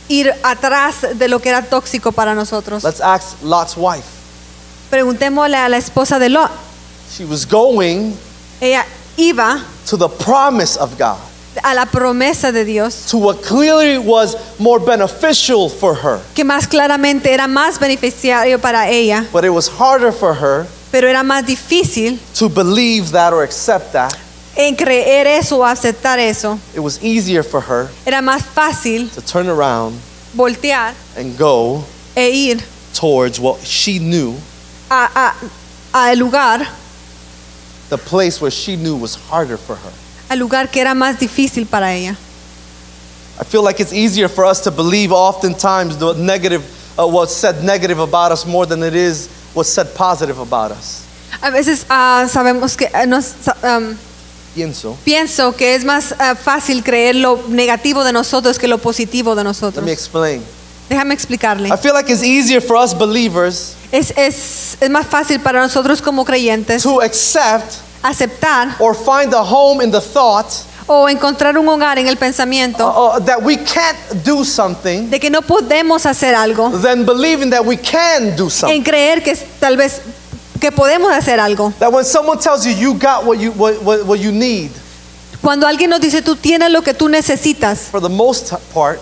ir 0.08 0.32
atrás 0.44 1.18
de 1.18 1.28
lo 1.28 1.40
que 1.40 1.50
era 1.50 1.64
tóxico 1.64 2.12
para 2.12 2.36
nosotros. 2.36 2.84
Let's 2.84 3.02
ask 3.02 3.42
Lot's 3.42 3.76
wife. 3.76 4.08
Preguntémosle 4.90 5.58
a 5.58 5.70
la 5.70 5.78
esposa 5.78 6.20
de 6.20 6.30
Lot. 6.30 6.52
She 7.12 7.26
was 7.26 7.46
going 7.46 8.16
Ella 8.64 8.86
iba 9.18 9.62
to 9.88 9.98
the 9.98 10.08
promise 10.08 10.78
of 10.78 10.98
God, 10.98 11.20
a 11.64 11.74
la 11.76 11.86
promesa 11.86 12.52
de 12.52 12.64
Dios, 12.66 13.06
to 13.12 13.18
what 13.18 13.42
clearly 13.44 13.98
was 13.98 14.36
more 14.60 14.80
beneficial 14.80 15.70
for 15.70 15.94
her. 15.96 16.20
que 16.34 16.44
más 16.44 16.68
claramente 16.68 17.32
era 17.34 17.48
más 17.48 17.78
beneficiario 17.80 18.60
para 18.60 18.90
ella, 18.90 19.26
But 19.32 19.44
it 19.46 19.52
was 19.52 19.68
harder 19.68 20.12
for 20.12 20.34
her 20.34 20.66
pero 20.92 21.08
era 21.08 21.24
más 21.24 21.46
difícil 21.46 22.20
to 22.38 22.50
believe 22.50 23.12
that 23.12 23.34
or 23.34 23.44
accept 23.44 23.92
that. 23.94 24.14
en 24.56 24.76
creer 24.76 25.26
eso 25.28 25.58
o 25.60 25.64
aceptar 25.66 26.20
eso. 26.20 26.60
It 26.76 26.80
was 26.80 27.00
easier 27.04 27.44
for 27.44 27.62
her 27.62 27.90
Era 28.06 28.22
más 28.22 28.42
fácil 28.44 29.10
to 29.14 29.22
turn 29.22 29.48
around 29.50 30.00
voltear 30.36 30.94
and 31.18 31.38
go 31.38 31.84
e 32.16 32.30
ir 32.30 32.62
towards 32.94 33.40
what 33.40 33.60
she 33.66 33.98
knew, 34.00 34.36
a, 34.92 35.10
a- 35.16 35.34
a 35.96 36.12
el 36.12 36.20
lugar, 36.20 36.68
the 37.90 37.98
place 37.98 38.40
where 38.42 38.52
she 38.52 38.76
knew 38.76 38.96
was 38.96 39.16
harder 39.16 39.58
for 39.58 39.76
her. 39.76 39.92
Al 40.34 40.40
lugar 40.40 40.70
que 40.70 40.82
era 40.82 40.94
más 40.94 41.18
difícil 41.20 41.66
para 41.66 41.94
ella. 41.94 42.16
I 43.40 43.44
feel 43.46 43.64
like 43.64 43.80
it's 43.82 43.94
easier 43.94 44.30
for 44.30 44.46
us 44.46 44.62
to 44.62 44.72
believe 44.72 45.12
oftentimes 45.12 45.98
the 45.98 46.14
negative, 46.16 46.62
uh, 47.00 47.06
what's 47.08 47.34
said 47.34 47.64
negative 47.64 48.00
about 48.00 48.32
us 48.32 48.46
more 48.46 48.66
than 48.68 48.84
it 48.84 48.94
is 48.96 49.28
what's 49.56 49.70
said 49.70 49.88
positive 49.96 50.40
about 50.40 50.72
us. 50.72 51.02
A 51.42 51.50
veces 51.50 51.86
ah, 51.90 52.26
sabemos 52.30 52.78
que 52.78 52.88
nos, 53.08 53.26
sa- 53.42 53.56
am, 53.64 53.98
Pienso. 54.56 54.96
pienso 55.04 55.56
que 55.58 55.74
es 55.74 55.84
más 55.84 56.14
ah, 56.20 56.36
fácil 56.36 56.84
creer 56.84 57.16
lo 57.16 57.40
negativo 57.50 58.04
de 58.04 58.14
nosotros 58.14 58.60
que 58.60 58.68
lo 58.68 58.78
positivo 58.78 59.34
de 59.36 59.44
Let 59.44 59.50
nosotros. 59.50 59.84
me 59.84 59.92
explain. 59.92 60.44
Déjame 60.90 61.14
explicarle. 61.16 61.70
I 61.70 61.78
feel 61.78 61.94
like 61.94 62.08
it's 62.12 62.22
easier 62.24 62.62
for 62.62 62.76
us 62.78 62.94
believers 62.94 63.74
Es, 63.92 64.12
es, 64.16 64.78
es 64.80 64.90
más 64.92 65.08
fácil 65.08 65.40
para 65.40 65.60
nosotros 65.60 66.02
como 66.02 66.24
creyentes 66.24 66.84
to 66.84 67.02
accept 67.02 67.78
aceptar 68.04 68.76
or 68.80 68.94
find 68.94 69.34
a 69.34 69.42
home 69.42 69.84
in 69.84 69.92
the 69.92 70.02
thought 70.02 70.48
o 70.86 71.08
encontrar 71.08 71.58
un 71.58 71.68
hogar 71.68 71.98
en 71.98 72.08
el 72.08 72.18
pensamiento 72.18 72.86
uh, 72.86 73.18
uh, 73.18 73.20
that 73.20 73.42
we 73.42 73.56
can't 73.56 73.98
do 74.26 74.44
something 74.44 75.10
de 75.10 75.20
que 75.20 75.30
no 75.30 75.42
podemos 75.42 76.06
hacer 76.06 76.36
algo, 76.36 76.70
believing 77.06 77.50
that 77.50 77.66
we 77.66 77.78
can 77.78 78.36
do 78.36 78.46
en 78.46 78.50
something. 78.50 78.84
creer 78.84 79.24
que 79.24 79.36
tal 79.60 79.78
vez 79.78 80.02
que 80.60 80.72
podemos 80.72 81.12
hacer 81.12 81.40
algo. 81.40 81.74
That 81.80 81.92
when 81.92 82.06
someone 82.06 82.40
tells 82.40 82.66
you 82.66 82.74
you 82.74 82.94
got 82.94 83.26
what 83.26 83.40
you, 83.40 83.52
what, 83.52 83.82
what, 83.82 84.06
what 84.06 84.20
you 84.20 84.32
need, 84.32 84.72
Cuando 85.42 85.68
alguien 85.68 85.90
nos 85.90 86.00
dice 86.00 86.22
tú 86.22 86.38
tienes 86.38 86.72
lo 86.72 86.82
que 86.84 86.94
tú 86.94 87.10
necesitas, 87.10 87.90
for 87.92 88.02
the 88.02 88.10
most 88.10 88.54
part, 88.74 89.00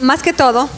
más 0.00 0.22
que 0.22 0.32
todo, 0.32 0.68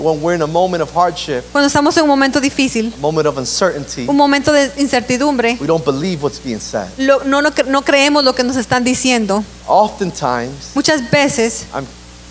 when 0.00 0.20
we're 0.22 0.34
in 0.34 0.42
a 0.42 0.46
moment 0.46 0.82
of 0.82 0.90
hardship, 0.94 1.42
cuando 1.52 1.66
estamos 1.68 1.96
en 1.96 2.02
un 2.04 2.08
momento 2.08 2.40
difícil, 2.40 2.92
a 2.94 3.00
moment 3.00 3.26
of 3.26 3.36
uncertainty, 3.38 4.06
un 4.08 4.16
momento 4.16 4.52
de 4.52 4.70
incertidumbre, 4.78 5.56
we 5.60 5.66
don't 5.66 5.84
believe 5.84 6.22
what's 6.22 6.38
being 6.38 6.58
said. 6.60 6.88
lo- 6.98 7.22
no, 7.24 7.40
no, 7.40 7.50
cre- 7.50 7.66
no 7.66 7.82
creemos 7.82 8.24
lo 8.24 8.34
que 8.34 8.42
nos 8.44 8.56
están 8.56 8.84
diciendo. 8.84 9.42
Oftentimes, 9.66 10.72
Muchas 10.74 11.08
veces 11.10 11.66
I'm, 11.74 11.86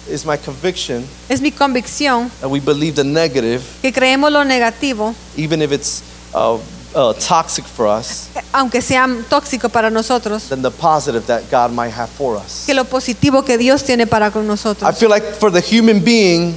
it's 0.09 0.25
my 0.25 0.37
conviction 0.37 1.05
es 1.29 1.39
mi 1.41 1.51
convicción 1.51 2.29
that 2.41 2.49
we 2.49 2.59
believe 2.59 2.95
the 2.95 3.03
negative, 3.03 3.61
que 3.81 3.91
creemos 3.93 4.31
lo 4.31 4.43
negativo, 4.43 5.13
even 5.37 5.61
if 5.61 5.71
it's 5.71 6.01
uh, 6.33 6.57
uh, 6.95 7.13
toxic 7.13 7.63
for 7.65 7.87
us, 7.87 8.27
eh, 8.35 8.41
aunque 8.53 8.81
sea 8.81 9.07
tóxico 9.29 9.69
para 9.69 9.89
nosotros, 9.89 10.49
than 10.49 10.61
the 10.61 10.71
positive 10.71 11.25
that 11.27 11.43
God 11.49 11.71
might 11.71 11.91
have 11.93 12.09
for 12.09 12.35
us. 12.35 12.63
que 12.65 12.73
lo 12.73 12.83
positivo 12.83 13.43
que 13.45 13.57
Dios 13.57 13.83
tiene 13.83 14.05
para 14.07 14.29
con 14.31 14.43
I 14.43 14.47
nosotros. 14.47 14.97
feel 14.97 15.09
like 15.09 15.23
for 15.39 15.49
the 15.51 15.61
human 15.61 15.99
being, 16.03 16.53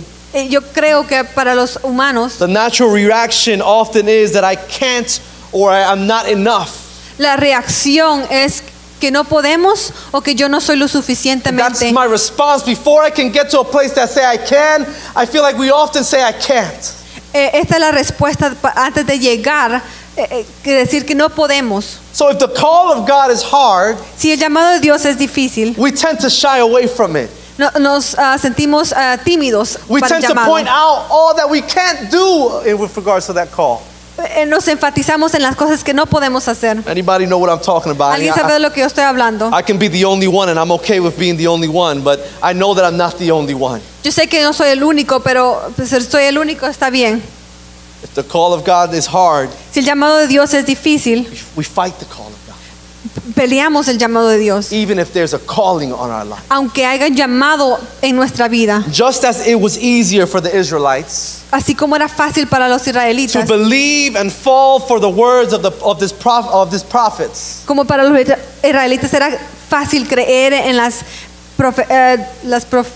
Yo 0.49 0.61
creo 0.61 1.07
que 1.07 1.25
para 1.25 1.55
los 1.55 1.79
humanos 1.83 2.39
the 2.39 2.47
natural 2.47 2.91
reaction 2.93 3.63
often 3.63 4.09
is 4.09 4.33
that 4.33 4.45
I 4.45 4.57
can't 4.57 5.21
or 5.53 5.71
I, 5.71 5.85
I'm 5.85 6.07
not 6.07 6.29
enough. 6.29 6.71
la 7.19 7.37
reacción 7.37 8.27
es 8.31 8.63
que 9.01 9.11
no 9.11 9.25
podemos 9.25 9.93
o 10.13 10.21
que 10.21 10.35
yo 10.35 10.49
no 10.49 10.61
soy 10.61 10.77
lo 10.77 10.87
That's 10.87 10.93
suficientemente. 10.93 11.93
my 11.93 12.05
response. 12.07 12.63
Before 12.65 13.03
I 13.03 13.11
can 13.11 13.31
get 13.33 13.51
to 13.51 13.61
a 13.61 13.65
place 13.65 13.93
that 13.95 14.11
say 14.11 14.25
I 14.25 14.37
can, 14.37 14.87
I 15.15 15.25
feel 15.27 15.43
like 15.43 15.57
we 15.59 15.71
often 15.71 16.05
say 16.05 16.23
I 16.23 16.33
can't. 16.33 16.93
Eh, 17.33 17.51
esta 17.55 17.75
es 17.77 17.81
la 17.81 17.91
respuesta 17.93 18.55
pa- 18.61 18.73
antes 18.77 19.07
de 19.07 19.19
llegar, 19.19 19.83
eh, 20.17 20.27
eh, 20.31 20.47
que 20.63 20.73
decir 20.75 21.05
que 21.07 21.15
no 21.15 21.29
podemos. 21.29 21.99
So 22.13 22.31
if 22.31 22.39
the 22.39 22.49
call 22.49 22.93
of 22.93 23.07
God 23.07 23.31
is 23.31 23.43
hard, 23.43 23.97
Si 24.17 24.33
el 24.33 24.39
llamado 24.39 24.73
de 24.75 24.81
Dios 24.81 25.05
es 25.05 25.17
difícil, 25.19 25.75
we 25.79 25.93
tend 25.93 26.19
to 26.21 26.29
shy 26.31 26.59
away 26.59 26.87
from 26.87 27.17
it. 27.17 27.29
No- 27.59 27.71
nos 27.81 28.15
ah, 28.19 28.37
sentimos 28.39 28.93
ah, 28.97 29.19
tímidos 29.23 29.79
We 29.89 30.01
para 30.01 30.17
el 30.17 30.23
tend 30.23 30.33
to 30.33 30.35
llamado. 30.35 30.51
point 30.53 30.69
out 30.69 31.07
all 31.11 31.35
that 31.37 31.49
we 31.49 31.63
can't 31.63 32.11
do 32.11 32.61
in 32.65 32.79
with 32.79 32.95
regards 32.97 33.27
to 33.27 33.33
that 33.35 33.51
call. 33.51 33.81
Eh, 34.19 34.47
Nos 34.47 34.67
enfatizamos 34.69 35.35
en 35.35 35.43
las 35.43 35.57
cosas 35.57 35.85
que 35.85 35.93
no 35.93 36.07
podemos 36.07 36.49
hacer. 36.49 36.83
Anybody 36.89 37.27
know 37.27 37.39
what 37.39 37.51
I'm 37.51 37.61
talking 37.61 37.93
about? 37.93 38.13
I, 38.13 38.15
¿Alguien 38.15 38.35
sabe 38.35 38.55
de 38.55 38.61
lo 38.61 38.71
que 38.73 38.81
yo 38.81 38.87
estoy 38.87 39.05
hablando? 39.05 39.51
I 39.53 39.63
can 39.63 39.79
be 39.79 39.89
the 39.91 40.07
only 40.07 40.27
one, 40.27 40.49
and 40.51 40.59
I'm 40.59 40.71
okay 40.73 41.01
with 41.01 41.19
being 41.19 41.37
the 41.37 41.47
only 41.47 41.69
one, 41.69 42.01
but 42.01 42.21
I 42.43 42.55
know 42.55 42.75
that 42.75 42.85
I'm 42.85 42.97
not 42.97 43.19
the 43.19 43.31
only 43.31 43.53
one. 43.55 43.83
Yo 44.03 44.11
sé 44.11 44.27
que 44.27 44.43
no 44.43 44.53
soy 44.55 44.71
el 44.71 44.83
único, 44.83 45.21
pero 45.23 45.71
pues, 45.77 45.91
si 45.91 46.01
soy 46.01 46.25
el 46.25 46.39
único 46.39 46.67
está 46.67 46.89
bien. 46.91 47.23
If 48.03 48.15
the 48.15 48.23
call 48.23 48.55
of 48.55 48.65
God 48.65 48.95
is 48.95 49.07
hard, 49.07 49.51
Si 49.71 49.81
el 49.81 49.87
llamado 49.87 50.17
de 50.17 50.27
Dios 50.29 50.55
es 50.55 50.65
difícil, 50.65 51.29
we 51.55 51.65
fight 51.65 51.95
the 51.99 52.07
call 52.07 52.26
peleamos 53.35 53.89
el 53.89 53.99
llamado 53.99 54.29
de 54.29 54.39
Dios. 54.39 54.73
even 54.73 54.99
if 54.99 55.13
there's 55.13 55.35
a 55.35 55.39
calling 55.41 55.93
on 55.93 56.11
our 56.11 56.25
life. 56.25 56.43
Aunque 56.51 56.85
haya 56.87 57.09
llamado 57.09 57.79
en 58.03 58.17
nuestra 58.17 58.49
vida, 58.49 58.85
Just 58.91 59.25
as 59.25 59.47
it 59.47 59.57
was 59.61 59.77
easier 59.79 60.27
for 60.27 60.41
the 60.41 60.55
Israelites 60.57 61.43
así 61.51 61.75
como 61.77 61.95
era 61.97 62.09
fácil 62.09 62.49
para 62.49 62.69
los 62.69 62.83
to 62.83 62.91
israelitas, 62.91 63.47
believe 63.49 64.17
and 64.17 64.31
fall 64.33 64.81
for 64.81 64.99
the 65.01 65.09
words 65.09 65.53
of, 65.53 65.63
the, 65.63 65.71
of, 65.83 65.99
this 66.01 66.13
prof, 66.13 66.45
of 66.53 66.71
these 66.71 66.83
prophets, 66.85 67.63
como 67.67 67.85
para 67.85 68.03
los 68.09 68.19
israelitas 68.63 69.13
era 69.15 69.31
fácil 69.71 70.07
creer 70.09 70.53
en 70.53 70.77
las, 70.77 71.03
profe- 71.57 71.87
eh, 71.89 72.19
las, 72.45 72.65
prof- 72.65 72.91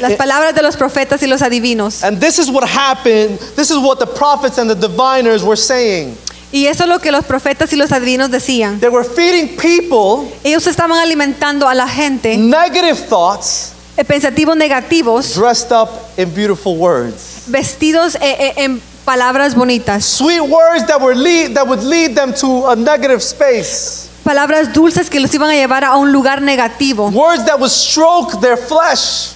las 0.00 0.12
palabras 0.12 0.54
de 0.54 0.62
los 0.62 0.76
profetas 0.76 1.22
y 1.22 1.26
los 1.26 1.42
adivinos. 1.42 2.02
and 2.04 2.20
this 2.20 2.38
is 2.38 2.50
what 2.50 2.64
happened, 2.68 3.38
this 3.56 3.70
is 3.70 3.78
what 3.78 3.98
the 3.98 4.06
prophets 4.06 4.58
and 4.58 4.70
the 4.70 4.74
diviners 4.76 5.42
were 5.44 5.56
saying. 5.56 6.16
Y 6.52 6.66
eso 6.66 6.84
es 6.84 6.88
lo 6.90 6.98
que 7.00 7.10
los 7.10 7.24
profetas 7.24 7.72
y 7.72 7.76
los 7.76 7.92
adivinos 7.92 8.30
decían. 8.30 8.78
They 8.78 8.90
were 8.90 9.08
feeding 9.08 9.56
people 9.56 10.30
Ellos 10.44 10.66
estaban 10.66 10.98
alimentando 10.98 11.66
a 11.66 11.74
la 11.74 11.88
gente 11.88 12.36
negative 12.36 12.94
thoughts 13.08 13.72
eh, 13.96 14.04
pensativos 14.04 14.56
negativos, 14.56 15.34
dressed 15.34 15.72
up 15.72 15.88
in 16.16 16.32
beautiful 16.34 16.76
words. 16.76 17.42
vestidos 17.46 18.14
eh, 18.16 18.20
eh, 18.22 18.54
en 18.56 18.80
palabras 19.04 19.54
bonitas, 19.54 20.04
Sweet 20.04 20.40
words 20.40 20.86
that, 20.86 21.00
were 21.00 21.14
lead, 21.14 21.54
that 21.54 21.66
would 21.66 21.82
lead 21.82 22.14
them 22.14 22.32
to 22.34 22.68
a 22.70 22.76
negative 22.76 23.20
space. 23.22 24.08
palabras 24.24 24.72
dulces 24.72 25.10
que 25.10 25.20
los 25.20 25.34
iban 25.34 25.50
a 25.50 25.54
llevar 25.54 25.84
a 25.84 25.96
un 25.96 26.12
lugar 26.12 26.40
negativo, 26.40 27.10
Words 27.10 27.44
that 27.44 27.58
would 27.58 27.70
stroke 27.70 28.40
their 28.40 28.56
flesh 28.56 29.34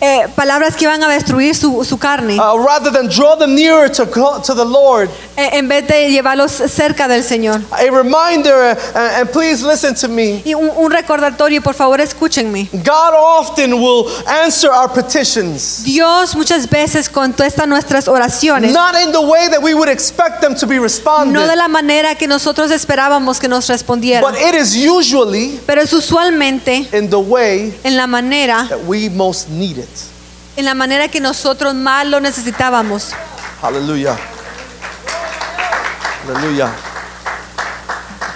Eh, 0.00 0.26
palabras 0.36 0.76
que 0.76 0.84
iban 0.84 1.02
a 1.02 1.08
destruir 1.08 1.54
su, 1.54 1.82
su 1.84 1.96
carne, 1.96 2.38
uh, 2.38 2.58
rather 2.58 2.92
than 2.92 3.08
draw 3.08 3.36
them 3.38 3.54
nearer 3.54 3.88
to, 3.90 4.04
the 4.04 4.64
Lord. 4.64 5.08
eh, 5.36 5.50
en 5.54 5.66
vez 5.66 5.86
de 5.86 6.10
llevarlos 6.10 6.52
cerca 6.52 7.08
del 7.08 7.22
Señor. 7.24 7.62
A 7.70 7.82
reminder, 7.90 8.76
uh, 8.94 8.98
and 9.20 9.30
please 9.30 9.62
listen 9.64 9.94
to 9.94 10.08
me. 10.08 10.42
Y 10.44 10.52
un, 10.54 10.70
un 10.76 10.90
recordatorio, 10.90 11.62
por 11.62 11.74
favor, 11.74 12.00
escúchenme. 12.00 12.68
God 12.72 13.14
often 13.16 13.74
will 13.80 14.06
answer 14.26 14.70
our 14.70 14.88
petitions, 14.92 15.84
Dios 15.84 16.34
muchas 16.36 16.68
veces 16.68 17.08
contesta 17.08 17.64
nuestras 17.66 18.06
oraciones, 18.08 18.72
not 18.72 18.94
in 18.96 19.10
the 19.12 19.20
way 19.20 19.48
that 19.48 19.62
we 19.62 19.72
would 19.74 19.88
expect 19.88 20.40
them 20.40 20.54
to 20.54 20.66
be 20.66 20.78
responded, 20.78 21.32
no 21.32 21.46
de 21.46 21.56
la 21.56 21.68
manera 21.68 22.14
que 22.14 22.26
nosotros 22.28 22.70
esperábamos 22.70 23.38
que 23.40 23.48
nos 23.48 23.68
respondieran, 23.68 24.22
but 24.22 24.38
it 24.38 24.54
is 24.54 24.74
usually 24.76 25.58
pero 25.66 25.80
es 25.80 25.92
usualmente 25.92 26.86
in 26.92 27.08
the 27.08 27.16
way 27.16 27.72
en 27.84 27.96
la 27.96 28.06
manera, 28.06 28.66
that 28.68 28.84
we 28.86 29.08
most 29.08 29.48
need 29.48 29.78
it. 29.78 29.88
En 30.56 30.64
la 30.64 30.74
manera 30.74 31.08
que 31.08 31.20
nosotros 31.20 31.74
más 31.74 32.06
lo 32.06 32.20
necesitábamos. 32.20 33.12
Hallelujah. 33.62 34.16
Hallelujah. 36.26 36.70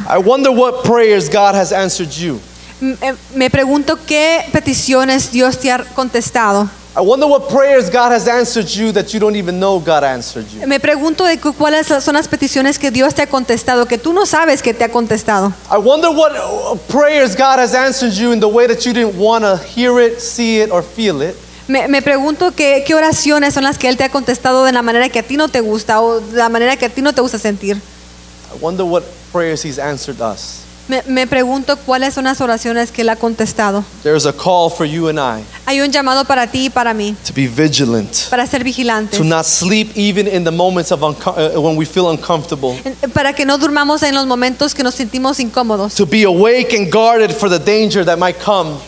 I 0.08 0.18
wonder 0.18 0.50
what 0.50 0.84
prayers 0.84 1.28
God 1.28 1.54
has 1.54 1.72
answered 1.72 2.10
you. 2.10 2.40
Eh, 2.80 3.14
Me 3.34 3.50
pregunto 3.50 3.98
qué 4.06 4.44
peticiones 4.52 5.30
Dios 5.30 5.58
te 5.58 5.70
ha 5.70 5.78
contestado. 5.94 6.68
I 6.96 7.00
wonder 7.00 7.26
what 7.28 7.48
prayers 7.48 7.90
God 7.90 8.10
has 8.12 8.26
answered 8.26 8.66
you 8.68 8.90
that 8.92 9.12
you 9.14 9.20
don't 9.20 9.36
even 9.36 9.60
know 9.60 9.78
God 9.78 10.02
answered 10.02 10.46
you. 10.52 10.66
Me 10.66 10.78
pregunto 10.80 11.24
de 11.24 11.38
cu- 11.38 11.52
cuáles 11.52 11.86
son 11.86 12.14
las 12.14 12.26
peticiones 12.26 12.78
que 12.78 12.90
Dios 12.90 13.14
te 13.14 13.22
ha 13.22 13.26
contestado, 13.26 13.86
que 13.86 13.98
tú 13.98 14.12
no 14.12 14.26
sabes 14.26 14.62
que 14.62 14.72
te 14.74 14.84
ha 14.84 14.88
contestado. 14.88 15.52
I 15.70 15.78
wonder 15.78 16.10
what 16.10 16.32
uh, 16.34 16.76
prayers 16.88 17.36
God 17.36 17.58
has 17.60 17.74
answered 17.74 18.12
you 18.14 18.32
in 18.32 18.40
the 18.40 18.48
way 18.48 18.66
that 18.66 18.84
you 18.86 18.92
didn't 18.92 19.16
want 19.16 19.44
to 19.44 19.56
hear 19.58 20.00
it, 20.00 20.20
see 20.20 20.60
it, 20.60 20.70
or 20.70 20.82
feel 20.82 21.20
it. 21.22 21.36
Me, 21.68 21.86
me 21.86 22.00
pregunto 22.02 22.52
qué, 22.52 22.82
qué 22.86 22.94
oraciones 22.94 23.54
son 23.54 23.64
las 23.64 23.78
que 23.78 23.88
Él 23.88 23.96
te 23.96 24.04
ha 24.04 24.08
contestado 24.10 24.64
de 24.64 24.72
la 24.72 24.82
manera 24.82 25.08
que 25.10 25.18
a 25.18 25.22
ti 25.22 25.36
no 25.36 25.48
te 25.48 25.60
gusta 25.60 26.00
o 26.00 26.20
de 26.20 26.36
la 26.38 26.48
manera 26.48 26.76
que 26.76 26.86
a 26.86 26.88
ti 26.88 27.02
no 27.02 27.12
te 27.12 27.20
gusta 27.20 27.38
sentir. 27.38 27.76
I 27.76 28.58
wonder 28.60 28.86
what 28.86 29.02
prayers 29.32 29.64
He's 29.64 29.78
answered 29.78 30.20
us. 30.20 30.67
Me, 30.88 31.02
me 31.06 31.26
pregunto 31.26 31.76
cuáles 31.76 32.14
son 32.14 32.24
las 32.24 32.40
oraciones 32.40 32.90
que 32.90 33.02
Él 33.02 33.10
ha 33.10 33.16
contestado. 33.16 33.84
There's 34.02 34.26
a 34.26 34.32
call 34.32 34.70
for 34.70 34.86
you 34.86 35.08
and 35.08 35.18
I 35.18 35.44
Hay 35.66 35.82
un 35.82 35.90
llamado 35.92 36.24
para 36.24 36.46
ti 36.46 36.66
y 36.66 36.70
para 36.70 36.94
mí, 36.94 37.14
to 37.26 37.34
be 37.34 37.46
vigilant, 37.46 38.30
para 38.30 38.46
ser 38.46 38.64
vigilantes, 38.64 39.18
to 39.18 39.24
not 39.24 39.44
sleep 39.44 39.90
even 39.94 40.26
in 40.26 40.42
the 40.42 40.50
moments 40.50 40.90
of 40.90 41.02
uh, 41.02 41.60
when 41.60 41.76
we 41.76 41.84
feel 41.84 42.08
uncomfortable, 42.08 42.74
para 43.12 43.34
que 43.34 43.44
no 43.44 43.58
durmamos 43.58 44.02
en 44.02 44.14
los 44.14 44.26
momentos 44.26 44.74
que 44.74 44.82
nos 44.82 44.94
sentimos 44.94 45.38
incómodos, 45.40 45.94
to 45.94 46.06
be 46.06 46.24
awake 46.24 46.74
and 46.74 46.90
guarded 46.90 47.30
for 47.30 47.50
the 47.50 47.58
danger 47.58 48.02
that 48.02 48.18
might 48.18 48.38
come, 48.42 48.78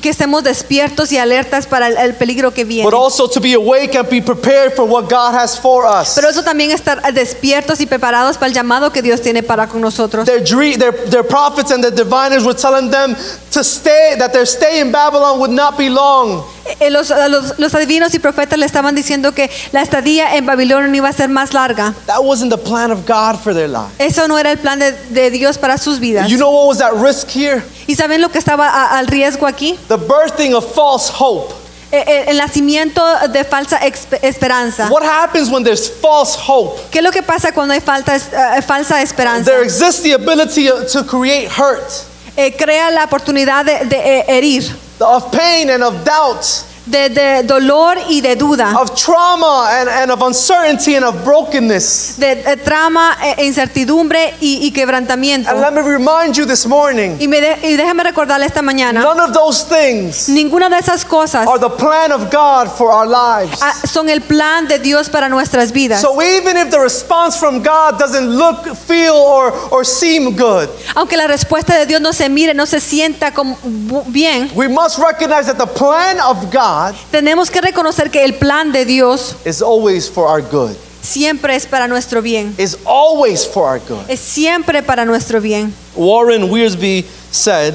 que, 0.00 0.08
estemos 0.08 0.42
despiertos 0.42 1.12
y 1.12 1.18
alertas 1.18 1.66
para 1.66 1.88
el, 1.88 1.98
el 1.98 2.14
peligro 2.14 2.54
que 2.54 2.64
viene. 2.64 2.84
but 2.84 2.94
also 2.94 3.28
to 3.28 3.38
be 3.38 3.52
awake 3.52 3.94
and 3.94 4.08
be 4.08 4.22
prepared 4.22 4.72
for 4.74 4.86
what 4.86 5.10
God 5.10 5.34
has 5.34 5.58
for 5.58 5.84
us. 5.84 6.14
Pero 6.14 6.30
eso 6.30 6.42
también 6.42 6.70
estar 6.70 7.02
despiertos 7.12 7.82
y 7.82 7.86
preparados 7.86 8.38
para 8.38 8.46
el 8.46 8.54
llamado 8.54 8.90
que 8.90 9.02
Dios 9.02 9.20
tiene 9.20 9.42
para 9.42 9.66
con 9.68 9.82
nosotros. 9.82 10.24
Their, 10.24 10.42
dream, 10.42 10.78
their, 10.78 10.94
their 11.10 11.22
prophets 11.50 11.70
and 11.72 11.82
their 11.82 11.90
diviners 11.90 12.44
were 12.44 12.54
telling 12.54 12.90
them 12.90 13.14
to 13.50 13.64
stay, 13.64 14.14
that 14.18 14.32
their 14.32 14.46
stay 14.46 14.80
in 14.80 14.92
Babylon 14.92 15.38
would 15.40 15.50
not 15.50 15.76
be 15.76 15.88
long. 15.88 16.44
eh, 16.80 16.90
los, 16.90 17.10
los, 17.10 17.58
los 17.58 17.74
adivinos 17.74 18.14
y 18.14 18.18
profetas 18.18 18.58
le 18.58 18.66
estaban 18.66 18.94
diciendo 18.94 19.32
que 19.34 19.50
la 19.72 19.82
estadía 19.82 20.36
en 20.36 20.46
Babilonia 20.46 20.86
no 20.88 20.96
iba 20.96 21.08
a 21.08 21.12
ser 21.12 21.28
más 21.28 21.52
larga. 21.52 21.94
That 22.06 22.22
wasn't 22.22 22.50
the 22.50 22.58
plan 22.58 22.90
of 22.92 23.06
God 23.06 23.40
for 23.42 23.52
their 23.54 23.68
lives. 23.68 23.92
Eso 23.98 24.28
no 24.28 24.38
era 24.38 24.52
el 24.52 24.58
plan 24.58 24.78
de, 24.78 24.92
de 24.92 25.30
Dios 25.30 25.58
para 25.58 25.78
sus 25.78 25.98
vidas. 25.98 26.28
You 26.30 26.36
know 26.38 26.50
what 26.50 26.66
was 26.68 26.80
at 26.80 26.94
risk 26.94 27.28
here? 27.28 27.62
¿Y 27.86 27.96
saben 27.96 28.20
lo 28.20 28.28
que 28.28 28.38
estaba 28.38 28.68
a- 28.68 28.98
al 28.98 29.06
riesgo 29.08 29.46
aquí? 29.46 29.76
The 29.88 29.96
birthing 29.96 30.54
of 30.54 30.64
false 30.74 31.10
hope. 31.10 31.52
Eh, 31.92 32.04
eh, 32.06 32.24
El 32.28 32.36
nacimiento 32.38 33.02
de 33.30 33.44
falsa 33.44 33.78
esperanza. 34.22 34.88
What 34.90 35.02
happens 35.02 35.50
when 35.50 35.64
there's 35.64 35.90
false 35.90 36.36
hope? 36.38 36.80
¿Qué 36.90 36.98
es 36.98 37.04
lo 37.04 37.10
que 37.10 37.22
pasa 37.22 37.50
cuando 37.52 37.74
hay 37.74 37.80
falta, 37.80 38.14
eh, 38.14 38.62
falsa 38.62 39.02
esperanza? 39.02 39.50
There 39.50 39.64
exists 39.64 40.02
the 40.02 40.14
ability 40.14 40.68
to 40.92 41.04
create 41.04 41.48
hurt, 41.48 41.90
Eh, 42.36 42.54
crea 42.56 42.90
la 42.92 43.04
oportunidad 43.04 43.64
de, 43.64 43.84
de, 43.86 43.96
eh, 44.20 44.24
herir, 44.28 44.64
of 45.00 45.30
pain 45.32 45.68
and 45.68 45.82
of 45.82 45.94
doubt, 46.04 46.44
de, 46.90 47.08
de 47.08 47.42
dolor 47.44 47.96
y 48.08 48.20
de 48.20 48.36
duda, 48.36 48.74
of 48.80 48.94
trauma 48.94 49.68
and, 49.80 49.88
and 49.88 50.10
of 50.10 50.22
uncertainty 50.22 50.94
and 50.96 51.04
of 51.04 51.24
brokenness. 51.24 52.16
de, 52.18 52.36
de 52.36 52.56
trama, 52.56 53.16
eh, 53.22 53.44
incertidumbre 53.46 54.34
y, 54.40 54.58
y 54.62 54.72
quebrantamiento. 54.72 55.48
And 55.50 55.60
let 55.60 55.72
me 55.72 55.82
remind 55.82 56.36
you 56.36 56.44
this 56.46 56.66
morning 56.66 57.16
Y, 57.20 57.26
me 57.28 57.40
de- 57.40 57.58
y 57.68 57.76
déjame 57.76 58.02
recordarle 58.02 58.46
esta 58.46 58.62
mañana, 58.62 59.02
none 59.02 59.20
of 59.20 59.32
those 59.32 59.62
things 59.64 60.28
ninguna 60.28 60.68
de 60.68 60.76
esas 60.78 61.04
cosas 61.04 61.46
are 61.46 61.58
the 61.58 61.70
plan 61.70 62.12
of 62.12 62.30
God 62.30 62.68
for 62.68 62.90
our 62.90 63.06
lives. 63.06 63.58
ah, 63.62 63.72
son 63.86 64.08
el 64.08 64.20
plan 64.20 64.66
de 64.66 64.78
Dios 64.78 65.08
para 65.08 65.28
nuestras 65.28 65.72
vidas. 65.72 66.00
So 66.00 66.20
even 66.22 66.56
if 66.56 66.70
the 66.70 66.78
response 66.80 67.36
from 67.38 67.62
God 67.62 67.98
doesn't 67.98 68.28
look, 68.30 68.76
feel, 68.76 69.14
or, 69.14 69.52
or 69.70 69.84
seem 69.84 70.36
good, 70.36 70.68
Aunque 70.94 71.16
la 71.16 71.26
respuesta 71.26 71.76
de 71.78 71.86
Dios 71.86 72.00
no 72.00 72.12
se 72.12 72.28
mire, 72.28 72.54
no 72.54 72.66
se 72.66 72.80
sienta 72.80 73.32
como 73.32 73.56
bu- 73.62 74.04
bien, 74.08 74.50
we 74.54 74.68
must 74.68 74.98
recognize 74.98 75.46
that 75.46 75.58
the 75.58 75.66
plan 75.66 76.18
of 76.20 76.50
God 76.88 76.94
tenemos 77.10 77.50
que 77.50 77.60
reconocer 77.60 78.10
que 78.10 78.24
el 78.24 78.34
plan 78.34 78.72
de 78.72 78.84
Dios 78.84 79.34
is 79.44 79.60
always 79.62 80.08
for 80.08 80.26
our 80.28 80.40
good. 80.42 80.76
siempre 81.02 81.54
es 81.56 81.66
para 81.66 81.88
nuestro 81.88 82.20
bien. 82.22 82.54
Is 82.58 82.76
always 82.84 83.46
for 83.46 83.64
our 83.68 83.78
good. 83.80 84.08
Es 84.08 84.20
siempre 84.20 84.82
para 84.82 85.04
nuestro 85.04 85.40
bien. 85.40 85.74
Warren 85.96 86.50
Wiersbe 86.50 87.04
said, 87.30 87.74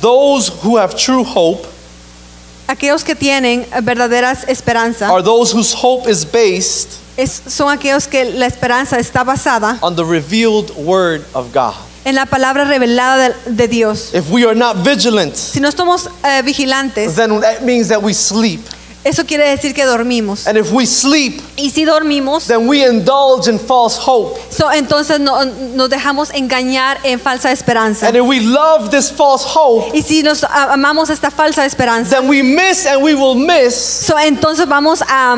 Those 0.00 0.48
who 0.62 0.76
have 0.78 0.96
true 0.96 1.24
hope 1.24 1.66
Aquellos 2.66 3.04
que 3.04 3.14
tienen 3.14 3.66
verdaderas 3.82 4.44
esperanza 4.48 5.08
are 5.10 5.22
those 5.22 5.52
whose 5.52 5.74
hope 5.74 6.08
is 6.08 6.24
based 6.24 6.88
es- 7.16 7.42
son 7.46 7.68
aquellos 7.68 8.06
que 8.08 8.24
la 8.24 8.46
esperanza 8.46 8.98
está 8.98 9.22
basada 9.22 9.78
on 9.82 9.94
the 9.94 10.04
revealed 10.04 10.70
word 10.76 11.22
of 11.34 11.52
God. 11.52 11.74
En 12.04 12.14
la 12.14 12.26
palabra 12.26 12.64
revelada 12.64 13.30
de, 13.30 13.34
de 13.52 13.68
Dios. 13.68 14.12
If 14.14 14.30
we 14.30 14.44
are 14.44 14.54
not 14.54 14.76
vigilant, 14.84 15.34
Si 15.36 15.60
no 15.60 15.68
estamos 15.68 16.08
eh, 16.22 16.42
vigilantes, 16.42 17.14
then 17.16 17.40
that 17.40 17.62
means 17.62 17.88
that 17.88 18.02
we 18.02 18.12
sleep. 18.14 18.60
eso 19.06 19.24
quiere 19.26 19.46
decir 19.50 19.74
que 19.74 19.84
dormimos. 19.84 20.46
And 20.46 20.56
if 20.56 20.72
we 20.72 20.86
sleep, 20.86 21.40
Y 21.56 21.68
si 21.70 21.84
dormimos, 21.84 22.46
then 22.46 22.66
we 22.66 22.86
indulge 22.86 23.48
in 23.48 23.58
false 23.58 23.98
hope. 23.98 24.38
so, 24.50 24.70
entonces 24.72 25.20
no- 25.20 25.44
nos 25.44 25.90
dejamos 25.90 26.30
engañar 26.32 26.98
en 27.04 27.18
falsa 27.20 27.52
esperanza. 27.52 28.06
And 28.08 28.16
if 28.16 28.22
we 28.24 28.40
love 28.40 28.90
this 28.90 29.10
false 29.10 29.44
hope, 29.46 29.90
Y 29.94 30.00
si 30.02 30.22
nos 30.22 30.42
amamos 30.44 31.10
esta 31.10 31.30
falsa 31.30 31.66
esperanza, 31.66 32.16
then 32.18 32.28
we 32.28 32.42
miss 32.42 32.86
and 32.86 33.02
we 33.02 33.14
will 33.14 33.34
miss 33.34 33.74
so, 33.76 34.18
entonces 34.18 34.66
vamos 34.66 35.02
a, 35.06 35.36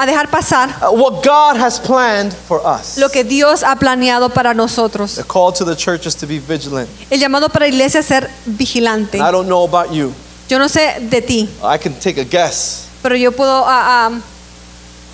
a 0.00 0.06
dejar 0.06 0.30
pasar 0.30 0.70
uh, 0.82 0.90
what 0.90 1.22
God 1.22 1.56
has 1.60 1.78
planned 1.78 2.32
for 2.32 2.60
us. 2.64 2.96
lo 2.96 3.10
que 3.10 3.22
Dios 3.22 3.62
ha 3.62 3.76
planeado 3.76 4.30
para 4.32 4.54
nosotros. 4.54 5.16
The 5.16 5.24
call 5.24 5.52
to 5.52 5.64
the 5.64 5.76
church 5.76 6.06
is 6.06 6.14
to 6.16 6.26
be 6.26 6.38
vigilant. 6.38 6.88
El 7.10 7.20
llamado 7.20 7.50
para 7.50 7.66
la 7.66 7.68
iglesia 7.68 8.00
es 8.00 8.06
ser 8.06 8.30
vigilante. 8.46 9.18
I 9.18 9.30
don't 9.30 9.46
know 9.46 9.64
about 9.64 9.92
you. 9.92 10.14
Yo 10.48 10.58
no 10.58 10.68
sé 10.68 10.98
de 11.10 11.20
ti, 11.20 11.48
I 11.62 11.76
can 11.78 11.92
take 12.00 12.18
a 12.18 12.24
guess 12.24 12.88
pero 13.02 13.14
yo 13.16 13.32
puedo 13.32 13.64
ah, 13.66 14.10
ah, 14.10 14.20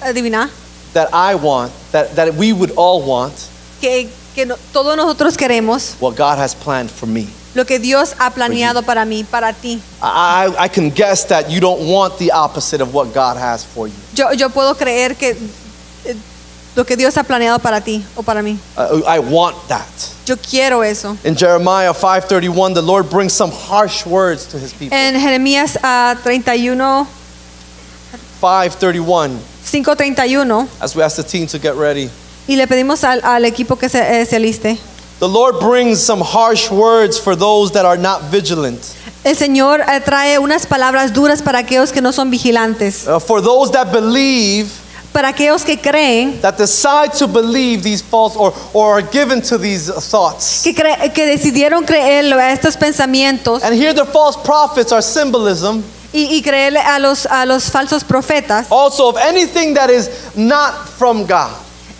adivinar 0.09 0.51
that 0.93 1.09
I 1.13 1.35
want, 1.35 1.73
that, 1.93 2.15
that 2.17 2.35
we 2.35 2.53
would 2.53 2.73
all 2.77 3.03
want 3.03 3.35
que, 3.81 4.09
que 4.35 4.47
no- 4.47 4.57
todos 4.73 4.97
nosotros 4.97 5.37
queremos 5.37 5.97
what 6.01 6.17
God 6.17 6.39
has 6.39 6.55
planned 6.55 6.91
for 6.91 7.07
me. 7.07 7.29
Lo 7.57 7.65
que 7.65 7.79
Dios 7.79 8.15
ha 8.19 8.31
planeado 8.31 8.83
para 8.83 9.07
mí, 9.07 9.25
para 9.25 9.53
ti. 9.55 9.81
I, 10.03 10.49
I, 10.59 10.69
can 10.69 10.91
guess 10.91 11.25
that 11.29 11.51
you 11.51 11.59
don't 11.59 11.81
want 11.91 12.19
the 12.19 12.31
opposite 12.31 12.83
of 12.83 12.93
what 12.93 13.15
God 13.15 13.39
has 13.39 13.65
for 13.65 13.89
you. 13.89 13.95
Yo, 14.15 14.31
yo 14.33 14.51
puedo 14.51 14.75
creer 14.77 15.17
que 15.17 15.31
eh, 16.05 16.15
lo 16.77 16.85
que 16.85 16.97
Dios 16.97 17.17
ha 17.17 17.23
planeado 17.23 17.59
para 17.59 17.81
ti 17.81 18.05
o 18.15 18.23
para 18.23 18.43
mí. 18.43 18.59
Uh, 18.77 19.03
I 19.07 19.19
want 19.19 19.57
that. 19.69 19.89
Yo 20.27 20.37
quiero 20.37 20.83
eso. 20.83 21.17
In 21.25 21.35
Jeremiah 21.35 21.95
5:31, 21.95 22.75
the 22.75 22.83
Lord 22.83 23.09
brings 23.09 23.33
some 23.33 23.51
harsh 23.51 24.05
words 24.05 24.45
to 24.49 24.59
his 24.59 24.75
people. 24.75 24.95
En 24.95 25.19
Jeremías 25.19 25.79
ah, 25.83 26.15
31, 26.23 27.07
5:31, 28.39 29.39
5:31, 29.65 30.69
as 30.83 30.95
we 30.95 31.03
ask 31.03 31.17
the 31.17 31.23
team 31.23 31.47
to 31.47 31.59
get 31.59 31.75
ready. 31.75 32.11
y 32.47 32.57
le 32.57 32.67
pedimos 32.67 33.03
al, 33.05 33.21
al 33.25 33.45
equipo 33.45 33.77
que 33.77 33.89
se, 33.89 34.21
eh, 34.21 34.27
se 34.27 34.37
aliste. 34.37 34.79
The 35.19 35.29
Lord 35.29 35.61
brings 35.61 36.03
some 36.03 36.21
harsh 36.21 36.71
words 36.71 37.19
for 37.19 37.35
those 37.37 37.73
that 37.73 37.85
are 37.87 37.97
not 37.97 38.25
vigilant. 38.31 38.95
El 39.25 39.35
Señor 39.35 39.81
eh, 39.81 40.01
trae 40.01 40.39
unas 40.39 40.67
palabras 40.67 41.13
duras 41.13 41.41
para 41.43 41.61
aquellos 41.61 41.91
que 41.91 42.01
no 42.03 42.13
son 42.13 42.31
vigilantes, 42.31 43.07
Uh, 43.09 43.19
for 43.19 43.41
those 43.41 43.71
that 43.73 43.91
believe, 43.93 44.69
para 45.15 45.29
aquellos 45.33 45.65
que 45.65 45.79
creen, 45.79 46.39
that 46.43 46.59
decide 46.59 47.15
to 47.15 47.27
believe 47.27 47.83
these 47.83 48.03
false 48.03 48.37
or, 48.37 48.53
or 48.75 48.93
are 48.99 49.03
given 49.03 49.41
to 49.41 49.57
these 49.57 49.91
thoughts. 50.11 50.63
que, 50.63 50.75
cre- 50.75 51.11
que 51.15 51.25
decidieron 51.27 51.85
creerlo 51.87 52.37
a 52.39 52.53
estos 52.53 52.77
pensamientos 52.77 53.63
And 53.65 53.75
here 53.75 53.95
the 53.95 54.05
false 54.05 54.37
prophets 54.45 54.93
are 54.93 55.01
symbolism 55.03 55.83
y, 56.13 56.29
y 56.37 56.43
creerle 56.43 56.79
a 56.79 56.99
los, 56.99 57.25
a 57.27 57.47
los 57.47 57.71
falsos 57.71 58.05
profetas 58.05 58.67
also 58.71 59.09
of 59.09 59.17
anything 59.17 59.73
that 59.75 59.89
is 59.89 60.11
not 60.37 60.87
from 60.91 61.25
God. 61.27 61.53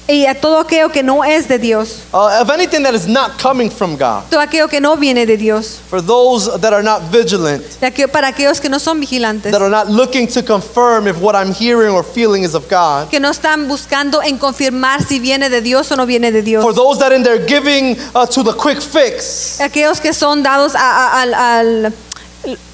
Y 0.09 0.25
a 0.27 0.35
todo 0.41 0.61
aquello 0.61 0.89
que 0.91 1.03
no 1.03 1.25
es 1.25 1.49
de 1.49 1.59
Dios, 1.59 2.03
Uh, 2.13 2.41
of 2.41 2.49
anything 2.51 2.83
that 2.85 2.95
is 2.95 3.09
not 3.09 3.39
coming 3.43 3.69
from 3.71 3.97
God. 3.97 4.23
todo 4.31 4.41
aquello 4.41 4.69
que 4.69 4.81
no 4.81 4.97
viene 4.97 5.27
de 5.27 5.37
Dios, 5.37 5.81
For 5.91 6.01
those 6.01 6.49
that 6.61 6.73
are 6.73 6.83
not 6.83 7.03
vigilant, 7.11 7.65
aquello- 7.83 8.09
para 8.13 8.29
aquellos 8.29 8.61
que 8.61 8.69
no 8.71 8.79
son 8.79 9.01
vigilantes, 9.01 9.51
that 9.51 9.61
are 9.61 9.69
not 9.71 9.89
looking 9.91 10.29
to 10.29 10.43
confirm 10.45 11.09
if 11.09 11.19
what 11.21 11.35
I'm 11.35 11.53
hearing 11.53 11.91
or 11.93 12.05
feeling 12.05 12.45
is 12.45 12.55
of 12.55 12.69
God. 12.69 13.11
que 13.11 13.19
no 13.19 13.31
están 13.31 13.67
buscando 13.67 14.23
en 14.23 14.39
confirmar 14.39 15.03
si 15.05 15.19
viene 15.19 15.49
de 15.51 15.61
Dios 15.61 15.91
o 15.91 15.97
no 15.97 16.07
viene 16.07 16.31
de 16.31 16.43
Dios. 16.43 16.63
For 16.63 16.73
those 16.73 16.99
that 17.01 17.13
in 17.13 17.25
their 17.25 17.45
giving 17.45 17.97
uh, 18.15 18.27
to 18.27 18.45
the 18.45 18.53
quick 18.53 18.81
fix, 18.81 19.59
aquellos 19.61 20.01
que 20.01 20.13
son 20.13 20.43
dados 20.45 20.75
a, 20.77 20.79
a- 20.79 21.23
al- 21.23 21.35
al- 21.35 21.93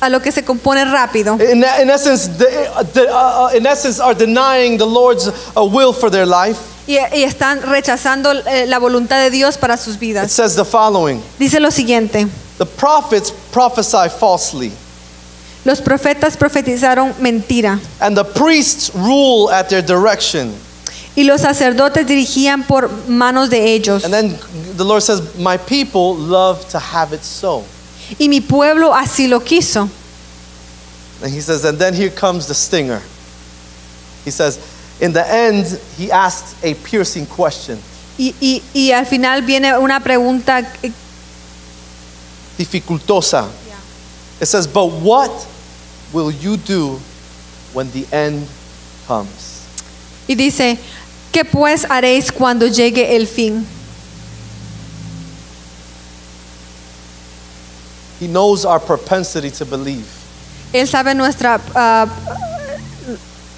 a 0.03 0.11
lo 0.11 0.21
que 0.21 0.31
se 0.31 0.43
compone 0.45 0.85
rápido 0.85 1.39
in, 1.41 1.65
in 1.81 1.89
essence, 1.89 2.29
the, 2.37 2.45
the, 2.93 3.09
uh, 3.11 3.47
uh, 3.49 3.57
in 3.57 3.65
essence, 3.67 3.99
are 3.99 4.13
denying 4.13 4.77
the 4.77 4.85
Lord's 4.87 5.29
uh, 5.57 5.65
will 5.65 5.95
for 5.95 6.11
their 6.11 6.27
life. 6.27 6.59
Y, 6.87 6.97
y 7.15 7.23
están 7.25 7.63
rechazando 7.63 8.33
eh, 8.33 8.67
la 8.67 8.79
voluntad 8.79 9.19
de 9.23 9.31
Dios 9.31 9.57
para 9.57 9.77
sus 9.77 9.95
It 9.95 10.01
vidas. 10.01 10.33
says 10.33 10.55
the 10.57 10.65
following: 10.65 11.23
Dice 11.39 11.61
lo 11.61 11.71
siguiente, 11.71 12.27
The 12.59 12.67
prophets 12.67 13.33
prophesy 13.53 14.09
falsely, 14.09 14.73
los 15.65 15.81
profetas 15.81 16.37
profetizaron 16.37 17.15
mentira 17.21 17.79
and 18.01 18.17
the 18.17 18.25
priests 18.25 18.91
rule 18.95 19.51
at 19.51 19.69
their 19.69 19.83
direction. 19.83 20.53
y 21.15 21.25
los 21.25 21.43
sacerdotes 21.43 22.07
dirigían 22.07 22.67
por 22.67 22.89
manos 23.09 23.51
de 23.51 23.75
ellos. 23.75 24.05
And 24.05 24.13
then 24.13 24.39
the 24.77 24.85
Lord 24.85 25.03
says, 25.03 25.21
My 25.39 25.57
people 25.59 26.15
love 26.17 26.67
to 26.71 26.79
have 26.79 27.13
it 27.13 27.23
so. 27.23 27.65
Y 28.19 28.29
mi 28.29 28.41
pueblo 28.41 28.95
así 28.95 29.29
lo 29.29 29.41
quiso. 29.41 29.89
And 31.23 31.33
he 31.33 31.41
says, 31.41 31.65
and 31.65 31.79
then 31.79 31.95
here 31.95 32.11
comes 32.11 32.47
the 32.49 32.55
stinger. 32.55 33.01
He 34.25 34.31
says, 34.33 34.59
in 35.01 35.13
the 35.13 35.27
end, 35.27 35.67
he 35.97 36.11
asked 36.13 36.55
a 36.65 36.75
piercing 36.75 37.27
question. 37.27 37.79
Y, 38.19 38.35
y- 38.41 38.63
y 38.75 38.93
al 38.93 39.07
final 39.07 39.43
viene 39.43 39.73
una 39.79 40.01
pregunta 40.01 40.61
eh, 40.83 40.93
Dificultosa. 42.59 43.49
It 44.41 44.47
says, 44.47 44.67
but 44.67 44.87
what 44.87 45.31
will 46.13 46.31
you 46.31 46.57
do 46.57 47.01
when 47.73 47.91
the 47.93 48.07
end 48.13 48.47
comes? 49.07 49.61
y 50.29 50.35
dice, 50.35 50.79
¿qué 51.33 51.45
pues 51.45 51.85
haréis 51.85 52.31
cuando 52.33 52.67
llegue 52.69 53.17
el 53.17 53.27
fin? 53.27 53.67
He 58.21 58.27
knows 58.29 58.65
our 58.65 58.79
propensity 58.79 59.51
to 59.51 59.65
believe. 59.65 60.07
Él 60.73 60.87
sabe 60.87 61.15
nuestra 61.15 61.61
ah, 61.75 62.07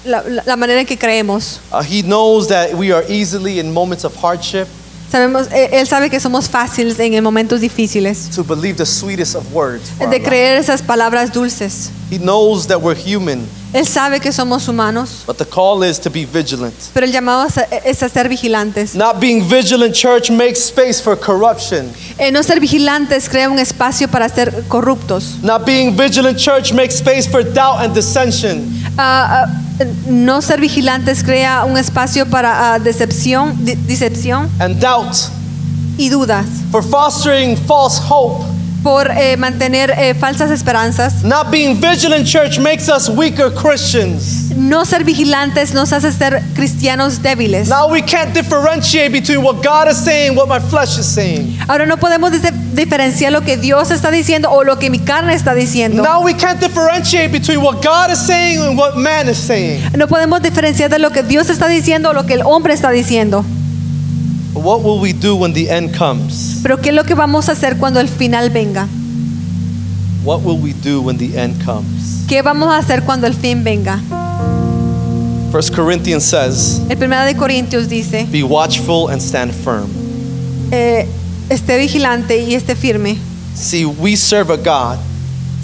la, 0.05 0.55
manera 0.55 0.79
en 0.79 0.85
que 0.85 0.97
creemos. 0.97 1.59
Uh, 1.71 1.81
he 1.81 2.01
knows 2.01 2.47
that 2.47 2.73
we 2.73 2.91
are 2.91 3.03
easily 3.09 3.59
in 3.59 3.71
moments 3.71 4.03
of 4.03 4.15
hardship, 4.15 4.67
Sabemos, 5.11 5.47
eh, 5.51 5.69
él 5.79 5.87
sabe 5.87 6.09
que 6.09 6.19
somos 6.19 6.49
fáciles 6.49 6.99
en 6.99 7.23
momentos 7.23 7.61
difíciles 7.61 8.29
to 8.35 8.43
believe 8.43 8.75
the 8.75 8.85
sweetest 8.85 9.35
of 9.35 9.53
words. 9.53 9.91
de 9.97 10.21
creer 10.21 10.59
esas 10.59 10.81
palabras 10.81 11.31
dulces. 11.31 11.91
He 12.11 12.17
knows 12.17 12.67
that 12.67 12.81
we're 12.81 12.95
human, 12.95 13.47
Él 13.75 13.85
sabe 13.85 14.21
que 14.21 14.31
somos 14.31 14.67
humanos, 14.69 15.23
but 15.27 15.37
the 15.37 15.45
call 15.45 15.83
is 15.83 15.99
to 15.99 16.09
be 16.09 16.25
vigilant. 16.25 16.73
pero 16.93 17.05
el 17.05 17.11
llamado 17.11 17.45
es 17.83 18.03
a, 18.03 18.09
ser 18.09 18.29
vigilantes. 18.29 18.95
Not 18.95 19.19
being 19.19 19.41
vigilant, 19.41 19.93
church, 19.93 20.31
makes 20.31 20.59
space 20.59 21.01
for 21.01 21.17
corruption. 21.19 21.91
Eh, 22.17 22.31
no 22.31 22.41
ser 22.41 22.59
vigilantes 22.61 23.27
crea 23.27 23.49
un 23.49 23.59
espacio 23.59 24.07
para 24.07 24.29
ser 24.29 24.63
corruptos. 24.69 25.43
Not 25.43 25.65
being 25.65 25.95
vigilant, 25.95 26.37
church, 26.37 26.71
makes 26.73 26.95
space 26.95 27.27
for 27.27 27.43
doubt 27.43 27.81
and 27.81 27.93
dissension. 27.93 28.71
Ah, 28.97 29.45
ah, 29.47 29.85
no 30.07 30.41
ser 30.41 30.61
vigilantes 30.61 31.23
crea 31.23 31.65
un 31.65 31.77
espacio 31.77 32.25
para 32.25 32.73
ah, 32.73 32.79
decepción, 32.79 33.53
decepción 33.87 34.49
and 34.59 34.79
doubt, 34.79 35.15
y 35.97 36.09
dudas. 36.09 36.45
for 36.71 36.81
fostering 36.81 37.57
false 37.57 37.99
hope. 37.99 38.54
Por 38.85 39.09
eh, 39.09 39.35
mantener 39.35 39.89
eh, 39.97 40.13
falsas 40.13 40.51
esperanzas. 40.51 41.23
Not 41.23 41.49
being 41.49 41.81
vigilant, 41.81 42.27
church, 42.27 42.59
makes 42.59 42.87
us 42.87 43.09
weaker 43.09 43.51
Christians. 43.51 44.51
No 44.55 44.85
ser 44.85 45.03
vigilantes 45.03 45.73
nos 45.73 45.91
hace 45.91 46.11
ser 46.11 46.43
cristianos 46.53 47.23
débiles. 47.23 47.67
Now 47.67 47.89
we 47.89 48.03
can't 48.03 48.31
differentiate 48.35 49.09
between 49.11 49.41
what 49.41 49.63
God 49.63 49.89
is 49.89 49.97
saying, 49.97 50.35
what 50.35 50.47
my 50.47 50.59
flesh 50.59 50.99
is 50.99 51.07
saying. 51.07 51.57
Ahora 51.67 51.87
no 51.87 51.97
podemos 51.97 52.31
diferenciar 52.75 53.31
lo 53.31 53.41
que 53.41 53.57
Dios 53.57 53.89
está 53.89 54.11
diciendo 54.11 54.51
o 54.51 54.63
lo 54.63 54.77
que 54.77 54.91
mi 54.91 54.99
carne 54.99 55.33
está 55.33 55.55
diciendo. 55.55 56.03
Now 56.03 56.23
we 56.23 56.35
can't 56.35 56.59
differentiate 56.59 57.31
between 57.31 57.63
what 57.63 57.81
God 57.83 58.11
is 58.11 58.19
saying 58.19 58.61
and 58.61 58.77
what 58.77 58.97
man 58.97 59.27
is 59.27 59.37
saying. 59.39 59.81
No 59.97 60.07
podemos 60.07 60.43
diferenciar 60.43 60.91
de 60.91 60.99
lo 60.99 61.09
que 61.09 61.23
Dios 61.23 61.49
está 61.49 61.67
diciendo 61.67 62.11
o 62.11 62.13
lo 62.13 62.27
que 62.27 62.35
el 62.35 62.43
hombre 62.43 62.75
está 62.75 62.91
diciendo. 62.91 63.43
What 64.55 64.81
will 64.83 64.99
we 64.99 65.11
do 65.13 65.35
when 65.35 65.53
the 65.53 65.69
end 65.69 65.95
comes? 65.95 66.59
Pero 66.63 66.77
¿qué 66.81 66.89
es 66.89 66.95
lo 66.95 67.03
que 67.03 67.13
vamos 67.13 67.49
a 67.49 67.51
hacer 67.51 67.77
cuando 67.77 67.99
el 67.99 68.07
final 68.07 68.49
venga? 68.49 68.87
What 70.23 70.41
will 70.43 70.57
we 70.59 70.73
do 70.73 71.01
when 71.01 71.17
the 71.17 71.37
end 71.37 71.63
comes? 71.63 72.23
¿Qué 72.27 72.41
vamos 72.41 72.69
a 72.69 72.77
hacer 72.77 73.03
cuando 73.03 73.27
el 73.27 73.33
fin 73.33 73.63
venga? 73.63 73.99
First 75.51 75.75
Corinthians 75.75 76.23
says, 76.23 76.81
El 76.89 76.97
1 76.97 77.25
de 77.25 77.35
Corintios 77.35 77.87
dice, 77.87 78.25
Be 78.31 78.43
watchful 78.43 79.09
and 79.09 79.21
stand 79.21 79.53
firm. 79.53 79.87
eh, 80.71 81.07
esté 81.49 81.77
vigilante 81.77 82.43
y 82.43 82.55
esté 82.55 82.75
firme. 82.75 83.17
See, 83.55 83.85
we 83.85 84.15
serve 84.17 84.51
a 84.51 84.57
God 84.57 84.97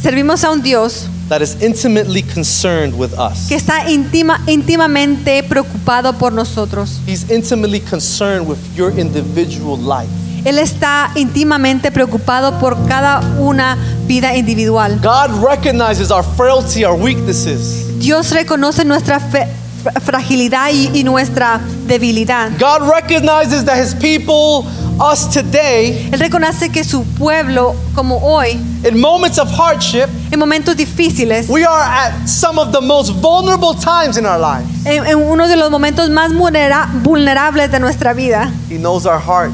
Servimos 0.02 0.44
a 0.44 0.52
un 0.52 0.62
Dios 0.62 1.08
that 1.32 1.42
is 1.42 1.56
intimately 1.62 2.22
concerned 2.22 2.94
with 2.94 3.14
us. 3.18 3.48
que 3.48 3.56
está 3.56 3.90
íntima, 3.90 4.42
íntimamente 4.48 5.42
preocupado 5.44 6.12
por 6.18 6.34
nosotros. 6.34 7.00
He's 7.08 7.30
intimately 7.32 7.80
concerned 7.80 8.46
with 8.50 8.58
your 8.76 8.92
individual 9.00 9.78
life. 9.78 10.10
Él 10.44 10.58
está 10.60 11.10
íntimamente 11.16 11.90
preocupado 11.92 12.60
por 12.60 12.76
cada 12.88 13.22
una 13.40 13.78
vida 14.08 14.36
individual. 14.36 15.00
God 15.02 15.32
recognizes 15.42 16.12
our 16.12 16.24
frailty, 16.36 16.84
our 16.84 16.96
weaknesses. 16.96 17.98
Dios 18.00 18.32
reconoce 18.32 18.84
nuestra 18.84 19.20
fe- 19.20 19.48
fra- 19.84 19.94
fragilidad 20.02 20.72
y, 20.74 20.90
y 21.00 21.04
nuestra 21.04 21.62
debilidad. 21.88 22.52
God 22.60 22.82
recognizes 22.90 23.64
that 23.66 23.78
His 23.78 23.94
people, 23.96 24.66
us 25.00 25.28
today, 25.30 26.10
Él 26.12 26.20
reconoce 26.20 26.70
que 26.72 26.84
su 26.84 27.04
pueblo, 27.18 27.76
como 27.96 28.18
hoy, 28.18 28.60
in 28.84 29.00
moments 29.00 29.38
of 29.40 29.50
hardship, 29.52 30.08
en 30.32 30.40
momentos 30.40 30.76
difíciles, 30.76 31.48
we 31.50 31.64
are 31.66 31.82
at 31.82 32.28
some 32.28 32.60
of 32.60 32.72
the 32.72 32.82
most 32.82 33.12
vulnerable 33.22 33.74
times 33.76 34.18
in 34.18 34.26
our 34.26 34.40
lives. 34.40 34.68
en, 34.86 35.06
en 35.06 35.18
uno 35.18 35.48
de 35.48 35.56
los 35.56 35.70
momentos 35.72 36.10
más 36.10 36.34
vulnera- 36.34 36.90
vulnerables 37.04 37.72
de 37.72 37.80
nuestra 37.80 38.14
vida, 38.14 38.52
He 38.70 38.78
knows 38.78 39.06
our 39.06 39.20
heart, 39.20 39.52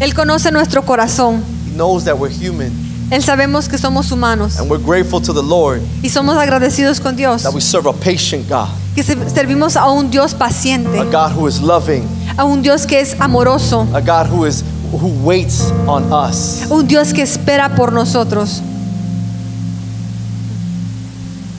Él 0.00 0.14
conoce 0.14 0.50
nuestro 0.52 0.82
corazón. 0.84 1.42
He 1.66 1.72
knows 1.76 2.04
that 2.04 2.18
we're 2.18 2.30
human. 2.30 2.72
Él 3.10 3.22
sabemos 3.22 3.68
que 3.70 3.78
somos 3.78 4.12
humanos. 4.12 4.58
And 4.60 4.70
we're 4.70 4.76
grateful 4.84 5.18
to 5.22 5.32
the 5.32 5.42
Lord 5.42 5.80
y 6.02 6.10
somos 6.10 6.36
agradecidos 6.36 7.00
con 7.00 7.16
Dios, 7.16 7.42
that 7.42 7.54
we 7.54 7.60
serve 7.62 7.86
a 7.88 7.92
patient 7.94 8.46
God, 8.48 8.68
que 8.94 9.02
se- 9.02 9.16
servimos 9.30 9.76
a 9.76 9.90
un 9.90 10.10
Dios 10.10 10.34
paciente, 10.34 10.98
a 10.98 11.04
God 11.04 11.32
who 11.32 11.46
is 11.48 11.58
loving, 11.62 12.06
a 12.38 12.44
un 12.44 12.62
Dios 12.62 12.86
que 12.86 13.00
es 13.00 13.16
amoroso, 13.20 13.86
a 13.92 14.00
God 14.00 14.28
who 14.30 14.46
is 14.46 14.62
who 14.92 15.08
waits 15.24 15.70
on 15.86 16.10
us. 16.12 16.64
un 16.70 16.86
Dios 16.86 17.12
que 17.12 17.22
espera 17.22 17.74
por 17.74 17.92
nosotros. 17.92 18.62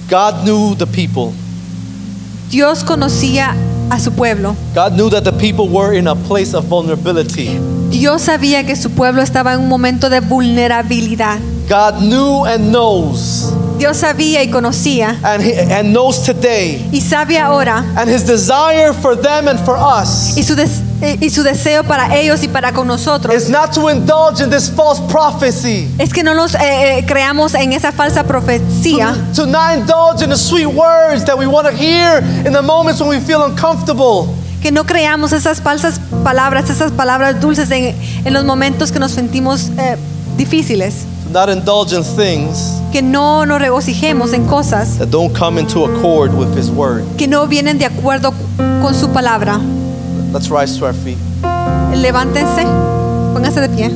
God 0.09 0.43
knew 0.43 0.75
the 0.75 0.87
people. 0.87 1.33
Dios 2.49 2.83
conocía 2.83 3.55
a 3.91 3.99
su 3.99 4.11
pueblo. 4.11 4.55
God 4.73 4.93
knew 4.93 5.09
that 5.09 5.23
the 5.23 5.33
people 5.33 5.67
were 5.67 5.93
in 5.93 6.07
a 6.07 6.15
place 6.15 6.55
of 6.55 6.65
vulnerability. 6.65 7.59
Dios 7.91 8.23
sabía 8.23 8.65
que 8.65 8.75
su 8.75 8.89
pueblo 8.89 9.21
estaba 9.21 9.53
en 9.53 9.59
un 9.59 9.67
momento 9.67 10.09
de 10.09 10.21
vulnerabilidad. 10.21 11.39
God 11.67 11.99
knew 11.99 12.45
and 12.45 12.71
knows 12.71 13.53
Dios 13.79 13.97
sabía 13.97 14.43
y 14.43 14.49
conocía. 14.51 15.17
And, 15.23 15.41
he, 15.41 15.57
and 15.59 15.91
knows 15.93 16.21
today. 16.23 16.87
y 16.91 17.01
sabe 17.01 17.39
ahora. 17.39 17.83
And 17.95 18.09
his 18.09 18.23
desire 18.25 18.93
for 18.93 19.15
them 19.15 19.47
and 19.47 19.59
for 19.65 19.75
us 19.77 20.37
y 20.37 20.43
su, 20.43 20.53
des- 20.55 20.81
y 21.21 21.29
su 21.29 21.41
deseo 21.43 21.83
para 21.83 22.13
ellos 22.15 22.43
y 22.43 22.47
para 22.49 22.73
con 22.73 22.85
nosotros 22.87 23.33
is 23.33 23.49
not 23.49 23.73
to 23.73 23.87
indulge 23.89 24.41
in 24.41 24.49
this 24.49 24.69
false 24.69 25.01
prophecy, 25.09 25.87
es 25.97 26.11
que 26.13 26.23
no 26.23 26.33
nos 26.33 26.53
eh, 26.55 26.99
eh, 26.99 27.05
creamos 27.07 27.55
en 27.55 27.71
esa 27.73 27.91
falsa 27.93 28.23
profecía, 28.25 29.15
to 29.33 29.45
not 29.45 29.77
indulge 29.77 30.21
in 30.21 30.29
the 30.29 30.37
sweet 30.37 30.67
words 30.67 31.23
that 31.25 31.37
we 31.37 31.47
want 31.47 31.65
to 31.65 31.73
hear 31.73 32.19
in 32.45 32.51
the 32.51 32.61
moments 32.61 32.99
when 32.99 33.09
we 33.09 33.19
feel 33.21 33.43
uncomfortable. 33.45 34.27
que 34.61 34.71
no 34.71 34.83
creamos 34.83 35.31
esas 35.31 35.61
falsas 35.61 36.01
palabras, 36.23 36.69
esas 36.69 36.91
palabras 36.91 37.39
dulces 37.39 37.71
en, 37.71 37.95
en 38.25 38.33
los 38.33 38.43
momentos 38.43 38.91
que 38.91 38.99
nos 38.99 39.11
sentimos 39.13 39.69
eh, 39.77 39.95
difíciles, 40.35 41.05
To 41.27 41.31
not 41.31 41.47
indulge 41.49 41.93
in 41.93 42.03
things 42.03 42.78
que 42.91 43.01
no 43.01 43.45
nos 43.45 43.59
regocijemos 43.59 44.33
en 44.33 44.45
cosas 44.45 44.97
that 44.97 45.09
don't 45.09 45.33
come 45.37 45.59
into 45.59 45.85
accord 45.85 46.33
with 46.33 46.55
his 46.57 46.69
word. 46.69 47.03
que 47.17 47.27
no 47.27 47.45
vienen 47.47 47.77
de 47.77 47.85
acuerdo 47.85 48.33
con 48.81 48.93
su 48.93 49.09
palabra. 49.09 49.59
Let's 50.33 50.49
rise 50.49 50.77
to 50.79 50.85
our 50.85 50.93
feet. 50.93 51.17
Levántense, 51.95 52.63
pónganse 53.33 53.61
de 53.61 53.69
pie. 53.69 53.89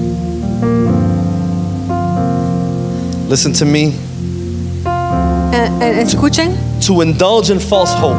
Listen 3.30 3.54
to 3.54 3.66
me. 3.66 3.94
Eh, 5.52 5.70
eh, 5.82 6.02
escuchen. 6.02 6.56
To 6.86 7.02
indulge 7.02 7.50
in 7.52 7.60
false 7.60 7.94
hope, 7.94 8.18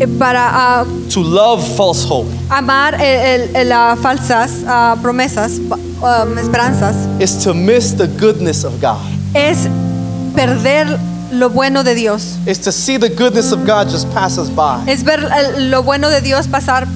Eh, 0.00 0.06
para 0.18 0.48
ah, 0.52 0.84
to 1.10 1.20
love 1.20 1.62
false 1.76 2.04
hope, 2.04 2.28
amar 2.52 2.94
el- 3.00 3.54
el- 3.56 3.68
las 3.68 3.98
falsas 3.98 4.50
ah, 4.66 4.96
promesas, 5.02 5.58
um, 5.70 6.38
esperanzas, 6.38 6.94
is 7.20 7.38
to 7.42 7.54
miss 7.54 7.92
the 7.96 8.06
goodness 8.18 8.64
of 8.64 8.72
God. 8.80 8.98
es 9.34 9.68
perder 10.34 10.98
lo 11.32 11.48
bueno 11.48 11.82
de 11.82 11.94
Dios. 11.94 12.36
Is 12.46 12.58
to 12.60 12.72
see 12.72 12.98
the 12.98 13.08
goodness 13.08 13.52
of 13.52 13.60
God 13.66 13.88
just 13.90 14.06
pass 14.12 14.36
us 14.38 14.50
by. 14.50 14.82
Es 14.86 15.02
ver 15.02 15.20
lo 15.58 15.82
bueno 15.82 16.08
de 16.10 16.20
Dios 16.20 16.46
pasar. 16.46 16.86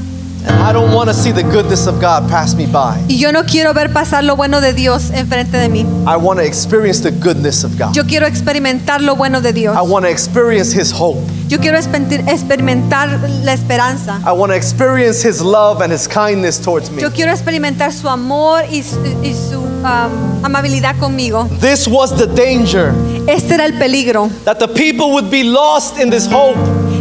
I 0.48 0.72
don't 0.72 0.92
want 0.92 1.08
to 1.08 1.14
see 1.14 1.32
the 1.32 1.42
goodness 1.42 1.86
of 1.86 2.00
God 2.00 2.28
pass 2.28 2.54
me 2.54 2.66
by. 2.66 2.98
Y 3.08 3.18
yo 3.18 3.30
no 3.32 3.44
quiero 3.44 3.72
ver 3.74 3.92
pasar 3.92 4.24
lo 4.24 4.36
bueno 4.36 4.60
de 4.60 4.72
Dios 4.72 5.10
enfrente 5.10 5.58
de 5.58 5.68
mí. 5.68 5.84
I 6.06 6.16
want 6.16 6.38
to 6.38 6.44
experience 6.44 7.00
the 7.02 7.10
goodness 7.10 7.64
of 7.64 7.76
God. 7.78 7.94
Yo 7.94 8.04
quiero 8.04 8.26
experimentar 8.26 9.00
lo 9.00 9.14
bueno 9.16 9.40
de 9.40 9.52
Dios. 9.52 9.76
I 9.76 9.82
want 9.82 10.04
to 10.04 10.10
experience 10.10 10.72
His 10.72 10.92
hope. 10.92 11.18
Yo 11.48 11.58
quiero 11.58 11.78
experimentar 11.78 13.20
la 13.44 13.52
esperanza. 13.52 14.20
I 14.24 14.32
want 14.32 14.50
to 14.50 14.56
experience 14.56 15.22
His 15.22 15.40
love 15.40 15.80
and 15.82 15.92
His 15.92 16.08
kindness 16.08 16.58
towards 16.60 16.90
me. 16.90 17.02
Yo 17.02 17.10
quiero 17.10 17.32
experimentar 17.32 17.92
su 17.92 18.08
amor 18.08 18.62
y 18.70 18.82
su, 18.82 19.00
y 19.22 19.32
su, 19.32 19.60
um, 19.60 20.44
amabilidad 20.44 20.98
conmigo. 20.98 21.48
This 21.60 21.86
was 21.86 22.16
the 22.16 22.26
danger 22.26 22.92
Este 23.28 23.52
era 23.54 23.64
el 23.66 23.78
peligro. 23.78 24.28
that 24.44 24.58
the 24.58 24.68
people 24.68 25.12
would 25.12 25.30
be 25.30 25.44
lost 25.44 25.98
in 25.98 26.10
this 26.10 26.26
hope, 26.26 26.56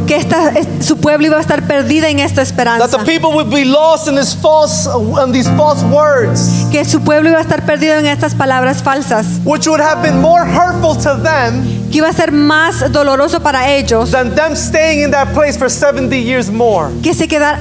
Que 0.08 0.16
esta, 0.18 0.50
es- 0.50 0.86
su 0.86 0.98
pueblo 0.98 1.26
iba 1.28 1.38
a 1.38 1.42
estar 1.42 1.64
perdida 1.68 2.10
en 2.10 2.20
esta 2.20 2.36
that 2.36 2.48
esperanza. 2.48 2.88
the 3.00 3.04
people 3.06 3.32
would 3.34 3.50
be 3.50 3.66
lost 3.66 4.08
in 4.08 4.16
this 4.16 4.36
false, 4.36 4.88
in 5.26 5.32
these 5.32 5.50
false 5.58 5.84
words, 5.86 6.66
Que 6.72 6.86
su 6.86 7.00
pueblo 7.02 7.30
iba 7.30 7.40
a 7.40 7.42
estar 7.42 7.66
perdido 7.66 7.96
en 7.98 8.06
estas 8.06 8.36
palabras 8.36 8.84
falsas. 8.84 9.26
which 9.44 9.68
would 9.68 9.82
have 9.82 10.02
been 10.02 10.22
more 10.22 10.46
hurtful 10.46 10.96
to 10.96 11.16
them 11.24 11.64
Que 11.92 12.00
iba 12.02 12.10
a 12.10 12.14
ser 12.14 12.32
más 12.32 12.92
doloroso 12.92 13.40
para 13.42 13.72
ellos. 13.76 14.12
than 14.12 14.36
them 14.36 14.56
staying 14.56 15.02
in 15.02 15.12
that 15.12 15.34
place 15.34 15.58
for 15.58 15.70
70 15.70 16.16
years 16.18 16.50
more. 16.52 16.90
Que 17.02 17.14
se 17.14 17.28
quedar, 17.28 17.58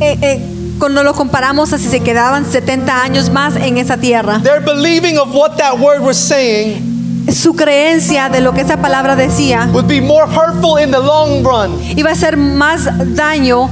eh, 0.00 0.18
eh, 0.20 0.40
cuando 0.78 1.04
lo 1.04 1.14
comparamos 1.14 1.72
a 1.72 1.78
si 1.78 1.88
se 1.88 2.00
quedaban 2.00 2.44
70 2.50 3.02
años 3.02 3.30
más 3.30 3.54
en 3.56 3.76
esa 3.78 3.96
tierra. 3.96 4.40
Their 4.42 4.60
believing 4.60 5.18
of 5.18 5.32
what 5.32 5.56
that 5.58 5.78
word 5.78 6.00
was 6.02 6.16
saying 6.16 6.93
Su 7.32 7.54
creencia 7.54 8.28
de 8.28 8.40
lo 8.40 8.52
que 8.52 8.60
esa 8.62 8.76
palabra 8.76 9.16
decía 9.16 9.68
would 9.72 9.86
be 9.88 10.00
more 10.00 10.26
hurtful 10.26 10.78
in 10.82 10.90
the 10.90 10.98
long 10.98 11.42
run 11.44 11.70
iba 11.96 12.10
a 12.10 12.14
ser 12.14 12.36
más 12.36 12.84
daño 13.16 13.68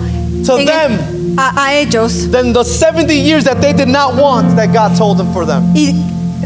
To 0.46 0.58
en 0.58 0.60
el- 0.60 0.66
them. 0.66 0.98
a, 1.38 1.64
a 1.66 1.74
ellos 1.74 2.30
than 2.30 2.52
the 2.52 2.64
70 2.64 3.12
years 3.14 3.44
that 3.44 3.60
they 3.60 3.72
did 3.72 3.88
not 3.88 4.14
want 4.16 4.56
that 4.56 4.72
God 4.72 4.96
told 4.96 5.18
them 5.18 5.32
for 5.32 5.44
them. 5.46 5.70
y 5.74 5.94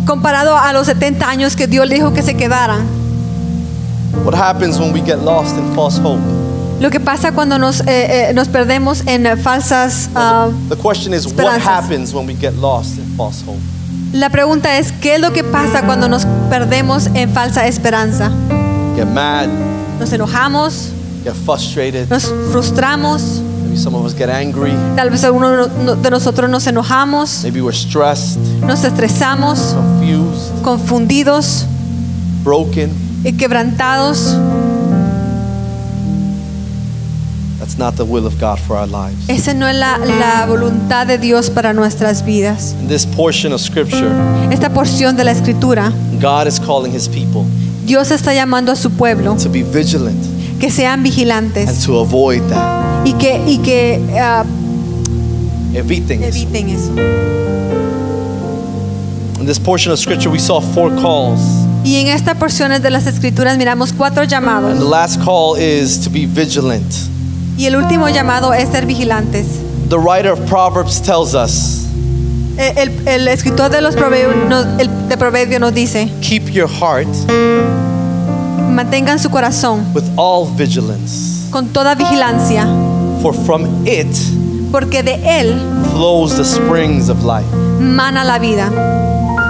comparado 0.05 0.57
a 0.57 0.73
los 0.73 0.87
70 0.87 1.29
años 1.29 1.55
que 1.57 1.67
Dios 1.67 1.89
le 1.89 1.95
dijo 1.97 2.13
que 2.13 2.23
se 2.23 2.35
quedaran. 2.35 2.87
What 4.25 4.35
happens 4.35 4.79
when 4.79 4.93
we 4.93 5.01
get 5.01 5.19
lost 5.25 5.57
in 5.57 5.75
false 5.75 5.99
hope? 5.99 6.21
Lo 6.81 6.91
que 6.91 7.01
pasa 7.01 7.33
cuando 7.33 7.59
nos, 7.59 7.81
eh, 7.83 8.29
eh, 8.29 8.33
nos 8.35 8.49
perdemos 8.49 9.03
en 9.07 9.27
falsas... 9.39 10.11
ah, 10.15 10.49
The 10.69 10.77
question 10.77 11.15
is, 11.15 11.25
what 11.27 11.35
Esperanzas. 11.37 11.63
happens 11.65 12.13
when 12.15 12.27
we 12.27 12.35
get 12.35 12.55
lost 12.55 12.99
in 12.99 13.05
false 13.17 13.43
hope? 13.47 13.59
La 14.17 14.31
pregunta 14.31 14.79
es, 14.79 14.93
¿qué 14.93 15.17
es 15.17 15.21
lo 15.21 15.33
que 15.33 15.45
pasa 15.45 15.83
cuando 15.83 16.09
nos 16.09 16.27
perdemos 16.51 17.09
en 17.15 17.31
falsa 17.31 17.67
esperanza? 17.67 18.31
Get 18.97 19.07
mad, 19.07 19.49
Nos 20.01 20.13
enojamos, 20.13 20.91
get 21.25 21.35
frustrated. 21.45 22.09
nos 22.09 22.25
frustramos, 22.53 23.23
Maybe 23.63 23.77
some 23.79 23.97
of 23.97 24.05
us 24.07 24.15
get 24.17 24.29
angry. 24.31 24.73
tal 24.97 25.11
vez 25.11 25.25
alguno 25.25 25.67
de 25.69 26.11
nosotros 26.11 26.49
nos 26.51 26.67
enojamos, 26.67 27.41
Maybe 27.43 27.61
we're 27.61 27.77
stressed, 27.77 28.39
nos 28.63 28.85
estresamos, 28.85 29.75
confused, 29.75 30.63
confundidos 30.63 31.67
broken. 32.45 32.91
y 33.25 33.33
quebrantados. 33.33 34.35
That's 37.67 37.79
not 37.79 37.97
the 37.97 38.05
will 38.05 38.27
of 38.29 38.39
God 38.41 38.61
for 38.61 38.77
our 38.77 38.87
lives. 38.87 39.29
Esa 39.29 39.53
no 39.53 39.67
es 39.67 39.75
la, 39.75 39.99
la 39.99 40.47
voluntad 40.47 41.09
de 41.09 41.19
Dios 41.19 41.51
para 41.51 41.73
nuestras 41.73 42.25
vidas. 42.25 42.75
In 42.81 42.87
this 42.87 43.05
portion 43.05 43.53
of 43.53 43.61
scripture, 43.61 44.09
Esta 44.53 44.71
porción 44.71 45.17
de 45.17 45.25
la 45.25 45.33
escritura, 45.33 45.93
God 46.21 46.47
is 46.47 46.61
calling 46.61 46.93
his 46.93 47.09
people 47.09 47.45
Dios 47.85 48.13
está 48.13 48.33
llamando 48.35 48.71
a 48.71 48.77
su 48.77 48.91
pueblo 48.91 49.37
to 49.37 49.49
be 49.51 49.65
vigilant 49.65 50.17
que 50.61 50.71
sean 50.71 51.01
and 51.01 51.03
vigilantes 51.03 51.85
to 51.85 51.99
avoid 51.99 52.41
that. 52.51 53.05
y 53.05 53.13
que, 53.15 53.43
y 53.49 53.59
que 53.59 54.01
ah, 54.17 54.45
Eviten 55.75 56.23
eso. 56.23 56.39
eviten 56.39 56.69
eso. 56.69 56.93
In 59.41 59.45
this 59.47 59.59
portion 59.59 59.93
of 59.93 59.99
scripture, 59.99 60.31
we 60.31 60.39
saw 60.39 60.61
four 60.61 60.91
calls. 61.01 61.41
Y 61.85 61.97
en 61.97 62.07
esta 62.09 62.35
porción 62.37 62.71
de 62.81 62.91
las 62.91 63.07
escrituras 63.09 63.59
miramos 63.59 63.93
cuatro 63.93 64.23
And 64.23 64.31
the 64.31 64.35
llamados. 64.37 64.81
last 64.89 65.21
call 65.21 65.57
is 65.57 65.99
to 66.05 66.11
be 66.11 66.27
vigilant. 66.27 66.85
Y 67.57 67.67
el 67.67 67.77
último 67.77 68.09
llamado 68.09 68.53
es 68.53 68.69
ser 68.69 68.87
vigilantes. 68.87 69.47
The 69.89 69.97
writer 69.99 70.33
of 70.33 70.41
Proverbs 70.49 71.01
tells 71.01 71.35
us 71.35 71.85
Eh, 72.59 72.73
El, 72.77 72.91
el 73.07 73.29
escritor 73.29 73.71
de 73.71 73.81
los 73.83 73.95
proverbios, 73.95 74.67
de 75.09 75.17
proverbio 75.19 75.61
nos 75.61 75.75
dice, 75.75 76.11
keep 76.23 76.49
your 76.51 76.69
heart 76.69 77.07
mantengan 78.71 79.19
su 79.19 79.31
corazón 79.31 79.85
with 79.95 80.05
all 80.17 80.47
vigilance, 80.57 81.49
con 81.51 81.67
toda 81.69 81.95
vigilancia, 81.95 82.67
for 83.23 83.35
from 83.35 83.67
it 83.87 84.07
porque 84.73 85.03
de 85.03 85.15
él 85.41 85.61
flows 85.93 86.35
the 86.37 86.45
springs 86.45 87.09
of 87.09 87.23
life. 87.25 87.47
mana 87.79 88.25
la 88.25 88.39
vida. 88.39 88.71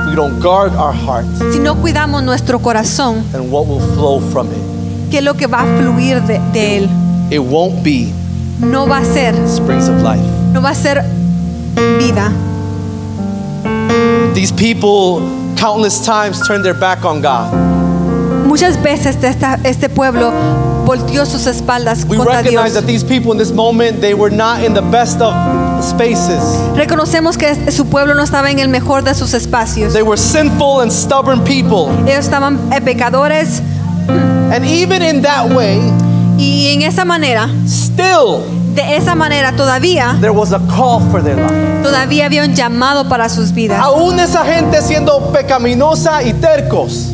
We 0.08 0.14
don't 0.14 0.40
guard 0.40 0.72
our 0.76 0.92
heart, 0.94 1.26
Si 1.52 1.58
no 1.60 1.76
cuidamos 1.76 2.22
nuestro 2.24 2.58
corazón, 2.60 3.22
then 3.32 3.50
what 3.52 3.66
will 3.66 3.80
flow 3.94 4.20
from 4.32 4.48
it? 4.48 5.10
¿qué 5.10 5.18
es 5.18 5.24
lo 5.24 5.34
que 5.34 5.46
va 5.46 5.60
a 5.60 5.78
fluir 5.78 6.20
de, 6.22 6.40
de 6.52 6.76
él? 6.78 6.88
It 7.30 7.40
won't 7.40 7.82
be 7.82 8.12
No 8.60 8.86
va 8.86 8.98
a 8.98 9.04
ser, 9.04 9.34
springs 9.48 9.88
of 9.88 10.00
life. 10.02 10.22
no 10.52 10.60
va 10.62 10.70
a 10.70 10.74
ser 10.74 11.02
vida. 11.98 12.32
These 14.34 14.52
people 14.52 15.20
countless 15.56 16.00
times 16.04 16.40
turned 16.46 16.64
their 16.64 16.74
back 16.78 17.04
on 17.04 17.20
God. 17.22 17.52
Muchas 18.46 18.76
veces 18.82 19.16
esta- 19.22 19.58
este 19.64 19.88
pueblo 19.88 20.32
volteó 20.86 21.26
sus 21.26 21.46
espaldas 21.46 22.04
We 22.04 22.16
contra 22.16 22.36
recognize 22.36 22.72
Dios. 22.72 22.74
that 22.74 22.86
these 22.86 23.02
people 23.02 23.32
in 23.32 23.38
this 23.38 23.52
moment 23.52 24.00
they 24.00 24.14
were 24.14 24.30
not 24.30 24.62
in 24.62 24.72
the 24.72 24.82
best 24.82 25.20
of 25.20 25.34
spaces. 25.84 26.40
Reconocemos 26.76 27.36
que 27.36 27.50
este- 27.50 27.72
su 27.72 27.86
pueblo 27.86 28.14
no 28.14 28.22
estaba 28.22 28.50
en 28.50 28.60
el 28.60 28.68
mejor 28.68 29.02
de 29.02 29.14
sus 29.14 29.34
espacios. 29.34 29.92
They 29.92 30.02
were 30.02 30.16
sinful 30.16 30.80
and 30.80 30.92
stubborn 30.92 31.40
people. 31.42 31.88
Ellos 32.06 32.24
estaban 32.26 32.58
eh, 32.72 32.80
pecadores 32.80 33.60
And 34.52 34.64
even 34.64 35.02
in 35.02 35.22
that 35.22 35.50
way, 35.52 35.80
y 36.38 36.68
en 36.68 36.82
esa 36.82 37.04
manera, 37.04 37.48
still 37.66 38.42
de 38.74 38.96
esa 38.96 39.14
manera 39.14 39.52
todavía, 39.56 40.16
there 40.20 40.30
was 40.32 40.52
a 40.52 40.58
call 40.76 41.00
for 41.10 41.22
their 41.22 41.36
life. 41.36 41.82
todavía 41.82 42.26
había 42.26 42.44
un 42.44 42.54
llamado 42.54 43.08
para 43.08 43.28
sus 43.28 43.52
vidas. 43.52 43.80
Aún 43.80 44.18
esa 44.20 44.44
gente 44.44 44.82
siendo 44.82 45.32
pecaminosa 45.32 46.22
y 46.22 46.32
tercos, 46.34 47.12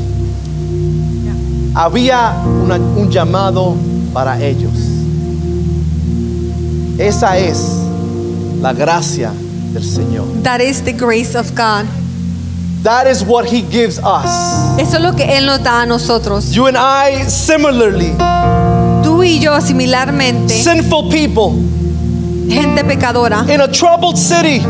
había 1.74 2.34
una- 2.64 2.76
un 2.76 3.10
llamado 3.10 3.76
para 4.12 4.40
ellos. 4.40 4.72
Esa 6.98 7.38
es 7.38 7.58
la 8.60 8.72
gracia 8.72 9.32
del 9.72 9.84
Señor. 9.84 10.26
That 10.42 10.60
is 10.60 10.82
the 10.82 10.92
grace 10.92 11.36
of 11.36 11.50
God. 11.54 11.86
That 12.82 13.06
is 13.10 13.22
what 13.22 13.46
He 13.46 13.62
gives 13.62 13.98
us. 13.98 14.26
Eso 14.78 14.96
es 14.96 15.02
lo 15.02 15.14
que 15.14 15.24
Él 15.38 15.46
nos 15.46 15.62
da 15.62 15.82
a 15.82 15.86
nosotros. 15.86 16.50
You 16.50 16.66
and 16.66 16.76
I, 16.76 17.28
similarly, 17.28 18.12
Tú 19.22 19.26
y 19.26 19.38
yo 19.38 19.60
similarmente, 19.60 20.52
sinful 20.64 21.08
people 21.08 21.54
gente 22.48 22.82
pecadora, 22.82 23.44
in 23.48 23.60
a 23.60 23.68
troubled 23.70 24.16
city, 24.16 24.60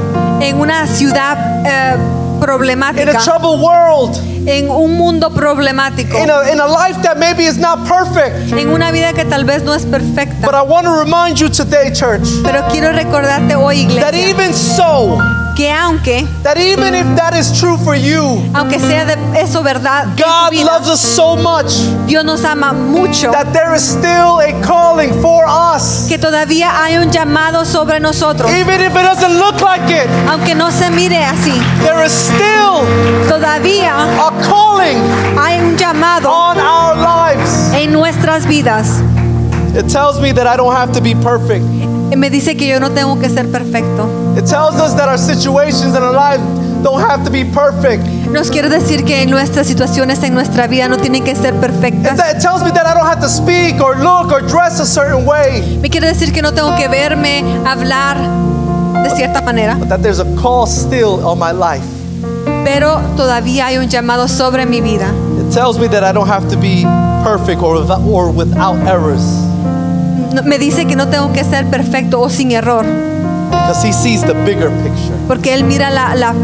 en 0.43 0.61
una 0.61 0.87
ciudad 0.87 1.65
eh, 1.65 1.95
in 1.95 2.01
a 2.01 2.39
problemática, 2.39 3.19
troubled 3.25 3.63
world, 3.63 4.15
en 4.47 4.69
un 4.69 4.99
mundo 4.99 5.31
problemático, 5.31 6.19
in 6.19 6.29
a, 6.29 6.53
in 6.53 6.61
a 6.61 6.67
life 6.67 7.01
that 7.01 7.17
maybe 7.17 7.47
is 7.47 7.57
not 7.57 7.89
perfect. 7.89 8.53
en 8.53 8.69
una 8.69 8.93
vida 8.93 9.15
que 9.15 9.25
tal 9.25 9.47
vez 9.47 9.63
no 9.63 9.73
es 9.73 9.87
But 9.87 10.03
perfecta. 10.03 10.49
I 10.55 10.63
want 10.63 10.85
to 10.85 10.93
remind 11.03 11.41
you 11.41 11.49
today, 11.49 11.91
church, 11.91 12.29
Pero 12.45 12.63
quiero 12.71 12.93
recordarte 12.93 13.55
hoy, 13.55 13.87
that 14.01 14.13
iglesia, 14.13 14.29
even 14.29 14.53
so, 14.53 15.17
que 15.57 15.71
aunque, 15.71 16.27
that 16.43 16.57
even 16.59 16.95
if 16.95 17.07
that 17.17 17.35
is 17.35 17.53
true 17.61 17.77
for 17.79 17.95
you, 17.95 18.23
aunque 18.55 18.79
sea 18.81 19.05
de 19.05 19.17
eso 19.41 19.63
verdad, 19.63 20.09
God 20.17 20.51
vida, 20.51 20.65
loves 20.65 20.89
us 20.89 21.01
so 21.01 21.37
much 21.37 21.73
Dios 22.07 22.25
nos 22.25 22.45
ama 22.45 22.73
mucho, 22.73 23.31
that 23.33 23.53
there 23.53 23.75
is 23.75 23.83
still 23.83 24.41
a 24.41 24.53
calling 24.63 25.13
for 25.21 25.45
us. 25.47 26.07
que 26.09 26.19
todavía 26.19 26.71
hay 26.83 26.97
un 26.97 27.11
llamado 27.11 27.65
sobre 27.65 28.01
nosotros, 28.01 28.51
Even 28.51 28.81
if 28.81 28.93
it 28.95 29.03
doesn't 29.03 29.39
look 29.39 29.61
like 29.61 29.89
it, 29.91 30.09
aunque 30.29 30.55
no 30.55 30.71
se 30.71 30.91
mire 30.91 31.23
así, 31.23 31.53
there 31.83 32.03
is 32.05 32.13
still 32.13 32.85
todavía 33.29 33.93
a 33.95 34.31
calling 34.49 34.99
hay 35.39 35.59
un 35.61 35.77
llamado 35.77 36.31
on 36.31 36.59
our 36.59 36.97
lives. 36.97 37.73
en 37.75 37.93
nuestras 37.93 38.47
vidas. 38.47 39.01
It 39.75 39.89
tells 39.89 40.21
me 40.21 40.33
that 40.33 40.47
I 40.47 40.57
don't 40.57 40.75
have 40.75 40.93
to 40.93 41.01
be 41.01 41.15
perfect. 41.15 41.65
Y 42.13 42.17
Me 42.17 42.29
dice 42.29 42.59
que 42.59 42.67
yo 42.67 42.79
no 42.79 42.91
tengo 42.91 43.19
que 43.19 43.31
ser 43.31 43.51
perfecto. 43.51 44.07
It 44.37 44.45
tells 44.45 44.79
us 44.79 44.95
that 44.97 45.09
our 45.09 45.17
situations 45.17 45.97
in 45.97 46.03
our 46.03 46.13
lives 46.13 46.43
don't 46.83 47.01
have 47.01 47.25
to 47.25 47.31
be 47.31 47.43
perfect. 47.43 48.05
Nos 48.31 48.51
quiere 48.51 48.69
decir 48.69 49.07
que 49.07 49.25
nuestras 49.25 49.67
situaciones 49.67 50.23
en 50.23 50.35
nuestra 50.35 50.67
vida 50.67 50.89
no 50.89 50.99
tienen 50.99 51.25
que 51.25 51.35
ser 51.35 51.55
perfectas. 51.55 52.19
me 52.63 52.71
that 52.71 52.87
I 52.87 52.93
don't 52.93 53.07
have 53.07 53.23
to 53.23 53.31
speak 53.31 53.81
or 53.81 53.97
look 53.97 54.31
or 54.31 54.43
dress 54.43 54.79
a 54.79 54.85
certain 54.85 55.25
way, 55.25 55.79
Me 55.81 55.89
quiere 55.89 56.07
decir 56.07 56.35
que 56.35 56.43
no 56.43 56.53
tengo 56.53 56.77
que 56.77 56.87
verme, 56.87 57.43
hablar 57.67 58.19
de 59.03 59.09
cierta 59.17 59.41
manera, 59.41 59.77
but 59.79 59.89
that 59.89 60.03
there's 60.03 60.21
a 60.21 60.27
call 60.37 60.67
still 60.67 61.27
on 61.27 61.39
my 61.39 61.51
life. 61.51 61.83
pero 62.63 63.01
todavía 63.17 63.69
hay 63.69 63.79
un 63.79 63.89
llamado 63.89 64.29
sobre 64.29 64.67
mi 64.67 64.83
vida. 64.83 65.07
It 65.39 65.55
tells 65.55 65.79
me 65.79 65.89
that 65.89 66.05
I 66.05 66.13
don't 66.13 66.29
have 66.29 66.47
to 66.51 66.59
be 66.59 66.85
perfect 67.25 67.63
or 67.63 67.81
without, 67.81 68.03
or 68.07 68.31
without 68.31 68.77
errors 68.87 69.41
Me 70.45 70.59
dice 70.59 70.87
que 70.87 70.97
no 70.97 71.09
tengo 71.09 71.33
que 71.33 71.45
ser 71.45 71.66
perfecto 71.66 72.20
o 72.20 72.28
sin 72.30 72.53
error, 72.53 72.85
because 73.51 73.87
He 73.87 73.93
sees 73.93 74.22
the 74.22 74.33
bigger 74.45 74.70
picture. 74.83 75.14
porque 75.28 75.53
Él 75.55 75.64
mira 75.64 75.91
la- 75.91 76.14
la- 76.14 76.35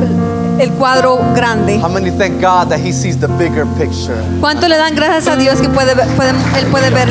el 0.61 0.71
cuadro 0.73 1.19
grande. 1.35 1.79
How 1.81 1.89
many 1.89 2.11
thank 2.11 2.41
God 2.41 2.69
that 2.69 2.79
He 2.85 2.93
sees 2.93 3.19
the 3.19 3.29
bigger 3.29 3.65
picture? 3.79 4.17
¿Cuánto 4.41 4.69
le 4.69 4.77
dan 4.77 4.95
gracias 4.95 5.29
a 5.29 5.37
Dios 5.37 5.61
que 5.61 5.69
puede, 5.69 5.95
ver- 5.95 6.09
puede- 6.17 6.31
Él 6.59 6.67
puede 6.71 6.91
ver? 6.91 7.09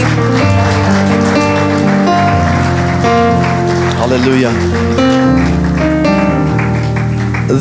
Hallelujah. 4.00 4.52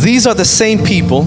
These 0.02 0.26
are 0.26 0.34
the 0.34 0.44
same 0.44 0.78
people 0.78 1.24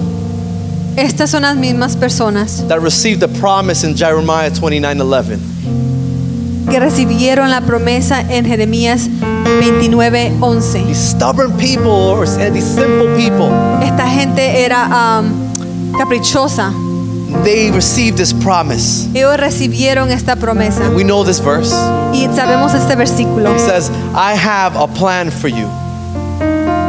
Estas 0.97 1.29
son 1.29 1.43
las 1.43 1.55
mismas 1.55 1.95
personas 1.95 2.63
that 2.67 2.81
received 2.81 3.21
the 3.21 3.27
promise 3.39 3.83
in 3.87 3.95
Jeremiah 3.95 4.51
29:11. 4.51 5.39
Que 6.69 6.79
recibieron 6.79 7.49
la 7.49 7.61
promesa 7.61 8.21
en 8.21 8.45
Jeremías 8.45 9.09
29:11. 9.61 10.85
These 10.87 11.09
stubborn 11.11 11.51
people 11.57 11.91
or 11.91 12.25
these 12.25 12.65
simple 12.65 13.07
people, 13.15 13.49
Esta 13.83 14.07
gente 14.07 14.63
era 14.63 14.85
am, 14.91 15.33
caprichosa. 15.97 16.71
they 17.43 17.71
received 17.71 18.17
this 18.17 18.33
promise. 18.33 19.07
Ellos 19.13 19.37
recibieron 19.37 20.09
esta 20.11 20.35
promesa. 20.35 20.89
We 20.95 21.03
know 21.03 21.23
this 21.23 21.39
verse. 21.39 21.71
Y 22.13 22.27
sabemos 22.35 22.73
este 22.73 22.95
versículo. 22.95 23.53
It 23.53 23.59
says, 23.59 23.89
I 24.15 24.33
have 24.35 24.75
a 24.75 24.87
plan 24.87 25.29
for 25.31 25.47
you, 25.47 25.67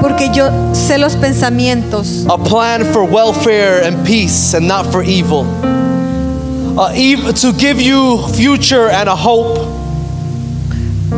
Porque 0.00 0.30
yo 0.32 0.48
sé 0.72 0.98
los 0.98 1.14
pensamientos, 1.16 2.24
a 2.28 2.38
plan 2.38 2.84
for 2.92 3.04
welfare 3.04 3.82
and 3.84 4.04
peace 4.06 4.54
and 4.54 4.66
not 4.66 4.86
for 4.90 5.02
evil. 5.02 5.44
Uh, 6.78 6.92
to 7.32 7.52
give 7.52 7.80
you 7.80 8.26
future 8.28 8.88
and 8.88 9.08
a 9.08 9.16
hope. 9.16 9.79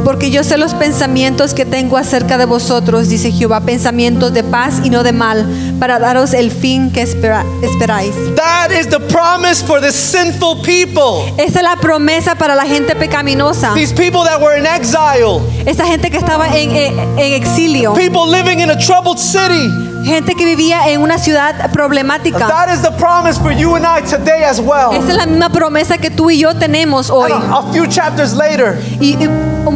Porque 0.05 0.30
yo 0.30 0.43
sé 0.43 0.57
los 0.57 0.74
pensamientos 0.74 1.55
que 1.55 1.64
tengo 1.64 1.97
acerca 1.97 2.38
de 2.38 2.45
vosotros, 2.47 3.09
dice 3.09 3.30
Jehová, 3.30 3.61
pensamientos 3.61 4.32
de 4.32 4.43
paz 4.43 4.80
y 4.82 4.90
no 4.90 5.03
de 5.03 5.12
mal, 5.12 5.47
para 5.78 5.99
daros 5.99 6.32
el 6.34 6.51
fin 6.51 6.90
que 6.90 7.03
espera- 7.03 7.45
esperáis. 7.62 8.12
That 8.34 8.70
is 8.72 8.88
the 8.88 8.99
promise 8.99 9.62
for 9.62 9.80
the 9.80 9.93
sinful 9.93 10.62
people. 10.62 11.32
Esta 11.36 11.61
es 11.61 11.64
la 11.64 11.76
promesa 11.76 12.34
para 12.34 12.55
la 12.55 12.64
gente 12.64 12.97
pecaminosa, 12.97 13.74
These 13.74 13.93
people 13.95 14.22
that 14.24 14.40
were 14.40 14.59
in 14.59 14.66
exile, 14.66 15.40
esa 15.66 15.84
gente 15.84 16.11
que 16.11 16.18
estaba 16.18 16.49
en, 16.49 16.70
en- 16.74 16.99
en 17.18 17.32
exilio, 17.34 17.93
people 17.95 18.26
living 18.26 18.61
in 18.61 18.70
a 18.70 18.76
troubled 18.78 19.18
city. 19.18 19.70
gente 20.05 20.34
que 20.34 20.45
vivía 20.45 20.88
en 20.88 21.01
una 21.01 21.16
ciudad 21.16 21.70
problemática. 21.70 22.49
That 22.49 22.74
is 22.74 22.82
the 22.82 22.90
promise 22.99 23.38
for 23.38 23.53
you 23.53 23.76
and 23.76 23.84
I 23.86 24.03
today 24.03 24.43
as 24.43 24.59
well. 24.59 24.93
Esta 24.93 25.12
es 25.12 25.16
la 25.16 25.26
misma 25.26 25.49
promesa 25.51 25.97
que 25.99 26.11
tú 26.11 26.28
y 26.30 26.38
yo 26.38 26.55
tenemos 26.57 27.09
hoy. 27.09 27.30
A, 27.30 27.59
a 27.59 27.72
few 27.72 27.86
chapters 27.86 28.32
later, 28.34 28.76
Y, 29.01 29.14
y 29.22 29.28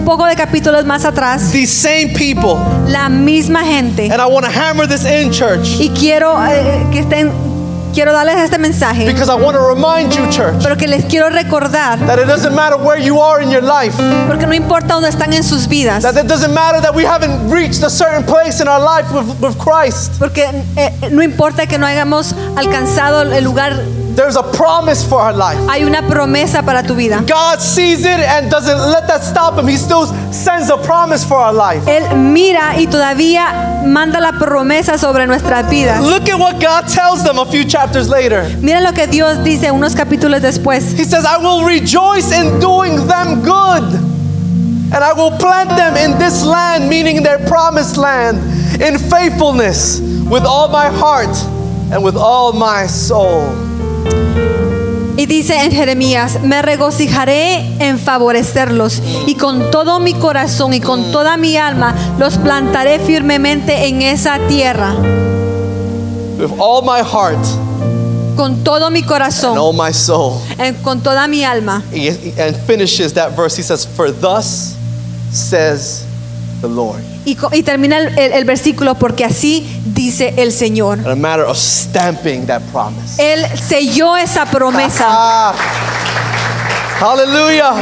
poco 0.06 0.24
de 0.24 0.36
capítulos 0.36 0.86
más 0.86 1.04
atrás, 1.04 1.50
these 1.52 1.70
same 1.72 2.14
people, 2.16 2.54
la 2.88 3.08
misma 3.10 3.62
gente. 3.64 4.04
and 4.10 4.22
I 4.22 4.26
want 4.26 4.46
to 4.46 4.50
hammer 4.50 4.86
this 4.86 5.04
in, 5.04 5.30
church, 5.30 5.78
Y 5.80 5.90
quiero 5.90 6.34
eh, 6.46 6.86
que 6.92 7.00
estén, 7.00 7.32
quiero 7.92 8.12
darles 8.12 8.36
este 8.38 8.56
mensaje, 8.58 9.04
because 9.04 9.28
I 9.28 9.34
want 9.34 9.56
to 9.56 9.62
remind 9.66 10.12
you, 10.14 10.24
church, 10.30 10.62
pero 10.62 10.76
que 10.76 10.86
les 10.86 11.04
quiero 11.06 11.28
recordar, 11.28 11.98
that 12.06 12.18
it 12.20 12.26
doesn't 12.28 12.54
matter 12.54 12.76
where 12.78 12.98
you 12.98 13.18
are 13.20 13.42
in 13.42 13.50
your 13.50 13.62
life, 13.62 13.94
porque 14.28 14.46
no 14.46 14.54
importa 14.54 14.94
dónde 14.94 15.08
están 15.08 15.32
en 15.32 15.42
sus 15.42 15.66
vidas, 15.66 16.02
that 16.02 16.16
it 16.16 16.28
doesn't 16.28 16.54
matter 16.54 16.80
that 16.80 16.94
we 16.94 17.04
haven't 17.04 17.50
reached 17.50 17.82
a 17.82 17.90
certain 17.90 18.24
place 18.24 18.60
in 18.62 18.68
our 18.68 18.80
life 18.80 19.10
with, 19.12 19.26
with 19.40 19.58
Christ. 19.58 20.12
porque 20.20 20.44
eh, 20.76 20.92
no 21.10 21.20
importa 21.22 21.66
que 21.66 21.78
no 21.78 21.86
hayamos 21.86 22.32
alcanzado 22.56 23.22
el 23.22 23.42
lugar, 23.44 23.74
There's 24.16 24.36
a 24.36 24.42
promise 24.42 25.06
for 25.06 25.20
our 25.20 25.34
life. 25.34 25.58
hay 25.68 25.84
una 25.84 26.00
promesa 26.00 26.64
para 26.64 26.82
tu 26.82 26.94
vida. 26.94 27.22
God 27.26 27.60
sees 27.60 28.00
it 28.00 28.18
and 28.18 28.50
doesn't 28.50 28.78
let 28.78 29.06
that 29.08 29.22
stop 29.22 29.58
him. 29.58 29.68
He 29.68 29.76
still 29.76 30.06
sends 30.32 30.70
a 30.70 30.78
promise 30.78 31.22
for 31.22 31.36
our 31.36 31.52
life. 31.52 31.84
Él 31.86 32.16
mira 32.16 32.72
y 32.78 32.86
todavía 32.86 33.84
manda 33.84 34.18
la 34.18 34.32
promesa 34.32 34.96
sobre 34.96 35.26
nuestras 35.26 35.68
vidas. 35.68 36.02
Look 36.02 36.30
at 36.30 36.38
what 36.38 36.62
God 36.62 36.88
tells 36.88 37.24
them 37.24 37.38
a 37.38 37.44
few 37.44 37.62
chapters 37.62 38.08
later. 38.08 38.48
Mira 38.62 38.80
lo 38.80 38.92
que 38.92 39.06
Dios 39.06 39.44
dice 39.44 39.70
unos 39.70 39.94
capítulos 39.94 40.40
después. 40.40 40.94
He 40.96 41.04
says, 41.04 41.26
I 41.26 41.36
will 41.36 41.66
rejoice 41.66 42.32
in 42.32 42.58
doing 42.58 43.06
them 43.06 43.42
good, 43.42 43.84
and 44.94 45.04
I 45.04 45.12
will 45.12 45.32
plant 45.32 45.68
them 45.68 45.94
in 45.94 46.18
this 46.18 46.42
land, 46.42 46.88
meaning 46.88 47.22
their 47.22 47.38
promised 47.46 47.98
land, 47.98 48.38
in 48.80 48.98
faithfulness 48.98 50.00
with 50.00 50.46
all 50.46 50.68
my 50.68 50.88
heart 50.88 51.36
and 51.92 52.02
with 52.02 52.16
all 52.16 52.54
my 52.54 52.86
soul. 52.86 53.75
Y 55.18 55.24
dice 55.26 55.64
en 55.64 55.72
Jeremías, 55.72 56.40
me 56.42 56.60
regocijaré 56.60 57.56
en 57.78 57.98
favorecerlos 57.98 59.00
y 59.26 59.34
con 59.34 59.70
todo 59.70 59.98
mi 59.98 60.12
corazón 60.12 60.74
y 60.74 60.80
con 60.80 61.10
toda 61.10 61.36
mi 61.38 61.56
alma 61.56 61.94
los 62.18 62.36
plantaré 62.36 62.98
firmemente 62.98 63.88
en 63.88 64.02
esa 64.02 64.38
tierra. 64.46 64.94
With 66.38 66.50
all 66.58 66.82
my 66.82 67.00
heart 67.02 67.42
Con 68.36 68.62
todo 68.62 68.90
mi 68.90 68.98
and 68.98 69.08
corazón, 69.08 69.56
all 69.56 69.72
my 69.72 69.90
soul. 69.94 70.34
en- 70.58 70.74
con 70.82 71.00
toda 71.00 71.26
mi 71.26 71.42
alma. 71.42 71.82
And 72.38 72.54
finishes 72.66 73.14
that 73.14 73.34
verse. 73.34 73.56
He 73.56 73.62
says, 73.62 73.86
For 73.86 74.10
thus 74.12 74.74
says 75.32 76.04
the 76.66 76.74
Lord. 76.74 77.00
Y, 77.24 77.36
y 77.52 77.62
termina 77.62 77.98
el, 77.98 78.18
el- 78.18 78.44
versículo 78.44 78.94
porque 78.94 79.24
así 79.24 79.66
dice 79.86 80.34
el 80.36 80.52
Señor. 80.52 80.98
A 81.08 81.14
matter 81.16 81.44
of 81.44 81.56
stamping 81.56 82.46
that 82.46 82.62
promise. 82.72 83.16
Él 83.18 83.44
selló 83.58 84.16
esa 84.16 84.46
promesa. 84.46 85.06
Ah. 85.08 85.54
Hallelujah. 87.00 87.72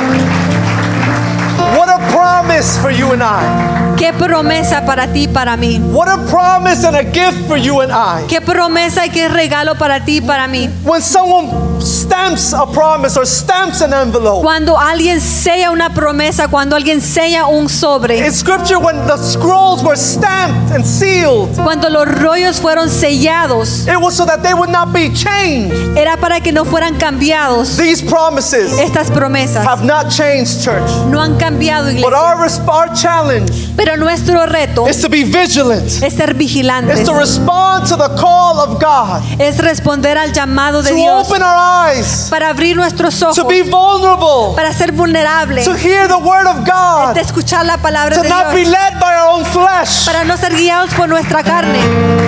What 1.76 1.88
a 1.88 1.98
promise 2.12 2.78
for 2.80 2.90
you 2.90 3.12
and 3.12 3.22
I. 3.22 3.83
Qué 4.04 4.12
promesa 4.12 4.84
para 4.84 5.06
ti 5.10 5.22
y 5.22 5.28
para 5.28 5.56
mí. 5.56 5.78
What 5.90 6.08
a 6.10 6.18
promise 6.26 6.84
and 6.84 6.94
a 6.94 7.04
gift 7.04 7.48
for 7.48 7.56
you 7.56 7.80
and 7.80 7.90
I. 7.90 8.26
Qué 8.28 8.42
promesa 8.42 9.06
y 9.06 9.08
qué 9.08 9.28
regalo 9.28 9.76
para 9.78 10.04
ti 10.04 10.18
y 10.18 10.20
para 10.20 10.46
mí. 10.46 10.68
When 10.84 11.00
someone 11.00 11.80
stamps 11.80 12.52
a 12.52 12.66
promise 12.66 13.16
or 13.16 13.24
stamps 13.26 13.80
an 13.80 13.94
envelope. 13.94 14.42
Cuando 14.42 14.76
alguien 14.78 15.22
sella 15.22 15.70
una 15.70 15.88
promesa, 15.94 16.48
cuando 16.48 16.76
alguien 16.76 17.00
sella 17.00 17.46
un 17.46 17.70
sobre. 17.70 18.18
In 18.26 18.30
scripture, 18.30 18.78
when 18.78 19.06
the 19.06 19.16
scrolls 19.16 19.82
were 19.82 19.96
stamped 19.96 20.70
and 20.74 20.84
sealed, 20.84 21.48
Cuando 21.64 21.88
los 21.88 22.06
rollos 22.06 22.60
fueron 22.60 22.90
sellados, 22.90 23.86
it 23.88 23.98
was 23.98 24.14
so 24.14 24.26
that 24.26 24.42
they 24.42 24.52
would 24.52 24.70
not 24.70 24.92
be 24.92 25.08
changed. 25.14 25.74
era 25.96 26.18
para 26.18 26.40
que 26.40 26.52
no 26.52 26.66
fueran 26.66 26.98
cambiados. 26.98 27.78
These 27.78 28.02
promises 28.02 28.78
Estas 28.78 29.10
promesas 29.10 29.64
have 29.66 29.82
not 29.82 30.10
changed, 30.10 30.62
church. 30.62 30.90
no 31.08 31.20
han 31.22 31.38
cambiado, 31.38 31.86
But 31.86 31.94
iglesia. 31.94 32.18
our, 32.18 32.42
res- 32.42 32.60
our 32.68 32.88
challenge 32.94 33.50
Pero 33.76 33.93
nuestro 33.96 34.46
reto 34.46 34.88
is 34.88 35.00
to 35.00 35.08
be 35.08 35.24
vigilant, 35.24 35.86
es 36.02 36.14
ser 36.14 36.30
is 36.30 36.36
vigilantes, 36.36 37.04
to 37.04 37.14
respond 37.14 37.88
to 37.88 37.96
the 37.96 38.08
call 38.16 38.58
of 38.60 38.80
God, 38.80 39.22
es 39.40 39.58
responder 39.58 40.16
al 40.18 40.32
llamado 40.32 40.82
de 40.82 40.90
to 40.90 40.94
Dios, 40.94 41.28
open 41.28 41.42
our 41.42 41.88
eyes, 41.88 42.28
para 42.30 42.50
abrir 42.50 42.76
nuestros 42.76 43.20
ojos, 43.22 43.36
to 43.36 43.46
be 43.46 43.62
vulnerable, 43.62 44.54
para 44.54 44.72
ser 44.72 44.92
vulnerables, 44.92 45.64
to 45.64 45.74
hear 45.74 46.06
the 46.08 46.18
word 46.18 46.46
of 46.46 46.64
de 46.64 46.70
God, 46.70 47.16
escuchar 47.16 47.64
la 47.66 47.76
palabra 47.78 48.14
to 48.16 48.22
de 48.22 48.28
not 48.28 48.52
be 48.54 48.64
led 48.64 48.98
by 49.00 49.14
our 49.14 49.28
own 49.38 49.44
flesh, 49.44 50.04
para 50.06 50.24
no 50.24 50.36
ser 50.36 50.54
guiados 50.54 50.92
por 50.94 51.08
nuestra 51.08 51.42
carne, 51.42 51.80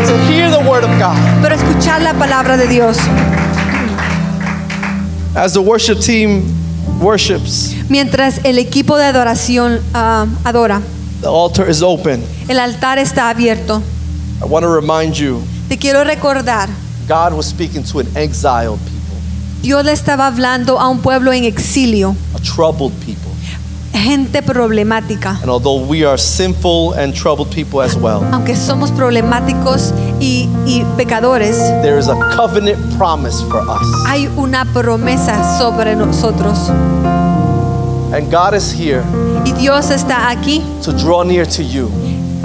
to 0.07 0.17
hear 0.31 0.51
the 0.51 0.69
word 0.69 0.85
of 0.85 0.91
God. 0.99 1.17
pero 1.43 1.55
escuchar 1.55 2.03
la 2.03 2.15
palabra 2.15 2.57
de 2.57 2.67
Dios. 2.67 2.99
As 5.35 5.53
the 5.53 5.61
worship 5.61 6.01
team 6.01 6.45
worships, 6.99 7.75
Mientras 7.89 8.41
el 8.45 8.59
equipo 8.59 8.97
de 8.97 9.05
adoración 9.05 9.81
ah, 9.95 10.27
adora, 10.45 10.81
the 11.21 11.29
altar 11.29 11.69
is 11.69 11.83
open. 11.83 12.23
el 12.49 12.59
altar 12.61 12.99
está 12.99 13.31
abierto. 13.31 13.83
I 14.43 14.45
want 14.45 14.65
to 14.65 14.69
remind 14.71 15.15
you, 15.17 15.43
Te 15.69 15.77
quiero 15.79 16.05
recordar, 16.05 16.69
God 17.09 17.33
was 17.35 17.47
speaking 17.47 17.83
to 17.85 18.01
an 18.01 18.07
exiled 18.17 18.79
people, 18.81 19.17
Dios 19.63 19.85
le 19.85 19.93
estaba 19.93 20.27
hablando 20.27 20.79
a 20.79 20.89
un 20.89 21.01
pueblo 21.01 21.33
en 21.33 21.45
exilio, 21.45 22.15
a 22.35 22.39
troubled 22.41 22.93
people. 23.05 23.23
gente 23.93 24.43
problemática. 24.43 25.39
And 25.41 25.49
although 25.51 25.81
we 25.85 26.05
are 26.05 26.19
sinful 26.19 26.93
and 26.99 27.15
troubled 27.15 27.51
people 27.51 27.81
as 27.81 27.97
well, 27.97 28.23
Aunque 28.31 28.55
somos 28.55 28.91
problemáticos 28.93 29.93
y, 30.21 30.49
y 30.67 30.85
pecadores, 30.99 31.57
there 31.83 31.99
is 31.99 32.07
a 32.09 32.15
covenant 32.37 32.79
promise 32.99 33.41
for 33.49 33.61
us. 33.63 33.83
hay 34.07 34.29
una 34.37 34.65
promesa 34.67 35.59
sobre 35.59 35.97
nosotros. 35.97 36.69
And 38.13 38.31
God 38.31 38.55
is 38.55 38.71
here 38.71 39.03
Dios 39.67 39.91
está 39.91 40.31
aquí 40.31 40.63
to 40.85 40.93
draw 40.93 41.25
near 41.25 41.45
to 41.45 41.61
you. 41.61 41.91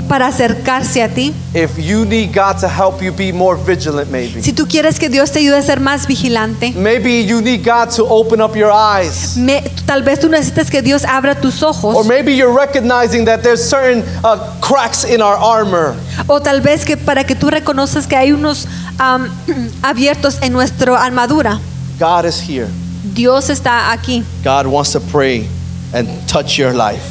para 0.09 0.25
acercarse 0.25 1.03
a 1.03 1.07
ti. 1.07 1.31
If 1.53 1.77
you 1.77 2.03
need 2.03 2.33
God 2.33 2.57
to 2.61 2.67
help 2.67 2.99
you 2.99 3.11
be 3.11 3.31
more 3.31 3.55
vigilant, 3.55 4.09
maybe. 4.09 4.41
Si 4.41 4.53
tú 4.53 4.65
quieres 4.67 4.97
que 4.97 5.07
Dios 5.07 5.29
te 5.31 5.37
ayude 5.37 5.55
a 5.59 5.61
ser 5.61 5.79
más 5.79 6.07
vigilante, 6.07 6.71
Maybe 6.75 7.21
you 7.23 7.39
need 7.39 7.63
God 7.63 7.91
to 7.95 8.07
open 8.09 8.41
up 8.41 8.55
your 8.55 8.71
eyes. 8.71 9.37
me- 9.37 9.61
tal 9.85 10.01
vez 10.01 10.19
tú 10.19 10.29
necesitas 10.29 10.71
que 10.71 10.81
Dios 10.81 11.05
abra 11.05 11.35
tus 11.39 11.61
Or 11.61 11.69
ojos. 11.69 12.07
maybe 12.07 12.33
you're 12.35 12.51
recognizing 12.51 13.23
that 13.25 13.43
there's 13.43 13.61
certain 13.63 14.03
uh, 14.23 14.37
cracks 14.59 15.03
in 15.03 15.21
our 15.21 15.35
armor. 15.37 15.93
O 16.27 16.39
tal 16.41 16.59
vez 16.59 16.83
que 16.85 16.97
para 16.97 17.23
que 17.23 17.35
tú 17.35 17.51
reconozcas 17.51 18.07
que 18.07 18.15
hay 18.15 18.31
unos 18.31 18.65
abiertos 19.83 20.39
en 20.41 20.53
nuestra 20.53 20.97
armadura. 20.99 21.59
God 21.99 22.25
is 22.25 22.39
here. 22.41 22.67
Dios 23.13 23.51
está 23.51 23.91
aquí. 23.91 24.23
God 24.43 24.65
wants 24.65 24.91
to 24.93 24.99
pray 24.99 25.47
and 25.93 26.07
touch 26.27 26.57
your 26.57 26.73
life. 26.73 27.03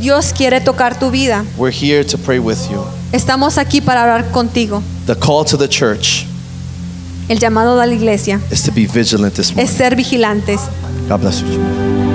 Dios 0.00 0.32
quiere 0.32 0.60
tocar 0.60 0.98
tu 0.98 1.10
vida. 1.10 1.44
We're 1.56 1.70
here 1.70 2.04
to 2.04 2.18
pray 2.18 2.38
with 2.38 2.58
you. 2.70 2.84
Estamos 3.12 3.58
aquí 3.58 3.80
para 3.80 4.02
orar 4.02 4.30
contigo. 4.32 4.82
The 5.06 5.14
call 5.16 5.44
to 5.44 5.56
the 5.56 5.68
church 5.68 6.26
El 7.28 7.38
llamado 7.38 7.78
de 7.78 7.86
la 7.86 7.92
iglesia 7.94 8.40
is 8.50 8.62
to 8.64 8.72
be 8.72 8.86
vigilant 8.86 9.34
this 9.34 9.50
es 9.50 9.56
morning. 9.56 9.72
ser 9.76 9.94
vigilantes. 9.96 10.60
God 11.08 11.20
bless 11.20 11.40
you. 11.42 12.11